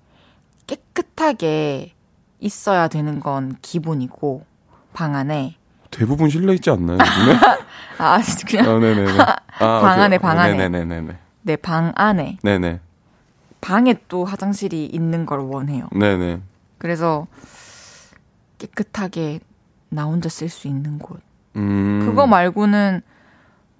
깨끗하게 0.66 1.93
있어야 2.41 2.89
되는 2.89 3.21
건 3.21 3.57
기본이고 3.62 4.45
방 4.93 5.14
안에 5.14 5.57
대부분 5.91 6.29
실내 6.29 6.55
있지 6.55 6.71
않나요? 6.71 6.99
아 7.99 8.21
그냥 8.47 8.69
아, 8.69 8.79
네네네. 8.79 9.19
아, 9.61 9.81
방 9.81 10.03
안에, 10.03 10.19
방 10.19 10.39
안에. 10.39 10.57
네네네네. 10.57 11.16
내방 11.43 11.93
안에 11.97 12.39
네네. 12.43 12.81
방에 13.61 13.95
또 14.09 14.25
화장실이 14.25 14.87
있는 14.87 15.27
걸 15.27 15.41
원해요. 15.41 15.89
네네. 15.93 16.41
그래서 16.79 17.27
깨끗하게 18.59 19.41
나 19.89 20.05
혼자 20.05 20.29
쓸 20.29 20.49
수 20.49 20.69
있는 20.69 20.99
곳. 20.99 21.21
음. 21.57 22.03
그거 22.05 22.27
말고는 22.27 23.01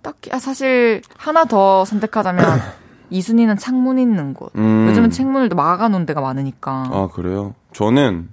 딱히 0.03 0.31
아, 0.33 0.39
사실 0.39 1.03
하나 1.17 1.45
더 1.45 1.85
선택하자면 1.85 2.45
이순이는 3.11 3.57
창문 3.57 3.99
있는 3.99 4.35
곳. 4.35 4.53
음. 4.57 4.87
요즘은 4.89 5.11
창문을 5.11 5.49
막아놓은 5.55 6.07
데가 6.07 6.21
많으니까. 6.21 6.89
아, 6.93 7.09
그래요? 7.13 7.55
저는 7.73 8.29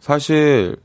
사실 0.00 0.76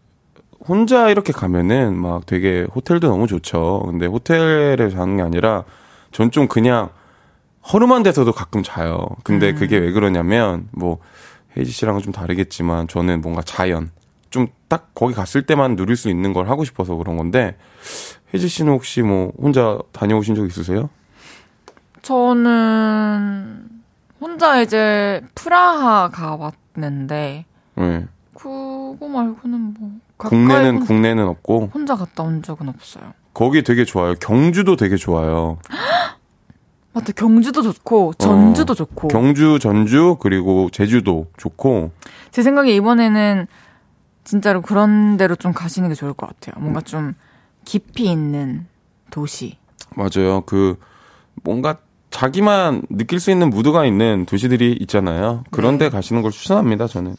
혼자 0.68 1.10
이렇게 1.10 1.34
가면은 1.34 1.98
막 1.98 2.26
되게 2.26 2.66
호텔도 2.76 3.08
너무 3.08 3.28
좋죠. 3.28 3.84
근데 3.86 4.06
호텔에 4.06 4.90
자는 4.90 5.18
게 5.18 5.24
아니라 5.24 5.64
전 6.12 6.30
좀 6.32 6.48
그냥 6.48 6.90
허름한 7.74 8.04
데서도 8.04 8.32
가끔 8.32 8.64
자요. 8.64 9.06
근데 9.24 9.50
음. 9.52 9.56
그게 9.56 9.78
왜 9.78 9.92
그러냐면 9.92 10.68
뭐 10.72 11.00
혜지 11.58 11.72
씨랑은 11.72 12.02
좀 12.02 12.14
다르겠지만 12.14 12.88
저는 12.88 13.22
뭔가 13.22 13.42
자연 13.42 13.92
좀 14.30 14.48
딱 14.68 14.94
거기 14.94 15.14
갔을 15.14 15.44
때만 15.46 15.78
누릴 15.78 15.96
수 15.96 16.10
있는 16.10 16.34
걸 16.34 16.50
하고 16.50 16.66
싶어서 16.66 16.96
그런 16.96 17.16
건데 17.16 17.56
혜지 18.34 18.50
씨는 18.50 18.74
혹시 18.74 19.02
뭐 19.02 19.32
혼자 19.42 19.80
다녀오신 19.94 20.36
적 20.36 20.46
있으세요? 20.46 20.90
저는 22.02 23.70
혼자 24.20 24.62
이제 24.62 25.22
프라하 25.36 26.10
가봤는데 26.10 27.46
네. 27.76 28.08
그거 28.34 29.08
말고는 29.08 29.74
뭐 29.80 29.92
국내는 30.18 30.78
혼- 30.78 30.86
국내는 30.86 31.28
없고 31.28 31.72
혼자 31.74 31.96
갔다 31.96 32.24
온 32.24 32.42
적은 32.42 32.70
없어요. 32.70 33.14
거기 33.34 33.64
되게 33.64 33.86
좋아요. 33.86 34.16
경주도 34.16 34.76
되게 34.76 34.96
좋아요. 34.96 35.58
맞다 36.94 37.12
경주도 37.16 37.62
좋고 37.62 38.14
전주도 38.18 38.74
좋고 38.74 39.08
어. 39.08 39.10
경주, 39.10 39.60
전주 39.60 40.18
그리고 40.20 40.70
제주도 40.72 41.28
좋고 41.38 41.92
제 42.32 42.42
생각에 42.42 42.72
이번에는 42.72 43.46
진짜로 44.24 44.62
그런 44.62 45.18
데로 45.18 45.36
좀 45.36 45.54
가시는 45.54 45.90
게 45.90 45.96
좋을 45.96 46.14
것 46.14 46.28
같아요. 46.28 46.60
뭔가 46.60 46.82
좀 46.82 47.14
깊이 47.66 48.06
있는 48.12 48.66
도시. 49.12 49.58
맞아요. 49.96 50.42
그 50.48 50.80
뭔가 51.44 51.78
자기만 52.18 52.82
느낄 52.90 53.20
수 53.20 53.30
있는 53.30 53.52
무드가 53.52 53.86
있는 53.86 54.26
도시들이 54.26 54.76
있잖아요. 54.82 55.44
그런 55.52 55.78
네. 55.78 55.86
데 55.86 55.90
가시는 55.92 56.24
걸 56.24 56.32
추천합니다. 56.32 56.88
저는. 56.88 57.16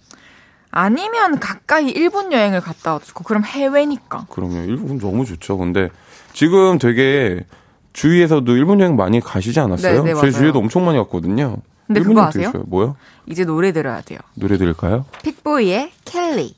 아니면 0.73 1.39
가까이 1.39 1.89
일본 1.89 2.33
여행을 2.33 2.61
갔다 2.61 2.95
와도 2.95 3.05
좋고 3.05 3.23
그럼 3.23 3.45
해외니까. 3.45 4.27
그럼요. 4.29 4.57
일본 4.65 4.99
너무 4.99 5.25
좋죠. 5.25 5.57
근데 5.57 5.89
지금 6.33 6.79
되게 6.79 7.47
주위에서도 7.93 8.57
일본 8.57 8.81
여행 8.81 8.97
많이 8.97 9.21
가시지 9.21 9.61
않았어요? 9.61 10.03
네, 10.03 10.15
네, 10.15 10.21
저희. 10.21 10.33
주위에도 10.33 10.59
엄청 10.59 10.85
많이 10.85 10.99
갔거든요. 10.99 11.59
근데 11.87 12.01
그거 12.01 12.23
아세요? 12.23 12.53
뭐요? 12.67 12.97
이제 13.27 13.45
노래 13.45 13.71
들어야 13.71 14.01
돼요. 14.01 14.19
노래 14.35 14.59
들을까요? 14.59 15.05
픽보이의 15.23 15.93
켈리. 16.07 16.57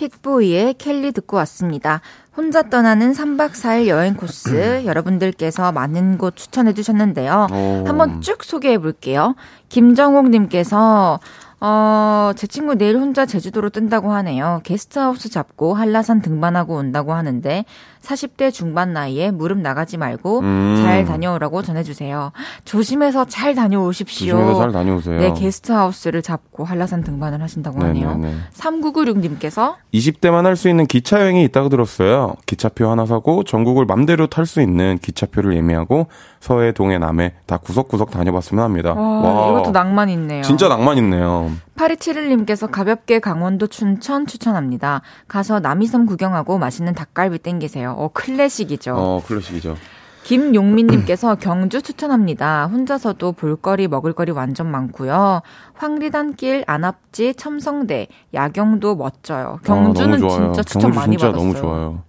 픽보이의 0.00 0.74
켈리 0.74 1.12
듣고 1.12 1.36
왔습니다. 1.38 2.00
혼자 2.34 2.62
떠나는 2.62 3.12
3박 3.12 3.50
4일 3.50 3.88
여행 3.88 4.14
코스 4.14 4.84
여러분들께서 4.86 5.72
많은 5.72 6.16
곳 6.16 6.36
추천해 6.36 6.72
주셨는데요. 6.72 7.48
오. 7.52 7.84
한번 7.86 8.22
쭉 8.22 8.42
소개해 8.42 8.78
볼게요. 8.78 9.34
김정옥 9.68 10.30
님께서 10.30 11.20
어, 11.60 12.32
제 12.36 12.46
친구 12.46 12.74
내일 12.76 12.96
혼자 12.96 13.26
제주도로 13.26 13.68
뜬다고 13.68 14.10
하네요. 14.12 14.62
게스트하우스 14.64 15.28
잡고 15.28 15.74
한라산 15.74 16.22
등반하고 16.22 16.76
온다고 16.76 17.12
하는데 17.12 17.66
40대 18.02 18.52
중반 18.52 18.92
나이에 18.92 19.30
무릎 19.30 19.58
나가지 19.58 19.96
말고 19.98 20.40
음. 20.40 20.80
잘 20.82 21.04
다녀오라고 21.04 21.62
전해주세요. 21.62 22.32
조심해서 22.64 23.26
잘 23.26 23.54
다녀오십시오. 23.54 24.32
조심해서 24.34 24.58
잘 24.60 24.72
다녀오세요. 24.72 25.20
네, 25.20 25.32
게스트하우스를 25.34 26.22
잡고 26.22 26.64
한라산 26.64 27.04
등반을 27.04 27.42
하신다고 27.42 27.80
하네요. 27.82 28.08
네네네. 28.16 28.34
3996님께서 28.54 29.74
20대만 29.94 30.44
할 30.44 30.60
수 30.60 30.68
있는 30.68 30.86
기차 30.86 31.20
여행이 31.20 31.42
있다고 31.44 31.70
들었어요. 31.70 32.34
기차표 32.44 32.90
하나 32.90 33.06
사고 33.06 33.44
전국을 33.44 33.86
맘대로 33.86 34.26
탈 34.26 34.44
수 34.44 34.60
있는 34.60 34.98
기차표를 35.00 35.54
예매하고 35.56 36.08
서해, 36.40 36.72
동해, 36.72 36.98
남해 36.98 37.32
다 37.46 37.56
구석구석 37.56 38.10
다녀봤으면 38.10 38.62
합니다. 38.62 38.92
와, 38.94 39.50
이것도 39.52 39.70
낭만 39.70 40.08
있네요. 40.10 40.42
진짜 40.42 40.68
낭만 40.68 40.98
있네요. 40.98 41.50
8271님께서 41.76 42.70
가볍게 42.70 43.20
강원도 43.20 43.66
춘천 43.66 44.26
추천합니다. 44.26 45.00
가서 45.28 45.60
남이섬 45.60 46.04
구경하고 46.06 46.58
맛있는 46.58 46.94
닭갈비 46.94 47.38
땡기세요. 47.38 47.89
어, 47.96 48.10
클래식이죠. 48.12 48.94
어, 48.96 49.22
클래식이죠. 49.26 49.76
김용민님께서 50.22 51.34
경주 51.40 51.82
추천합니다. 51.82 52.66
혼자서도 52.66 53.32
볼거리, 53.32 53.88
먹을거리 53.88 54.32
완전 54.32 54.70
많고요. 54.70 55.42
황리단길, 55.74 56.64
안압지, 56.66 57.34
첨성대, 57.34 58.08
야경도 58.34 58.96
멋져요. 58.96 59.60
경주는 59.64 60.14
아, 60.14 60.16
너무 60.18 60.28
좋아요. 60.28 60.52
진짜 60.52 60.62
추천 60.62 60.82
경주 60.82 60.98
많이 60.98 61.16
진짜 61.16 61.26
받았어요. 61.28 61.52
너무 61.52 61.58
좋아요. 61.60 62.02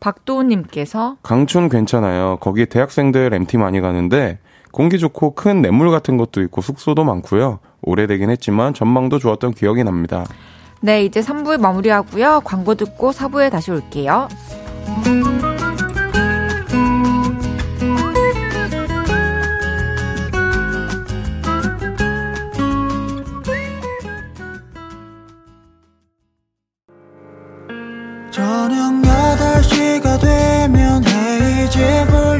박도훈님께서 0.00 1.16
강춘 1.22 1.68
괜찮아요. 1.68 2.36
거기 2.40 2.66
대학생들 2.66 3.32
MT 3.32 3.56
많이 3.56 3.80
가는데 3.80 4.38
공기 4.70 4.98
좋고 4.98 5.34
큰 5.34 5.62
냇물 5.62 5.90
같은 5.90 6.16
것도 6.18 6.42
있고 6.42 6.60
숙소도 6.60 7.04
많고요. 7.04 7.60
오래되긴 7.82 8.28
했지만 8.28 8.74
전망도 8.74 9.18
좋았던 9.18 9.52
기억이 9.52 9.84
납니다. 9.84 10.24
네, 10.80 11.04
이제 11.04 11.20
3부에 11.20 11.58
마무리하고요. 11.58 12.42
광고 12.44 12.74
듣고 12.74 13.12
4부에 13.12 13.50
다시 13.50 13.70
올게요. 13.70 14.28
저녁 28.34 29.00
8시가 29.00 30.20
되면 30.20 31.04
헤이즈 31.06 32.06
볼륨을 32.10 32.33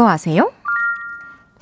그거 0.00 0.08
아세요? 0.08 0.50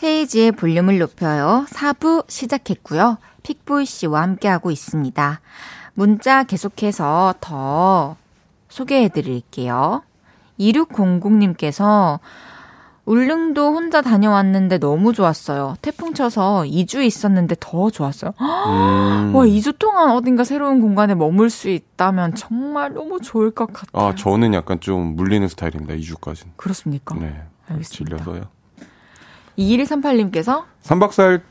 헤이지의 0.00 0.52
볼륨을 0.52 1.00
높여요. 1.00 1.66
4부 1.70 2.30
시작했고요. 2.30 3.18
픽보이 3.42 3.84
씨와 3.84 4.22
함께하고 4.22 4.70
있습니다. 4.70 5.40
문자 5.94 6.44
계속해서 6.44 7.34
더 7.40 8.14
소개해 8.68 9.08
드릴게요. 9.08 10.04
2600님께서 10.60 12.20
울릉도 13.06 13.72
혼자 13.72 14.02
다녀왔는데 14.02 14.78
너무 14.78 15.12
좋았어요. 15.12 15.74
태풍 15.82 16.14
쳐서 16.14 16.62
2주 16.64 17.02
있었는데 17.02 17.56
더 17.58 17.90
좋았어요. 17.90 18.34
음. 18.40 19.34
와, 19.34 19.44
2주 19.46 19.80
동안 19.80 20.10
어딘가 20.12 20.44
새로운 20.44 20.80
공간에 20.80 21.16
머물 21.16 21.50
수 21.50 21.68
있다면 21.68 22.36
정말 22.36 22.94
너무 22.94 23.20
좋을 23.20 23.50
것 23.50 23.72
같아요. 23.72 24.10
아, 24.10 24.14
저는 24.14 24.54
약간 24.54 24.78
좀 24.78 25.16
물리는 25.16 25.48
스타일입니다. 25.48 25.94
2주까지는. 25.94 26.50
그렇습니까? 26.56 27.16
네. 27.18 27.34
알겠습니다. 27.70 28.16
질려서요. 28.16 28.44
2138님께서 29.58 30.64
3박 30.82 31.10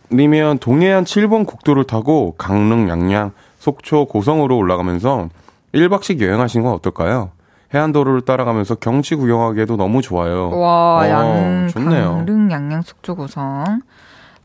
4일이면 0.10 0.60
동해안 0.60 1.04
7번 1.04 1.46
국도를 1.46 1.84
타고 1.84 2.36
강릉, 2.38 2.90
양양, 2.90 3.32
속초, 3.60 4.06
고성으로 4.06 4.58
올라가면서 4.58 5.30
1박씩 5.74 6.22
여행하신 6.22 6.64
건 6.64 6.74
어떨까요? 6.74 7.32
해안도로를 7.74 8.22
따라가면서 8.22 8.76
경치 8.76 9.16
구경하기에도 9.16 9.76
너무 9.76 10.02
좋아요. 10.02 10.58
와, 10.58 11.02
어, 11.02 11.10
양, 11.10 11.68
좋네요. 11.68 12.24
강릉, 12.26 12.50
양양, 12.50 12.82
속초, 12.82 13.16
고성. 13.16 13.82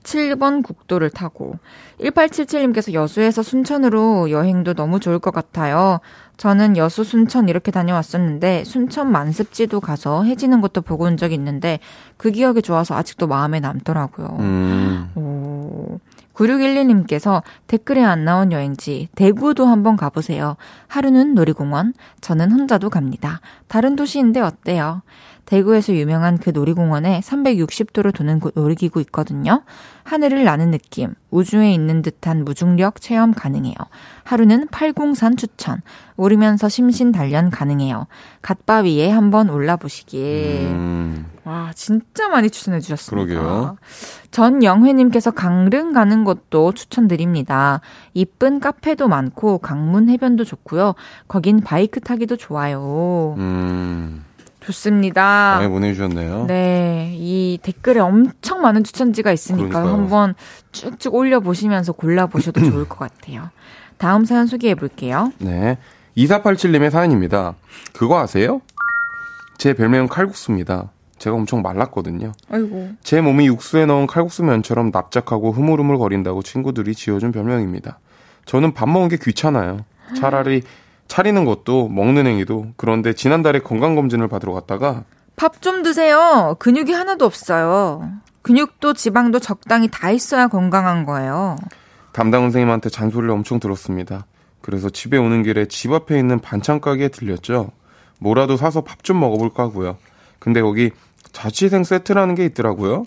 7번 0.03 0.63
국도를 0.63 1.11
타고. 1.11 1.59
1877님께서 2.01 2.93
여수에서 2.93 3.43
순천으로 3.43 4.31
여행도 4.31 4.75
너무 4.75 5.01
좋을 5.01 5.19
것 5.19 5.33
같아요. 5.33 6.01
저는 6.37 6.77
여수, 6.77 7.05
순천 7.05 7.49
이렇게 7.49 7.71
다녀왔었는데, 7.71 8.65
순천 8.65 9.11
만습지도 9.13 9.81
가서 9.81 10.25
해지는 10.25 10.61
것도 10.61 10.81
보고 10.81 11.05
온 11.05 11.17
적이 11.17 11.35
있는데, 11.35 11.79
그 12.17 12.31
기억이 12.31 12.63
좋아서 12.63 12.97
아직도 12.97 13.27
마음에 13.29 13.61
남더라고요. 13.61 14.37
음, 14.41 15.11
오. 15.15 16.01
9611님께서 16.35 17.43
댓글에 17.67 18.03
안 18.03 18.25
나온 18.25 18.53
여행지, 18.53 19.09
대구도 19.15 19.67
한번 19.67 19.97
가보세요. 19.97 20.57
하루는 20.89 21.35
놀이공원, 21.35 21.95
저는 22.21 22.51
혼자도 22.51 22.91
갑니다. 22.91 23.41
다른 23.69 23.97
도시인데 23.97 24.41
어때요? 24.41 25.03
대구에서 25.45 25.93
유명한 25.95 26.39
그 26.39 26.51
놀이공원에 26.51 27.21
360도로 27.21 28.15
도는 28.15 28.41
놀이기구 28.55 29.01
있거든요. 29.03 29.63
하늘을 30.05 30.45
나는 30.45 30.71
느낌, 30.71 31.15
우주에 31.31 31.73
있는 31.73 32.03
듯한 32.03 32.45
무중력 32.45 33.01
체험 33.01 33.33
가능해요. 33.33 33.75
하루는 34.25 34.69
팔공산 34.71 35.37
추천, 35.37 35.83
오르면서 36.17 36.69
심신 36.69 37.13
단련 37.13 37.51
가능해요. 37.51 38.07
갓바위에 38.43 39.11
한번 39.11 39.51
올라보시길. 39.51 40.69
음. 40.71 41.27
와, 41.45 41.73
진짜 41.75 42.29
많이 42.29 42.49
추천해 42.51 42.81
주셨습니다. 42.81 43.27
그러게요. 43.27 43.77
전영회님께서 44.31 45.33
강릉 45.33 45.93
가는 45.93 46.25
것도 46.25 46.73
추천드립니다. 46.73 47.81
이쁜 48.15 48.61
카페도 48.61 49.09
많고 49.09 49.59
강문 49.59 50.09
해변도 50.09 50.45
좋고요. 50.45 50.95
거긴 51.29 51.61
바이크 51.61 52.01
타기도 52.01 52.37
좋아요. 52.37 53.35
음. 53.39 54.25
좋습니다. 54.65 55.57
많이 55.59 55.69
보내주셨네요. 55.69 56.47
네. 56.47 57.15
이 57.17 57.59
댓글에 57.63 58.01
엄청 58.01 58.61
많은 58.63 58.85
추천지가 58.85 59.33
있으니까 59.33 59.81
한번 59.93 60.35
쭉쭉 60.73 61.15
올려보시면서 61.15 61.93
골라보셔도 61.93 62.61
좋을 62.71 62.89
것 62.89 62.99
같아요. 62.99 63.51
다음 63.99 64.25
사연 64.25 64.47
소개해 64.47 64.75
볼게요. 64.75 65.33
네. 65.39 65.79
2487님의 66.17 66.91
사연입니다. 66.91 67.55
그거 67.93 68.19
아세요? 68.19 68.61
제 69.59 69.75
별명은 69.75 70.09
칼국수입니다. 70.09 70.91
제가 71.19 71.37
엄청 71.37 71.63
말랐거든요. 71.63 72.33
아이고. 72.51 72.91
제 73.03 73.21
몸이 73.21 73.47
육수에 73.47 73.87
넣은 73.87 74.09
칼국수 74.09 74.43
면처럼 74.43 74.91
납작하고 74.93 75.53
흐물흐물 75.53 75.99
거린다고 75.99 76.43
친구들이 76.43 76.95
지어준 76.97 77.31
별명입니다. 77.31 78.01
저는 78.45 78.75
밥 78.75 78.89
먹은 78.89 79.09
게 79.09 79.17
귀찮아요. 79.23 79.85
차라리 80.17 80.63
차리는 81.13 81.45
것도 81.45 81.89
먹는 81.91 82.27
행위도 82.27 82.69
그런데 82.79 83.13
지난달에 83.13 83.59
건강검진을 83.59 84.29
받으러 84.29 84.55
갔다가 84.55 85.05
밥 85.37 85.61
좀 85.61 85.83
드세요. 85.83 86.57
근육이 86.59 86.93
하나도 86.93 87.27
없어요. 87.27 88.11
근육도 88.41 88.95
지방도 88.95 89.39
적당히 89.39 89.89
다 89.91 90.11
있어야 90.11 90.49
건강한 90.49 91.05
거예요. 91.05 91.57
담당 92.13 92.45
선생님한테 92.45 92.89
잔소리를 92.89 93.31
엄청 93.31 93.61
들었습니다. 93.61 94.25
그래서 94.63 94.89
집에 94.89 95.19
오는 95.19 95.43
길에 95.43 95.67
집 95.67 95.93
앞에 95.93 96.19
있는 96.19 96.39
반찬 96.41 96.81
가게에 96.81 97.09
들렸죠. 97.09 97.73
뭐라도 98.19 98.57
사서 98.57 98.81
밥 98.81 99.03
좀 99.03 99.21
먹어볼까 99.21 99.65
하고요. 99.65 99.99
근데 100.39 100.63
거기 100.63 100.93
자취생 101.33 101.85
세트라는 101.85 102.37
게 102.37 102.47
있더라고요. 102.47 103.05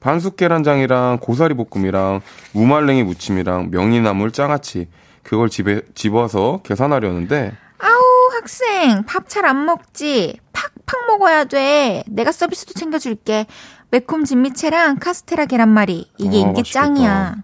반숙 0.00 0.36
계란장이랑 0.36 1.18
고사리 1.20 1.54
볶음이랑 1.54 2.20
무말랭이 2.52 3.02
무침이랑 3.02 3.70
명이나물 3.72 4.30
장아찌 4.30 4.86
그걸 5.28 5.50
집에 5.50 5.82
집어서 5.94 6.60
계산하려는데 6.64 7.52
아우 7.78 8.00
학생 8.32 9.02
밥 9.04 9.28
잘 9.28 9.44
안 9.44 9.66
먹지. 9.66 10.38
팍팍 10.54 11.06
먹어야 11.06 11.44
돼. 11.44 12.02
내가 12.06 12.32
서비스도 12.32 12.72
챙겨줄게. 12.72 13.44
매콤 13.90 14.24
진미채랑 14.24 14.96
카스테라 14.98 15.44
계란말이. 15.44 16.10
이게 16.16 16.36
어, 16.38 16.40
인기 16.40 16.60
맛있겠다. 16.62 16.86
짱이야. 16.86 17.34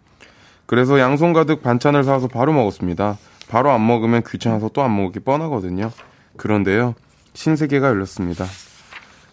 그래서 0.64 0.98
양손 0.98 1.34
가득 1.34 1.62
반찬을 1.62 2.04
사서 2.04 2.28
바로 2.28 2.54
먹었습니다. 2.54 3.18
바로 3.48 3.70
안 3.70 3.86
먹으면 3.86 4.22
귀찮아서 4.26 4.70
또 4.70 4.80
안 4.82 4.96
먹기 4.96 5.20
뻔하거든요. 5.20 5.90
그런데요 6.38 6.94
신세계가 7.34 7.88
열렸습니다. 7.88 8.46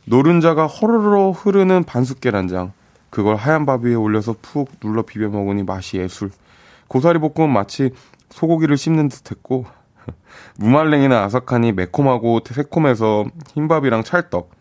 노른자가 0.06 0.68
허르르 0.68 1.30
흐르는 1.30 1.86
반숙 1.86 2.20
계란장. 2.20 2.74
그걸 3.10 3.38
하얀 3.38 3.66
밥 3.66 3.84
위에 3.84 3.94
올려서 3.96 4.36
푹 4.42 4.70
눌러 4.82 5.04
비벼 5.04 5.30
먹으니 5.30 5.64
맛이 5.64 5.98
예술. 5.98 6.32
고사리 6.90 7.20
볶음은 7.20 7.54
마치 7.54 7.92
소고기를 8.32 8.78
씹는 8.78 9.10
듯 9.10 9.32
했고, 9.32 9.66
무말랭이나 10.58 11.24
아삭하니 11.24 11.74
매콤하고 11.74 12.42
새콤해서 12.46 13.26
흰밥이랑 13.54 14.04
찰떡. 14.04 14.52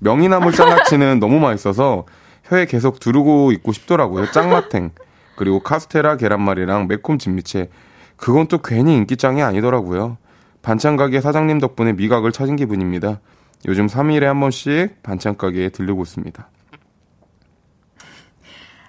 명이나물 0.00 0.52
장아찌는 0.52 1.20
너무 1.20 1.38
맛있어서 1.38 2.04
혀에 2.44 2.66
계속 2.66 3.00
두르고 3.00 3.52
있고 3.52 3.72
싶더라고요. 3.72 4.30
짱마탱. 4.30 4.90
그리고 5.36 5.60
카스테라 5.60 6.16
계란말이랑 6.16 6.88
매콤 6.88 7.18
진미채. 7.18 7.70
그건 8.16 8.46
또 8.46 8.58
괜히 8.58 8.94
인기짱이 8.96 9.42
아니더라고요. 9.42 10.18
반찬 10.62 10.96
가게 10.96 11.20
사장님 11.20 11.58
덕분에 11.58 11.92
미각을 11.92 12.32
찾은 12.32 12.56
기분입니다. 12.56 13.20
요즘 13.66 13.86
3일에 13.86 14.24
한 14.24 14.40
번씩 14.40 15.02
반찬 15.02 15.36
가게에 15.36 15.70
들르고 15.70 16.02
있습니다. 16.02 16.48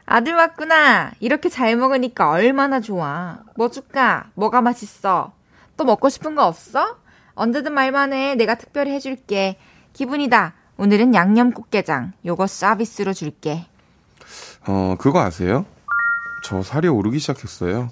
아들 0.06 0.34
왔구나. 0.36 1.12
이렇게 1.20 1.49
잘 1.49 1.76
먹으니까 1.76 2.30
얼마나 2.30 2.80
좋아. 2.80 3.39
뭐 3.56 3.70
줄까? 3.70 4.30
뭐가 4.36 4.62
맛있어? 4.62 5.34
또 5.78 5.84
먹고 5.84 6.10
싶은 6.10 6.36
거 6.36 6.45
없어? 6.45 6.97
언제든 7.34 7.74
말만 7.74 8.14
해. 8.14 8.36
내가 8.36 8.56
특별히 8.56 8.91
해줄게. 8.91 9.58
기분이다. 9.93 10.53
오늘은 10.78 11.14
양념 11.16 11.51
꽃게장. 11.51 12.14
요거 12.26 12.47
서비스로 12.47 13.14
줄게. 13.14 13.66
어, 14.68 14.95
그거 14.99 15.20
아세요? 15.22 15.66
저 16.43 16.62
살이 16.62 16.88
오르기 16.88 17.20
시작했어요. 17.20 17.89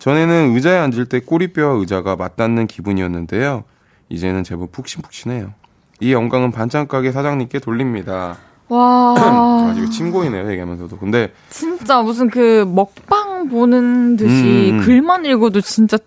전에는 0.00 0.54
의자에 0.54 0.78
앉을 0.78 1.08
때 1.08 1.20
꼬리뼈와 1.20 1.74
의자가 1.74 2.16
맞닿는 2.16 2.66
기분이었는데요. 2.66 3.64
이제는 4.08 4.42
제법 4.42 4.72
푹신푹신해요. 4.72 5.54
이 6.00 6.12
영광은 6.12 6.50
반찬 6.50 6.88
가게 6.88 7.12
사장님께 7.12 7.60
돌립니다. 7.60 8.36
와. 8.74 9.14
아, 9.18 9.74
이거 9.76 9.88
침 9.90 10.10
고이네요, 10.10 10.50
얘기하면서도. 10.50 10.98
근데. 10.98 11.32
진짜 11.50 12.02
무슨 12.02 12.28
그 12.28 12.64
먹방 12.66 13.48
보는 13.48 14.16
듯이 14.16 14.70
음. 14.72 14.80
글만 14.84 15.24
읽어도 15.26 15.60
진짜 15.60 15.98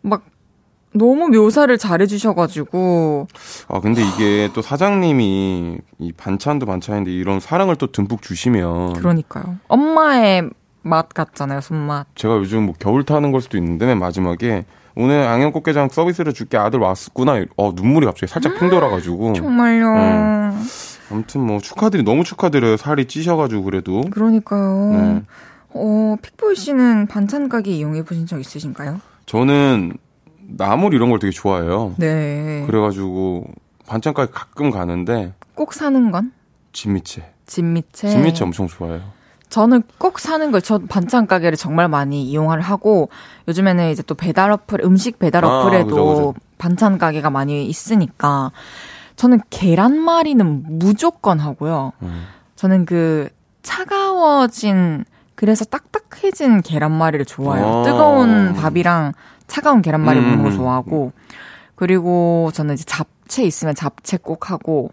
막 0.00 0.24
너무 0.94 1.28
묘사를 1.28 1.76
잘해 1.78 2.06
주셔가지고. 2.06 3.28
아, 3.68 3.80
근데 3.80 4.02
이게 4.02 4.50
또 4.54 4.60
사장님이 4.62 5.78
이 5.98 6.12
반찬도 6.12 6.66
반찬인데 6.66 7.10
이런 7.10 7.40
사랑을 7.40 7.76
또 7.76 7.90
듬뿍 7.92 8.22
주시면. 8.22 8.94
그러니까요. 8.94 9.56
엄마의 9.68 10.50
맛 10.82 11.08
같잖아요, 11.08 11.60
손맛. 11.60 12.08
제가 12.14 12.36
요즘 12.36 12.66
뭐 12.66 12.74
겨울 12.78 13.04
타는 13.04 13.32
걸 13.32 13.40
수도 13.40 13.56
있는데 13.56 13.86
맨 13.86 13.98
마지막에 13.98 14.64
오늘 14.94 15.24
양념꽃게장 15.24 15.88
서비스를 15.88 16.34
줄게 16.34 16.58
아들 16.58 16.80
왔구나. 16.80 17.44
어, 17.56 17.72
눈물이 17.74 18.04
갑자기 18.04 18.30
살짝 18.30 18.58
핑 18.58 18.68
돌아가지고. 18.68 19.32
정말요. 19.32 19.86
음. 19.86 20.62
아무튼 21.12 21.42
뭐 21.42 21.60
축하드리 21.60 22.02
너무 22.02 22.24
축하드려요. 22.24 22.76
살이 22.76 23.06
찌셔가지고 23.06 23.62
그래도. 23.64 24.00
그러니까요. 24.10 24.90
네. 24.92 25.22
어 25.74 26.16
픽보이 26.20 26.56
씨는 26.56 27.06
반찬 27.06 27.48
가게 27.48 27.70
이용해 27.72 28.04
보신 28.04 28.26
적 28.26 28.40
있으신가요? 28.40 29.00
저는 29.26 29.92
나물 30.56 30.94
이런 30.94 31.10
걸 31.10 31.18
되게 31.18 31.30
좋아해요. 31.30 31.94
네. 31.98 32.64
그래가지고 32.66 33.44
반찬 33.86 34.14
가게 34.14 34.32
가끔 34.32 34.70
가는데. 34.70 35.34
꼭 35.54 35.74
사는 35.74 36.10
건? 36.10 36.32
진미채. 36.72 37.30
진미채. 37.46 38.08
진미채 38.08 38.44
엄청 38.44 38.66
좋아해요. 38.66 39.02
저는 39.50 39.82
꼭 39.98 40.18
사는 40.18 40.50
걸, 40.50 40.62
저 40.62 40.78
반찬 40.78 41.26
가게를 41.26 41.58
정말 41.58 41.86
많이 41.86 42.24
이용을 42.24 42.62
하고, 42.62 43.10
요즘에는 43.48 43.90
이제 43.90 44.02
또 44.02 44.14
배달 44.14 44.50
어플, 44.50 44.80
음식 44.82 45.18
배달 45.18 45.44
아, 45.44 45.60
어플에도 45.60 45.84
아, 45.84 45.84
그죠, 45.84 46.06
그죠. 46.06 46.34
반찬 46.56 46.96
가게가 46.96 47.28
많이 47.28 47.66
있으니까, 47.66 48.50
저는 49.16 49.40
계란말이는 49.50 50.78
무조건 50.78 51.38
하고요. 51.40 51.92
음. 52.02 52.26
저는 52.56 52.86
그 52.86 53.28
차가워진 53.62 55.04
그래서 55.34 55.64
딱딱해진 55.64 56.62
계란말이를 56.62 57.24
좋아해요. 57.24 57.66
오. 57.66 57.68
어. 57.68 57.84
뜨거운 57.84 58.54
밥이랑 58.54 59.12
차가운 59.46 59.82
계란말이 59.82 60.18
음. 60.18 60.24
먹는 60.24 60.44
거 60.44 60.50
좋아하고 60.50 61.12
그리고 61.74 62.50
저는 62.54 62.74
이제 62.74 62.84
잡채 62.84 63.44
있으면 63.44 63.74
잡채 63.74 64.18
꼭 64.18 64.50
하고 64.50 64.92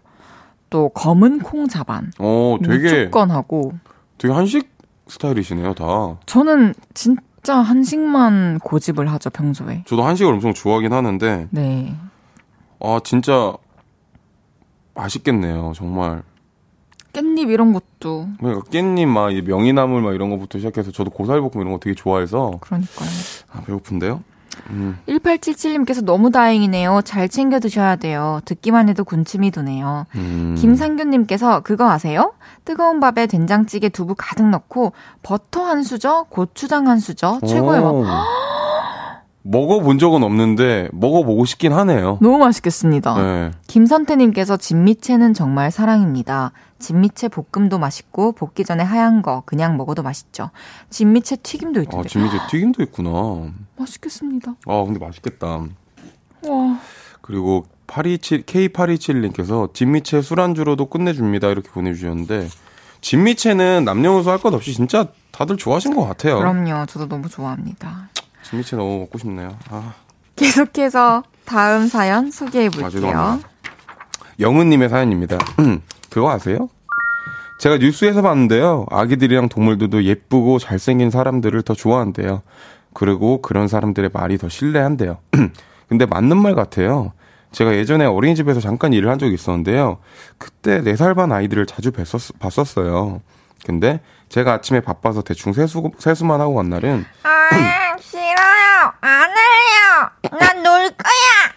또 0.70 0.88
검은 0.90 1.40
콩 1.40 1.68
자반 1.68 2.12
어, 2.18 2.56
되게 2.62 3.04
무조건 3.04 3.30
하고 3.30 3.72
되게 4.18 4.32
한식 4.32 4.70
스타일이시네요, 5.10 5.74
다. 5.74 6.18
저는 6.26 6.74
진짜 6.94 7.56
한식만 7.56 8.60
고집을 8.60 9.10
하죠, 9.12 9.30
평소에. 9.30 9.84
저도 9.86 10.02
한식을 10.04 10.32
엄청 10.32 10.54
좋아하긴 10.54 10.92
하는데. 10.92 11.48
네. 11.50 11.96
아, 12.80 13.00
진짜 13.02 13.54
맛있겠네요, 15.00 15.72
정말. 15.74 16.22
깻잎 17.12 17.50
이런 17.50 17.72
것도. 17.72 18.28
그러니까 18.38 18.70
깻잎 18.70 19.06
막 19.06 19.32
명이나물 19.32 20.02
막 20.02 20.14
이런 20.14 20.30
거부터 20.30 20.58
시작해서 20.58 20.92
저도 20.92 21.10
고사리볶음 21.10 21.60
이런 21.60 21.72
거 21.72 21.78
되게 21.78 21.94
좋아해서. 21.94 22.58
그러니까요. 22.60 23.08
아, 23.52 23.62
배고픈데요? 23.62 24.22
음. 24.70 24.98
1877님께서 25.08 26.04
너무 26.04 26.30
다행이네요. 26.30 27.02
잘 27.04 27.28
챙겨 27.28 27.58
드셔야 27.58 27.96
돼요. 27.96 28.40
듣기만 28.44 28.88
해도 28.88 29.04
군침이 29.04 29.50
도네요. 29.50 30.06
음. 30.14 30.54
김상균님께서 30.58 31.60
그거 31.60 31.90
아세요? 31.90 32.34
뜨거운 32.64 33.00
밥에 33.00 33.26
된장찌개 33.26 33.88
두부 33.88 34.14
가득 34.16 34.48
넣고 34.48 34.92
버터 35.22 35.64
한 35.64 35.82
수저, 35.82 36.26
고추장 36.28 36.88
한 36.88 36.98
수저, 36.98 37.40
최고의 37.46 37.80
밥. 37.80 37.90
먹어본 39.42 39.98
적은 39.98 40.22
없는데 40.22 40.88
먹어보고 40.92 41.44
싶긴 41.46 41.72
하네요. 41.72 42.18
너무 42.20 42.38
맛있겠습니다. 42.38 43.14
네. 43.22 43.50
김선태님께서 43.66 44.56
진미채는 44.58 45.32
정말 45.34 45.70
사랑입니다. 45.70 46.52
진미채 46.78 47.28
볶음도 47.28 47.78
맛있고 47.78 48.32
볶기 48.32 48.64
전에 48.64 48.82
하얀 48.84 49.22
거 49.22 49.42
그냥 49.46 49.76
먹어도 49.76 50.02
맛있죠. 50.02 50.50
진미채 50.90 51.36
튀김도 51.36 51.80
아, 51.80 51.82
있던데. 51.84 52.08
진미채 52.08 52.36
튀김도 52.50 52.82
있구나. 52.84 53.50
맛있겠습니다. 53.76 54.52
아, 54.66 54.84
근데 54.84 54.98
맛있겠다. 54.98 55.46
와. 56.46 56.78
그리고 57.22 57.66
827, 57.86 58.44
K827님께서 58.44 59.72
진미채 59.74 60.22
술안주로도 60.22 60.86
끝내줍니다. 60.86 61.48
이렇게 61.48 61.70
보내주셨는데, 61.70 62.48
진미채는 63.00 63.84
남녀노소 63.84 64.30
할 64.30 64.38
것 64.38 64.54
없이 64.54 64.72
진짜 64.74 65.06
다들 65.32 65.56
좋아하신 65.56 65.94
것 65.96 66.04
같아요. 66.06 66.38
그럼요. 66.38 66.86
저도 66.86 67.08
너무 67.08 67.28
좋아합니다. 67.28 68.10
진미채 68.50 68.76
너무 68.76 68.98
먹고 69.00 69.18
싶네요. 69.18 69.56
아, 69.70 69.94
계속해서 70.36 71.22
다음 71.44 71.86
사연 71.86 72.30
소개해 72.30 72.66
아, 72.66 72.70
볼게요. 72.70 72.90
죄송합니다. 72.90 73.48
영은님의 74.40 74.88
사연입니다. 74.88 75.38
그거 76.10 76.30
아세요? 76.30 76.68
제가 77.60 77.76
뉴스에서 77.76 78.22
봤는데요. 78.22 78.86
아기들이랑 78.90 79.48
동물들도 79.48 80.04
예쁘고 80.04 80.58
잘생긴 80.58 81.10
사람들을 81.10 81.62
더 81.62 81.74
좋아한대요. 81.74 82.42
그리고 82.92 83.40
그런 83.42 83.68
사람들의 83.68 84.10
말이 84.12 84.38
더 84.38 84.48
신뢰한대요. 84.48 85.18
근데 85.88 86.06
맞는 86.06 86.36
말 86.38 86.54
같아요. 86.54 87.12
제가 87.52 87.74
예전에 87.74 88.04
어린이집에서 88.06 88.60
잠깐 88.60 88.92
일을 88.92 89.10
한 89.10 89.18
적이 89.18 89.34
있었는데요. 89.34 89.98
그때 90.38 90.80
4살 90.80 91.14
반 91.14 91.32
아이들을 91.32 91.66
자주 91.66 91.90
뵀었, 91.92 92.38
봤었어요. 92.38 93.20
근데 93.64 94.00
제가 94.28 94.54
아침에 94.54 94.80
바빠서 94.80 95.22
대충 95.22 95.52
세수, 95.52 95.90
세수만 95.98 96.40
하고 96.40 96.54
간 96.54 96.68
날은 96.70 97.04
아, 97.22 97.96
싫어요. 98.00 98.92
안 99.00 99.30
할래요. 99.30 100.10
난 100.38 100.62
놀 100.64 100.90
거야. 100.90 101.52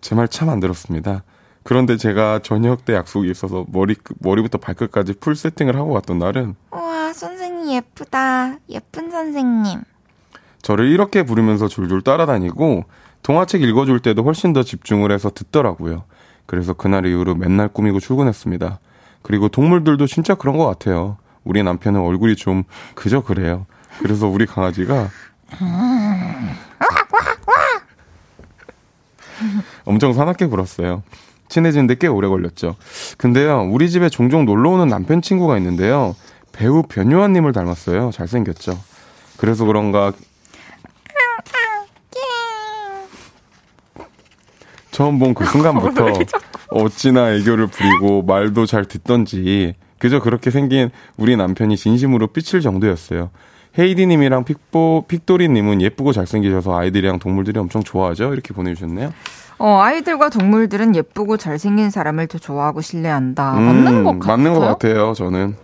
제 0.00 0.14
말 0.14 0.28
참 0.28 0.48
안 0.48 0.60
들었습니다. 0.60 1.22
그런데 1.62 1.96
제가 1.96 2.40
저녁 2.42 2.84
때 2.84 2.94
약속이 2.94 3.30
있어서 3.30 3.64
머리, 3.68 3.96
머리부터 4.20 4.58
발끝까지 4.58 5.14
풀 5.14 5.34
세팅을 5.34 5.76
하고 5.76 5.94
갔던 5.94 6.18
날은 6.18 6.56
우와, 6.72 7.12
선생님 7.14 7.72
예쁘다. 7.72 8.56
예쁜 8.68 9.10
선생님. 9.10 9.80
저를 10.60 10.88
이렇게 10.88 11.22
부르면서 11.22 11.68
줄줄 11.68 12.02
따라다니고 12.02 12.84
동화책 13.22 13.62
읽어줄 13.62 14.00
때도 14.00 14.22
훨씬 14.24 14.52
더 14.52 14.62
집중을 14.62 15.10
해서 15.10 15.30
듣더라고요. 15.30 16.04
그래서 16.46 16.74
그날 16.74 17.06
이후로 17.06 17.34
맨날 17.34 17.68
꾸미고 17.68 17.98
출근했습니다. 18.00 18.78
그리고 19.24 19.48
동물들도 19.48 20.06
진짜 20.06 20.34
그런 20.34 20.58
것 20.58 20.66
같아요. 20.66 21.16
우리 21.44 21.62
남편은 21.62 21.98
얼굴이 21.98 22.36
좀 22.36 22.62
그저 22.94 23.22
그래요. 23.22 23.66
그래서 24.00 24.28
우리 24.28 24.44
강아지가 24.44 25.08
엄청 29.86 30.12
사납게 30.12 30.46
굴었어요. 30.46 31.02
친해지는데 31.48 31.96
꽤 31.96 32.06
오래 32.06 32.28
걸렸죠. 32.28 32.76
근데요, 33.16 33.62
우리 33.70 33.90
집에 33.90 34.10
종종 34.10 34.44
놀러 34.44 34.70
오는 34.70 34.88
남편 34.88 35.22
친구가 35.22 35.56
있는데요. 35.56 36.14
배우 36.52 36.82
변요한님을 36.82 37.52
닮았어요. 37.52 38.10
잘생겼죠. 38.12 38.78
그래서 39.38 39.64
그런가 39.64 40.12
처음 44.94 45.18
본 45.18 45.34
그 45.34 45.44
순간부터 45.44 46.06
어찌나 46.70 47.32
애교를 47.34 47.66
부리고 47.66 48.22
말도 48.22 48.64
잘 48.66 48.84
듣던지 48.84 49.74
그저 49.98 50.20
그렇게 50.20 50.50
생긴 50.52 50.90
우리 51.16 51.36
남편이 51.36 51.76
진심으로 51.76 52.28
삐칠 52.28 52.60
정도였어요. 52.60 53.30
헤이디님이랑 53.76 54.44
픽보, 54.44 55.06
픽도리님은 55.08 55.82
예쁘고 55.82 56.12
잘생기셔서 56.12 56.78
아이들이랑 56.78 57.18
동물들이 57.18 57.58
엄청 57.58 57.82
좋아하죠? 57.82 58.32
이렇게 58.32 58.54
보내주셨네요. 58.54 59.12
어, 59.58 59.80
아이들과 59.80 60.28
동물들은 60.28 60.94
예쁘고 60.94 61.38
잘생긴 61.38 61.90
사람을 61.90 62.28
더 62.28 62.38
좋아하고 62.38 62.80
신뢰한다. 62.80 63.52
맞는 63.52 63.86
음, 63.88 64.04
것 64.04 64.12
같아요. 64.20 64.36
맞는 64.36 64.54
것 64.54 64.60
같아요, 64.60 65.12
저는. 65.14 65.56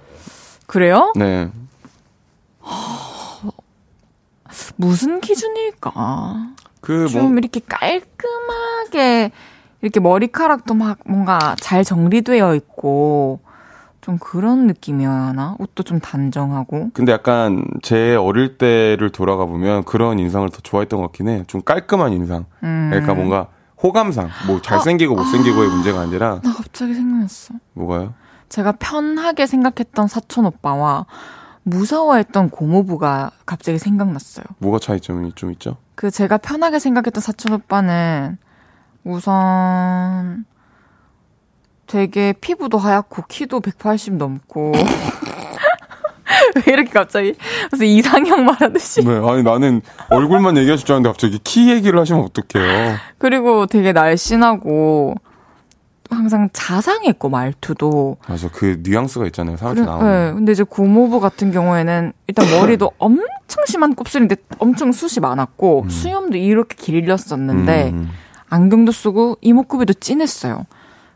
그래요? 0.66 1.12
네. 1.16 1.48
무슨 4.76 5.20
기준일까? 5.20 5.92
그, 6.80 7.08
좀 7.08 7.22
뭐, 7.30 7.38
이렇게 7.38 7.60
깔끔하게 7.60 9.32
이렇게 9.82 10.00
머리카락도 10.00 10.74
막 10.74 10.98
뭔가 11.06 11.56
잘 11.60 11.84
정리되어 11.84 12.54
있고 12.54 13.40
좀 14.00 14.18
그런 14.18 14.66
느낌이었나? 14.66 15.56
옷도 15.58 15.82
좀 15.82 16.00
단정하고. 16.00 16.90
근데 16.94 17.12
약간 17.12 17.64
제 17.82 18.16
어릴 18.16 18.56
때를 18.56 19.10
돌아가 19.10 19.44
보면 19.44 19.84
그런 19.84 20.18
인상을 20.18 20.48
더 20.48 20.58
좋아했던 20.62 21.00
것 21.00 21.06
같긴 21.08 21.28
해. 21.28 21.44
좀 21.46 21.62
깔끔한 21.62 22.12
인상. 22.12 22.46
음. 22.62 22.88
그러니까 22.90 23.14
뭔가 23.14 23.48
호감상, 23.82 24.28
뭐 24.46 24.60
잘생기고 24.60 25.14
못생기고의 25.14 25.68
문제가 25.70 26.00
아니라, 26.00 26.40
나 26.42 26.52
갑자기 26.52 26.94
생각났어. 26.94 27.54
뭐가요? 27.72 28.12
제가 28.50 28.72
편하게 28.72 29.46
생각했던 29.46 30.08
사촌 30.08 30.44
오빠와 30.44 31.06
무서워했던 31.62 32.50
고모부가 32.50 33.32
갑자기 33.46 33.78
생각났어요. 33.78 34.44
뭐가 34.58 34.78
차이점이 34.78 35.32
좀 35.34 35.52
있죠? 35.52 35.76
그 35.94 36.10
제가 36.10 36.38
편하게 36.38 36.78
생각했던 36.78 37.20
사촌 37.20 37.52
오빠는 37.52 38.38
우선 39.04 40.44
되게 41.86 42.32
피부도 42.32 42.78
하얗고 42.78 43.24
키도 43.28 43.60
180 43.60 44.14
넘고 44.14 44.72
왜 46.66 46.72
이렇게 46.72 46.90
갑자기 46.90 47.34
무슨 47.70 47.86
이상형 47.86 48.44
말하듯이 48.44 49.04
네, 49.04 49.16
아니 49.16 49.42
나는 49.42 49.82
얼굴만 50.08 50.56
얘기하실 50.58 50.86
줄 50.86 50.94
알았는데 50.94 51.08
갑자기 51.10 51.38
키 51.42 51.70
얘기를 51.70 51.98
하시면 51.98 52.22
어떡해요. 52.24 52.96
그리고 53.18 53.66
되게 53.66 53.92
날씬하고 53.92 55.16
항상 56.16 56.48
자상했고 56.52 57.28
말투도 57.28 58.16
맞아, 58.28 58.48
그 58.52 58.80
뉘앙스가 58.82 59.26
있잖아요. 59.26 59.56
사람한테 59.56 59.80
그래, 59.82 59.90
나오는. 59.90 60.26
네, 60.28 60.32
근데 60.34 60.52
이제 60.52 60.62
고모부 60.62 61.20
같은 61.20 61.50
경우에는 61.52 62.12
일단 62.26 62.46
머리도 62.50 62.92
엄청 62.98 63.64
심한 63.66 63.94
곱슬인데 63.94 64.36
엄청 64.58 64.92
숱이 64.92 65.20
많았고 65.20 65.86
수염도 65.88 66.36
이렇게 66.36 66.76
길렀었는데 66.76 67.90
음. 67.90 68.10
안경도 68.48 68.92
쓰고 68.92 69.38
이목구비도 69.40 69.94
진했어요. 69.94 70.66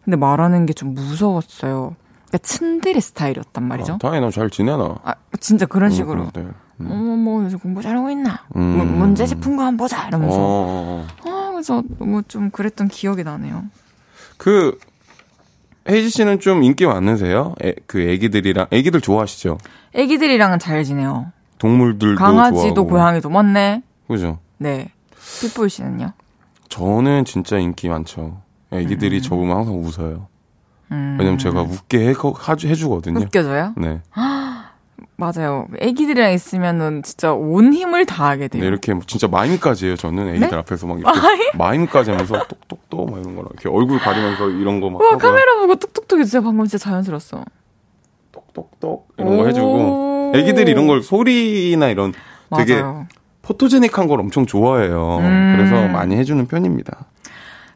근데 0.04 0.16
말하는 0.16 0.66
게 0.66 0.72
좀 0.74 0.94
무서웠어요. 0.94 1.96
그러니까 2.28 2.38
츤데레 2.48 3.00
스타일이었단 3.00 3.64
말이죠. 3.64 3.94
아, 3.94 3.98
다행히 3.98 4.30
잘 4.32 4.50
지내나. 4.50 4.96
아, 5.04 5.14
진짜 5.40 5.66
그런 5.66 5.90
식으로. 5.90 6.22
음, 6.24 6.30
네. 6.34 6.46
음. 6.80 6.88
어머, 6.90 7.16
뭐, 7.16 7.44
요새 7.44 7.56
공부 7.56 7.80
잘하고 7.80 8.10
있나? 8.10 8.40
음. 8.56 8.76
뭐, 8.76 8.84
문제 8.84 9.24
짚은 9.24 9.56
거 9.56 9.62
한번 9.62 9.76
보자, 9.76 10.04
어, 10.04 10.08
이러면서. 10.08 10.36
어, 10.36 10.40
어. 10.42 11.06
아, 11.28 11.50
그래서 11.52 11.82
너무 11.98 12.22
좀 12.24 12.50
그랬던 12.50 12.88
기억이 12.88 13.22
나네요. 13.22 13.62
그 14.44 14.78
헤이지 15.88 16.10
씨는 16.10 16.38
좀 16.38 16.62
인기 16.62 16.84
많으세요? 16.84 17.54
애, 17.64 17.74
그 17.86 17.98
애기들이랑 18.02 18.66
애기들 18.70 19.00
좋아하시죠? 19.00 19.56
애기들이랑은 19.94 20.58
잘 20.58 20.84
지내요. 20.84 21.32
동물들도 21.56 22.18
강아지도 22.18 22.74
좋아하고. 22.74 22.86
고양이도 22.86 23.30
많네. 23.30 23.82
그죠? 24.06 24.38
네. 24.58 24.90
pitbull 25.40 25.70
씨는요? 25.70 26.12
저는 26.68 27.24
진짜 27.24 27.56
인기 27.56 27.88
많죠. 27.88 28.42
애기들이 28.70 29.22
저 29.22 29.34
보면 29.34 29.56
항상 29.56 29.78
웃어요. 29.78 30.26
음. 30.92 31.16
왜냐면 31.18 31.38
제가 31.38 31.62
웃게 31.62 32.08
해, 32.08 32.12
해주거든요. 32.12 33.20
웃겨져요? 33.20 33.72
네. 33.78 34.02
맞아요. 35.16 35.66
애기들이랑 35.78 36.32
있으면은 36.32 37.02
진짜 37.02 37.32
온 37.32 37.72
힘을 37.72 38.06
다하게 38.06 38.48
돼요. 38.48 38.62
네, 38.62 38.68
이렇게 38.68 38.92
뭐 38.94 39.02
진짜 39.06 39.28
마임까지 39.28 39.86
해요. 39.86 39.96
저는 39.96 40.28
애기들 40.30 40.50
네? 40.50 40.56
앞에서 40.56 40.86
막 40.86 40.98
이렇게 40.98 41.18
마임까지 41.56 42.10
하면서 42.10 42.46
똑똑똑 42.46 43.10
막 43.10 43.20
이런 43.20 43.34
거랑 43.36 43.50
이렇게 43.52 43.68
얼굴 43.68 43.98
가리면서 43.98 44.50
이런 44.50 44.80
거막 44.80 45.00
와, 45.00 45.16
카메라 45.16 45.56
보고 45.56 45.76
뚝뚝뚝 45.76 46.20
해주세요. 46.20 46.42
방금 46.42 46.64
진짜 46.66 46.82
자연스러웠어. 46.84 47.44
똑똑똑 48.32 49.08
이런 49.18 49.36
거 49.36 49.42
오. 49.42 49.48
해주고 49.48 50.32
애기들이 50.36 50.72
이런 50.72 50.86
걸 50.86 51.02
소리나 51.02 51.88
이런 51.88 52.12
되게 52.56 52.80
맞아요. 52.80 53.06
포토제닉한 53.42 54.08
걸 54.08 54.20
엄청 54.20 54.46
좋아해요. 54.46 55.18
음. 55.20 55.54
그래서 55.56 55.88
많이 55.88 56.16
해주는 56.16 56.46
편입니다. 56.46 57.06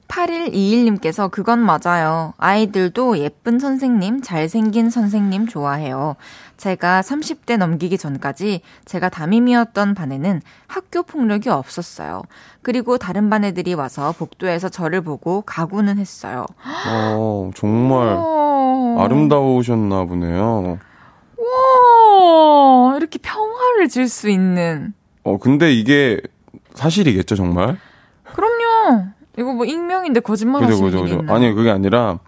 8121님께서 0.09 1.31
그건 1.31 1.61
맞아요. 1.61 2.33
아이들도 2.39 3.19
예쁜 3.19 3.59
선생님, 3.59 4.23
잘생긴 4.23 4.91
선생님 4.91 5.47
좋아해요. 5.47 6.17
제가 6.59 7.01
30대 7.01 7.57
넘기기 7.57 7.97
전까지 7.97 8.61
제가 8.85 9.09
담임이었던 9.09 9.95
반에는 9.95 10.43
학교 10.67 11.03
폭력이 11.05 11.49
없었어요. 11.49 12.23
그리고 12.63 12.99
다른 12.99 13.31
반 13.31 13.45
애들이 13.45 13.75
와서 13.75 14.13
복도에서 14.19 14.69
저를 14.69 15.01
보고 15.01 15.43
가구는 15.43 15.99
했어요. 15.99 16.45
어, 16.89 17.51
정말 17.55 18.17
어. 18.19 18.97
아름다우셨나 18.99 20.05
보네요. 20.05 20.79
와, 21.39 22.97
이렇게 22.97 23.19
평화를 23.23 23.89
줄수 23.89 24.29
있는. 24.29 24.93
어, 25.23 25.39
근데 25.39 25.73
이게 25.73 26.21
사실이겠죠, 26.75 27.37
정말? 27.37 27.79
그럼요. 28.25 29.07
이거 29.39 29.53
뭐 29.53 29.65
익명인데 29.65 30.21
거짓말 30.21 30.63
그죠, 30.63 30.73
하시는 30.73 30.91
그죠, 30.91 31.19
그죠. 31.19 31.33
아니, 31.33 31.53
그게 31.53 31.71
아니라, 31.71 32.19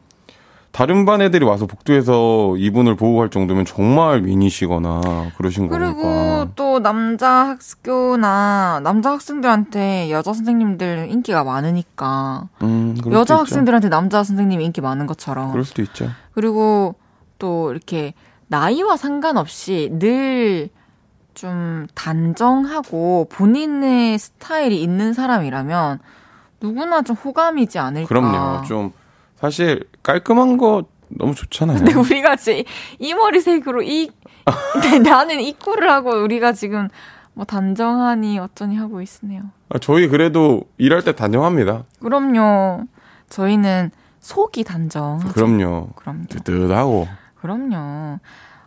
다른 0.73 1.05
반 1.05 1.21
애들이 1.21 1.45
와서 1.45 1.67
복도에서 1.67 2.55
이분을 2.57 2.97
보호할 2.97 3.29
정도면 3.29 3.65
정말 3.65 4.23
미니시거나 4.23 5.33
그러신 5.37 5.69
그리고 5.69 6.03
거니까. 6.03 6.49
또 6.55 6.79
남자 6.81 7.29
학교나 7.59 8.81
남자 8.83 9.11
학생들한테 9.13 10.11
여자 10.11 10.33
선생님들 10.33 11.09
인기가 11.11 11.43
많으니까 11.45 12.49
음, 12.63 12.97
여자. 13.11 13.39
학생들한테 13.39 13.89
남자 13.89 14.23
선생님이 14.23 14.65
인기 14.67 14.81
많은 14.81 15.07
것처럼 15.07 15.51
그럴 15.51 15.65
수도 15.65 15.83
있죠. 15.83 16.09
그리고 16.33 16.95
또 17.39 17.71
이렇게 17.73 18.15
나이와 18.49 18.97
상관없이 18.97 19.91
늘 19.93 20.71
좀 21.35 21.87
단정하고 21.95 23.29
본인의 23.31 24.19
스타일이 24.19 24.83
있는 24.83 25.13
사람이라면 25.15 25.99
누구나 26.61 27.03
좀 27.03 27.17
호감이지 27.17 27.79
않을까. 27.79 28.09
그럼요. 28.09 28.65
좀 28.67 28.93
사실 29.41 29.87
깔끔한 30.03 30.57
거 30.59 30.85
너무 31.09 31.35
좋잖아요. 31.35 31.79
근데 31.79 31.95
우리가 31.95 32.37
지금 32.37 32.63
이 32.99 33.15
머리색으로 33.15 33.83
이 33.83 34.11
나는 35.05 35.41
이 35.41 35.53
꼴을 35.55 35.91
하고 35.91 36.11
우리가 36.23 36.53
지금 36.53 36.89
뭐 37.35 37.45
단정하니 37.45 38.39
어쩌니 38.39 38.77
하고 38.77 39.01
있으네요. 39.03 39.43
아, 39.71 39.79
저희 39.79 40.09
그래도 40.09 40.63
일할 40.79 41.03
때 41.03 41.15
단정합니다. 41.15 41.85
그럼요. 42.01 42.85
저희는 43.29 43.91
속이 44.21 44.65
단정. 44.65 45.19
그럼요. 45.19 45.91
그럼요. 45.95 46.25
뜨뜻하고. 46.29 47.09
그럼요. 47.41 48.19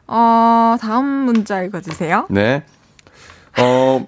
어, 0.08 0.76
다음 0.82 1.06
문자 1.06 1.62
읽어주세요. 1.62 2.28
네. 2.30 2.64
어, 3.60 4.08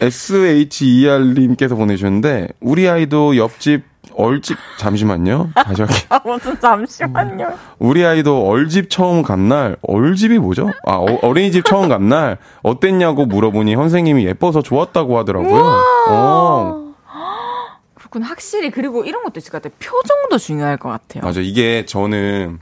SHER님께서 0.00 1.76
보내주셨는데, 1.76 2.48
우리 2.60 2.88
아이도 2.88 3.36
옆집, 3.36 3.84
얼집, 4.14 4.56
잠시만요. 4.78 5.50
다시 5.54 5.82
할게요. 5.82 5.98
아, 6.10 6.20
무슨 6.24 6.58
잠시만요. 6.58 7.52
우리 7.78 8.04
아이도 8.04 8.46
얼집 8.48 8.90
처음 8.90 9.22
간 9.22 9.48
날, 9.48 9.76
얼집이 9.82 10.38
뭐죠? 10.38 10.70
아, 10.86 10.94
어, 10.96 11.32
린이집 11.32 11.64
처음 11.64 11.88
간 11.88 12.08
날, 12.08 12.38
어땠냐고 12.62 13.26
물어보니 13.26 13.74
선생님이 13.74 14.24
예뻐서 14.26 14.62
좋았다고 14.62 15.18
하더라고요. 15.18 15.62
어, 16.08 16.94
그렇군. 17.94 18.22
확실히, 18.22 18.70
그리고 18.70 19.04
이런 19.04 19.22
것도 19.22 19.38
있을 19.38 19.52
것 19.52 19.62
같아요. 19.62 19.76
표정도 19.78 20.38
중요할 20.38 20.76
것 20.76 20.88
같아요. 20.88 21.22
맞아. 21.24 21.40
이게 21.40 21.84
저는, 21.86 22.58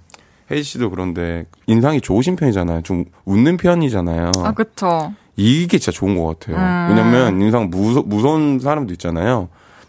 혜지 0.50 0.62
씨도 0.62 0.90
그런데, 0.90 1.46
인상이 1.66 2.00
좋으신 2.00 2.36
편이잖아요. 2.36 2.82
좀 2.82 3.04
웃는 3.24 3.56
편이잖아요. 3.56 4.32
아, 4.44 4.52
그쵸. 4.52 5.12
이게 5.36 5.78
진짜 5.78 5.96
좋은 5.96 6.16
것 6.16 6.38
같아요. 6.40 6.56
음. 6.56 6.88
왜냐면 6.90 7.40
인상 7.40 7.70
무서, 7.70 8.02
무서운 8.02 8.58
사람도 8.58 8.92
있잖아요. 8.94 9.48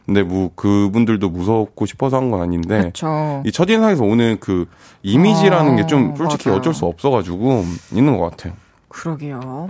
근데 0.10 0.24
뭐 0.24 0.52
그분들도 0.56 1.30
무섭고 1.30 1.86
싶어서 1.86 2.18
한 2.18 2.30
건 2.32 2.42
아닌데 2.42 2.86
그쵸. 2.86 3.44
이 3.46 3.52
첫인상에서 3.52 4.04
오는 4.04 4.38
그 4.40 4.68
이미지라는 5.04 5.74
어, 5.74 5.76
게좀 5.78 6.16
솔직히 6.16 6.50
맞아요. 6.50 6.60
어쩔 6.60 6.74
수 6.74 6.86
없어가지고 6.86 7.64
있는 7.94 8.18
것 8.18 8.30
같아요. 8.32 8.54
그러게요. 8.90 9.70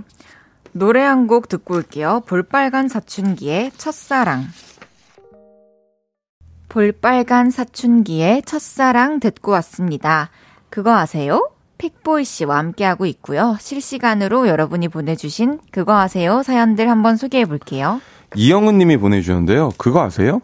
노래 0.72 1.02
한 1.02 1.28
곡 1.28 1.48
듣고 1.50 1.76
올게요. 1.76 2.22
볼빨간 2.26 2.88
사춘기의 2.88 3.72
첫사랑. 3.78 4.46
볼빨간 6.70 7.50
사춘기의 7.50 8.44
첫사랑 8.44 9.20
듣고 9.20 9.52
왔습니다. 9.54 10.30
그거 10.70 10.96
아세요? 10.96 11.50
픽보이 11.78 12.24
씨와 12.26 12.58
함께하고 12.58 13.06
있고요. 13.08 13.56
실시간으로 13.60 14.48
여러분이 14.48 14.88
보내주신 14.90 15.60
그거 15.72 15.98
아세요? 15.98 16.44
사연들 16.44 16.90
한번 16.90 17.16
소개해 17.16 17.46
볼게요. 17.46 18.02
이영은 18.36 18.77
님이 18.77 18.97
보내주셨는데요. 18.97 19.71
그거 19.77 20.01
아세요? 20.01 20.41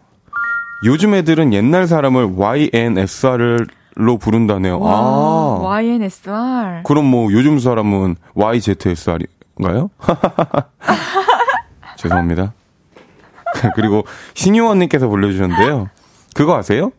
요즘 0.84 1.14
애들은 1.14 1.52
옛날 1.52 1.86
사람을 1.86 2.34
YNSR로 2.36 4.18
부른다네요. 4.20 4.80
아. 4.82 5.58
YNSR. 5.62 6.82
그럼 6.84 7.06
뭐 7.06 7.32
요즘 7.32 7.58
사람은 7.58 8.16
YZSR인가요? 8.34 9.90
죄송합니다. 11.96 12.52
그리고 13.74 14.04
신유원 14.34 14.78
님께서 14.80 15.08
불러주셨는데요. 15.08 15.88
그거 16.34 16.56
아세요? 16.56 16.92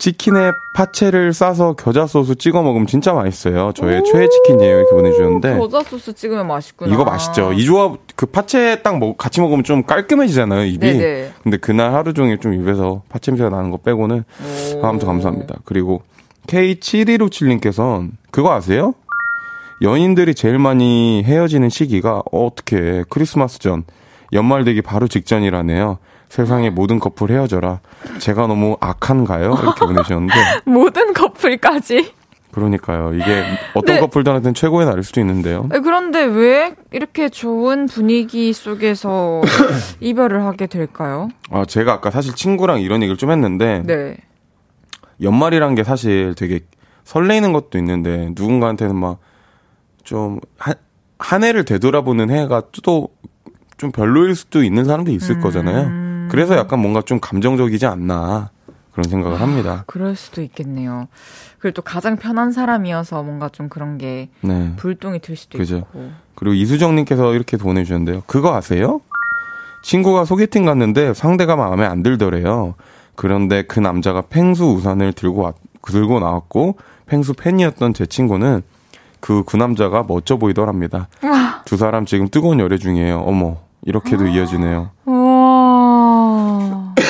치킨에 0.00 0.50
파채를 0.74 1.32
싸서 1.34 1.74
겨자 1.74 2.06
소스 2.06 2.34
찍어 2.34 2.62
먹으면 2.62 2.86
진짜 2.86 3.12
맛있어요. 3.12 3.72
저의 3.76 4.02
최애 4.02 4.28
치킨이에요. 4.28 4.78
이렇게 4.78 4.90
보내주셨는데. 4.96 5.58
겨자 5.58 5.82
소스 5.84 6.12
찍으면 6.14 6.46
맛있구나. 6.48 6.92
이거 6.92 7.04
맛있죠. 7.04 7.52
이 7.52 7.64
조합, 7.64 7.98
그 8.16 8.24
파채 8.26 8.80
딱 8.82 8.98
먹, 8.98 9.18
같이 9.18 9.40
먹으면 9.42 9.62
좀 9.62 9.84
깔끔해지잖아요, 9.84 10.64
입이. 10.64 10.78
네네. 10.78 11.32
근데 11.42 11.56
그날 11.58 11.92
하루 11.92 12.14
종일 12.14 12.38
좀 12.38 12.54
입에서 12.54 13.02
파채 13.10 13.30
냄새가 13.30 13.50
나는 13.50 13.70
거 13.70 13.76
빼고는 13.76 14.24
오. 14.76 14.84
아무튼 14.86 15.06
감사합니다. 15.06 15.56
그리고 15.66 16.02
K7157님께서는 16.46 18.12
그거 18.30 18.52
아세요? 18.52 18.94
연인들이 19.82 20.34
제일 20.34 20.58
많이 20.58 21.22
헤어지는 21.24 21.68
시기가 21.68 22.22
어떻게 22.32 23.04
크리스마스 23.10 23.58
전 23.58 23.84
연말 24.32 24.64
되기 24.64 24.80
바로 24.80 25.08
직전이라네요. 25.08 25.98
세상의 26.30 26.70
모든 26.70 26.98
커플 27.00 27.30
헤어져라. 27.30 27.80
제가 28.18 28.46
너무 28.46 28.76
악한가요? 28.80 29.58
이렇게 29.62 29.84
보내주셨는데 29.84 30.34
모든 30.64 31.12
커플까지. 31.12 32.12
그러니까요. 32.52 33.14
이게 33.14 33.44
어떤 33.74 33.96
네. 33.96 34.00
커플들한테는 34.00 34.54
최고의 34.54 34.86
날일 34.86 35.04
수도 35.04 35.20
있는데요. 35.20 35.66
네, 35.70 35.80
그런데 35.80 36.24
왜 36.24 36.74
이렇게 36.92 37.28
좋은 37.28 37.86
분위기 37.86 38.52
속에서 38.52 39.40
이별을 40.00 40.44
하게 40.44 40.66
될까요? 40.66 41.28
아 41.50 41.64
제가 41.64 41.92
아까 41.92 42.10
사실 42.10 42.34
친구랑 42.34 42.80
이런 42.80 43.02
얘기를 43.02 43.16
좀 43.16 43.30
했는데 43.30 43.82
네. 43.84 44.16
연말이란 45.22 45.74
게 45.74 45.84
사실 45.84 46.34
되게 46.36 46.60
설레이는 47.04 47.52
것도 47.52 47.76
있는데 47.78 48.30
누군가한테는 48.36 48.96
막 48.96 49.18
좀 50.02 50.40
한 50.58 50.74
한 51.22 51.44
해를 51.44 51.64
되돌아보는 51.66 52.30
해가 52.30 52.62
또 52.82 53.08
좀 53.76 53.92
별로일 53.92 54.34
수도 54.34 54.62
있는 54.64 54.84
사람도 54.84 55.10
있을 55.12 55.36
음. 55.36 55.40
거잖아요. 55.40 56.09
그래서 56.30 56.56
약간 56.56 56.78
뭔가 56.80 57.02
좀 57.02 57.20
감정적이지 57.20 57.86
않나 57.86 58.50
그런 58.92 59.08
생각을 59.08 59.40
합니다. 59.40 59.84
그럴 59.86 60.16
수도 60.16 60.42
있겠네요. 60.42 61.08
그리고 61.58 61.74
또 61.74 61.82
가장 61.82 62.16
편한 62.16 62.52
사람이어서 62.52 63.22
뭔가 63.22 63.48
좀 63.48 63.68
그런 63.68 63.98
게 63.98 64.28
네. 64.40 64.72
불똥이 64.76 65.20
들 65.20 65.36
수도 65.36 65.58
그죠. 65.58 65.78
있고. 65.78 66.10
그리고 66.34 66.54
이수정님께서 66.54 67.34
이렇게 67.34 67.56
보내주셨는데요. 67.56 68.22
그거 68.26 68.54
아세요? 68.54 69.00
친구가 69.82 70.24
소개팅 70.24 70.64
갔는데 70.64 71.14
상대가 71.14 71.56
마음에 71.56 71.84
안 71.86 72.02
들더래요. 72.02 72.74
그런데 73.14 73.62
그 73.62 73.80
남자가 73.80 74.22
펭수 74.22 74.64
우산을 74.64 75.12
들고 75.12 75.42
왔, 75.42 75.54
들고 75.86 76.20
나왔고 76.20 76.76
펭수 77.06 77.34
팬이었던 77.34 77.94
제 77.94 78.06
친구는 78.06 78.62
그, 79.20 79.44
그 79.44 79.56
남자가 79.56 80.04
멋져 80.06 80.38
보이더랍니다. 80.38 81.08
두 81.64 81.76
사람 81.76 82.06
지금 82.06 82.28
뜨거운 82.28 82.58
열애 82.60 82.78
중이에요. 82.78 83.18
어머, 83.20 83.58
이렇게도 83.84 84.26
이어지네요. 84.26 84.90
와. 85.04 85.14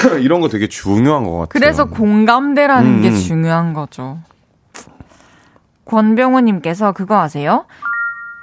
이런 0.20 0.40
거 0.40 0.48
되게 0.48 0.68
중요한 0.68 1.24
것 1.24 1.30
같아요. 1.32 1.48
그래서 1.48 1.84
공감대라는 1.86 2.90
음, 2.98 3.02
게 3.02 3.08
음. 3.10 3.14
중요한 3.14 3.72
거죠. 3.72 4.18
권병호님께서 5.84 6.92
그거 6.92 7.18
아세요? 7.20 7.66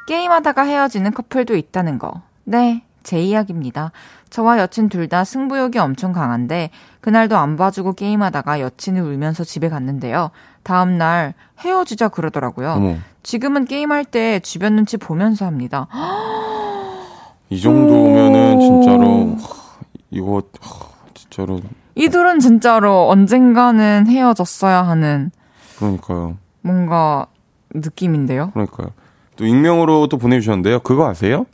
게임하다가 0.08 0.64
헤어지는 0.64 1.12
커플도 1.14 1.56
있다는 1.56 1.98
거. 2.00 2.22
네, 2.44 2.84
제 3.04 3.22
이야기입니다. 3.22 3.92
저와 4.30 4.60
여친 4.60 4.90
둘 4.90 5.08
다 5.08 5.24
승부욕이 5.24 5.78
엄청 5.80 6.12
강한데 6.12 6.70
그날도 7.00 7.38
안 7.38 7.56
봐주고 7.56 7.94
게임하다가 7.94 8.60
여친을 8.60 9.02
울면서 9.02 9.46
집에 9.46 9.70
갔는데요. 9.70 10.32
다음 10.64 10.98
날 10.98 11.34
헤어지자 11.60 12.10
그러더라고요. 12.10 12.72
어머, 12.72 12.96
지금은 13.24 13.64
게임할 13.66 14.04
때 14.04 14.40
주변 14.42 14.76
눈치 14.76 14.98
보면서 14.98 15.46
합니다. 15.46 15.88
이 17.50 17.62
정도면은 17.62 18.60
진짜로, 18.60 19.38
하, 19.40 19.78
이거, 20.12 20.42
하, 20.60 20.86
진짜로, 21.30 21.62
이들은 21.96 22.40
진짜로 22.40 23.10
언젠가는 23.10 24.08
헤어졌어야 24.08 24.84
하는 24.88 25.32
그러니까요. 25.78 26.38
뭔가 26.62 27.28
느낌인데요. 27.74 28.52
그러니까요. 28.52 28.90
또 29.36 29.46
익명으로 29.46 30.08
또 30.08 30.18
보내주셨는데요. 30.18 30.80
그거 30.80 31.08
아세요? 31.08 31.46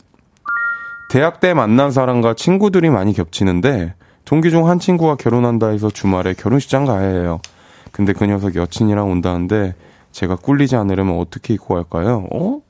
대학 1.10 1.40
때 1.40 1.54
만난 1.54 1.90
사람과 1.90 2.34
친구들이 2.34 2.88
많이 2.90 3.12
겹치는데 3.12 3.94
동기 4.24 4.50
중 4.50 4.66
한 4.66 4.78
친구가 4.78 5.16
결혼한다 5.16 5.68
해서 5.68 5.90
주말에 5.90 6.32
결혼식장 6.34 6.86
가야 6.86 7.06
해요. 7.08 7.40
근데 7.92 8.12
그 8.14 8.24
녀석 8.24 8.54
여친이랑 8.56 9.10
온다는데 9.10 9.74
제가 10.12 10.36
꿀리지 10.36 10.76
않으려면 10.76 11.18
어떻게 11.18 11.54
입고 11.54 11.74
갈까요? 11.74 12.26
어? 12.32 12.60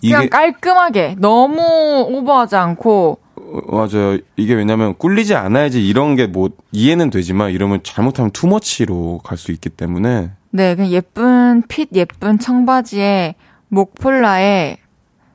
그냥 0.00 0.28
깔끔하게 0.28 1.16
너무 1.18 2.06
오버하지 2.10 2.54
않고 2.56 3.18
어, 3.20 3.25
맞아요. 3.68 4.18
이게 4.36 4.54
왜냐면 4.54 4.94
꿀리지 4.96 5.34
않아야지 5.34 5.86
이런 5.86 6.16
게 6.16 6.26
뭐 6.26 6.50
이해는 6.72 7.10
되지만 7.10 7.50
이러면 7.52 7.80
잘못하면 7.82 8.30
투머치로 8.30 9.20
갈 9.24 9.36
수 9.38 9.52
있기 9.52 9.68
때문에 9.70 10.30
네 10.50 10.74
그냥 10.74 10.90
예쁜 10.90 11.62
핏 11.68 11.90
예쁜 11.94 12.38
청바지에 12.38 13.34
목폴라에 13.68 14.78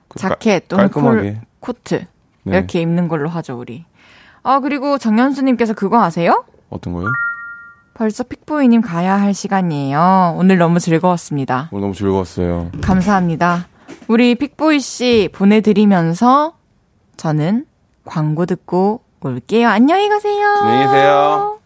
그 0.07 0.19
깔- 0.19 0.29
자켓 0.31 0.67
또는 0.67 0.85
깔끔하게. 0.85 1.33
콜, 1.33 1.39
코트 1.75 2.05
네. 2.43 2.57
이렇게 2.57 2.81
입는 2.81 3.07
걸로 3.07 3.29
하죠 3.29 3.57
우리. 3.59 3.85
아 4.43 4.59
그리고 4.59 4.97
정현수님께서 4.97 5.73
그거 5.73 6.01
아세요? 6.03 6.43
어떤 6.69 6.93
거요? 6.93 7.07
벌써 7.93 8.23
픽보이님 8.23 8.81
가야 8.81 9.19
할 9.21 9.33
시간이에요. 9.33 10.35
오늘 10.37 10.57
너무 10.57 10.79
즐거웠습니다. 10.79 11.69
오늘 11.71 11.81
너무 11.81 11.93
즐거웠어요. 11.93 12.71
감사합니다. 12.81 13.67
우리 14.07 14.33
픽보이 14.35 14.79
씨 14.79 15.29
보내드리면서 15.33 16.53
저는 17.17 17.65
광고 18.05 18.45
듣고 18.45 19.01
올게요. 19.21 19.67
안녕히 19.67 20.09
가세요. 20.09 20.47
안녕히 20.47 20.85
계세요. 20.85 21.59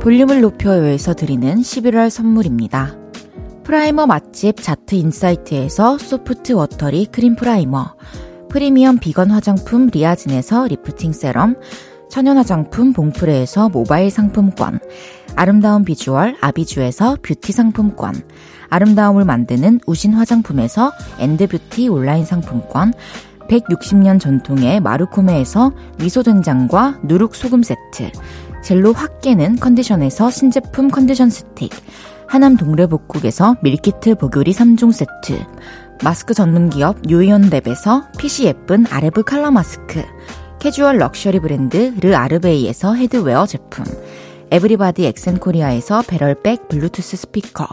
볼륨을 0.00 0.40
높여요에서 0.40 1.14
드리는 1.14 1.56
11월 1.56 2.10
선물입니다. 2.10 2.96
primer 3.64 4.06
맛집 4.06 4.56
자트 4.60 4.94
인사이트에서 4.94 5.98
soft 5.98 6.52
watery 6.52 7.06
cream 7.06 7.36
primer, 7.36 7.94
프리미엄 8.48 8.98
비건 8.98 9.30
화장품 9.30 9.86
리아진에서 9.86 10.66
lifting 10.66 11.12
serum, 11.12 11.56
천연 12.08 12.38
화장품 12.38 12.92
봉프레에서 12.92 13.68
모바일 13.68 14.10
상품권, 14.10 14.80
아름다운 15.36 15.84
비주얼 15.84 16.36
아비주에서 16.40 17.18
뷰티 17.22 17.52
상품권, 17.52 18.14
아름다움을 18.70 19.24
만드는 19.24 19.80
우신 19.86 20.14
화장품에서 20.14 20.92
엔드뷰티 21.18 21.88
온라인 21.88 22.24
상품권, 22.24 22.92
160년 23.48 24.20
전통의 24.20 24.80
마루코메에서 24.80 25.72
미소된장과 25.98 27.00
누룩소금 27.02 27.62
세트, 27.62 28.12
젤로 28.62 28.92
확 28.92 29.20
깨는 29.20 29.56
컨디션에서 29.56 30.30
신제품 30.30 30.88
컨디션 30.88 31.30
스틱, 31.30 31.72
하남 32.28 32.56
동래복국에서 32.56 33.56
밀키트 33.62 34.14
복요리 34.14 34.52
3종 34.52 34.92
세트, 34.92 35.44
마스크 36.04 36.32
전문 36.32 36.70
기업 36.70 37.02
유이온랩에서 37.02 38.16
핏이 38.18 38.46
예쁜 38.46 38.86
아레브 38.88 39.24
칼라 39.24 39.50
마스크, 39.50 40.04
캐주얼 40.60 40.98
럭셔리 40.98 41.40
브랜드 41.40 41.92
르 42.00 42.14
아르베이에서 42.14 42.94
headwear 42.94 43.46
제품, 43.46 43.84
에브리바디 44.52 45.06
엑센코리아에서 45.06 46.02
배럴백 46.02 46.68
블루투스 46.68 47.16
스피커, 47.16 47.66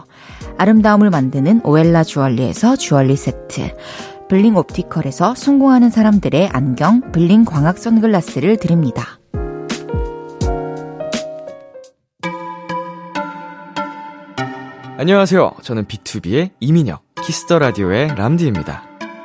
아름다움을 0.58 1.10
만드는 1.10 1.62
오엘라 1.64 2.04
주얼리에서 2.04 2.76
주얼리 2.76 3.16
세트, 3.16 3.76
블링 4.30 4.56
옵티컬에서 4.56 5.36
성공하는 5.36 5.90
사람들의 5.90 6.50
안경 6.52 7.12
블링 7.12 7.46
광학 7.46 7.78
선글라스를 7.78 8.58
드립니다. 8.58 9.20
안녕하세요. 14.98 15.52
저는 15.62 15.86
BTOB의 15.86 16.50
이민혁, 16.60 17.04
Kiss 17.22 17.43
the 17.43 17.60
Radio의 17.60 18.16
람디입니다. 18.16 18.84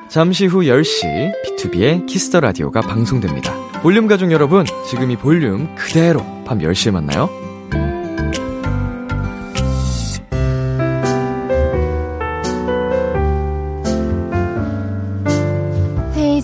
잠시 0.08 0.44
후 0.44 0.60
10시 0.60 1.32
B2B의 1.42 2.06
키스터 2.06 2.40
라디오가 2.40 2.82
방송됩니다. 2.82 3.54
볼륨 3.80 4.06
가족 4.06 4.30
여러분, 4.30 4.66
지금 4.86 5.10
이 5.10 5.16
볼륨 5.16 5.74
그대로 5.74 6.20
밤 6.44 6.58
10시에 6.58 6.90
만나요. 6.90 7.30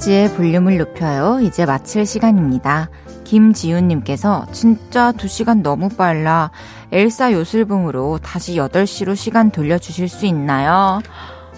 헤이지의 0.09 0.35
볼륨을 0.35 0.79
높여요. 0.79 1.39
이제 1.43 1.67
마칠 1.67 2.07
시간입니다. 2.07 2.89
김지훈님께서 3.25 4.47
진짜 4.53 5.13
2시간 5.13 5.63
너무 5.63 5.91
빨라. 5.91 6.51
엘사 6.91 7.33
요술봉으로 7.33 8.19
다시 8.23 8.57
8시로 8.57 9.15
시간 9.15 9.51
돌려주실 9.51 10.09
수 10.09 10.25
있나요? 10.25 11.01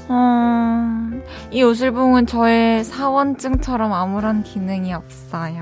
어, 0.09 1.11
이 1.53 1.62
요술봉은 1.62 2.26
저의 2.26 2.84
사원증처럼 2.84 3.92
아무런 3.92 4.42
기능이 4.42 4.92
없어요. 4.92 5.61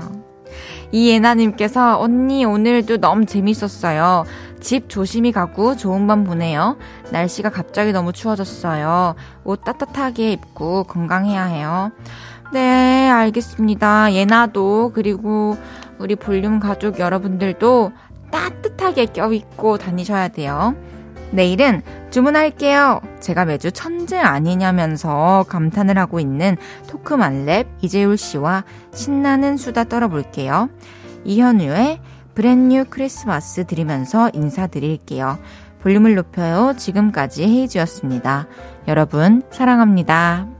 이예나님께서 0.91 1.99
언니 1.99 2.43
오늘도 2.43 2.97
너무 2.97 3.25
재밌었어요. 3.25 4.25
집 4.59 4.89
조심히 4.89 5.31
가고 5.31 5.77
좋은 5.77 6.07
밤 6.07 6.23
보내요. 6.23 6.77
날씨가 7.11 7.49
갑자기 7.49 7.91
너무 7.91 8.11
추워졌어요. 8.11 9.15
옷 9.43 9.63
따뜻하게 9.63 10.31
입고 10.33 10.85
건강해야 10.85 11.45
해요. 11.45 11.91
네, 12.51 13.09
알겠습니다. 13.09 14.13
예나도 14.13 14.91
그리고 14.93 15.57
우리 15.99 16.15
볼륨 16.15 16.59
가족 16.59 16.99
여러분들도 16.99 17.91
따뜻하게 18.31 19.07
껴입고 19.07 19.77
다니셔야 19.77 20.29
돼요. 20.29 20.75
내일은 21.31 21.83
주문할게요. 22.09 23.01
제가 23.19 23.45
매주 23.45 23.71
천재 23.71 24.17
아니냐면서 24.17 25.45
감탄을 25.47 25.97
하고 25.97 26.19
있는 26.19 26.57
토크만랩 26.87 27.67
이재율 27.81 28.17
씨와 28.17 28.63
신나는 28.93 29.57
수다 29.57 29.83
떨어볼게요. 29.83 30.69
이현우의 31.25 31.99
브랜뉴 32.33 32.85
크리스마스 32.89 33.67
드리면서 33.67 34.31
인사드릴게요. 34.33 35.37
볼륨을 35.83 36.15
높여요. 36.15 36.73
지금까지 36.77 37.43
헤이즈였습니다. 37.43 38.47
여러분, 38.87 39.43
사랑합니다. 39.51 40.58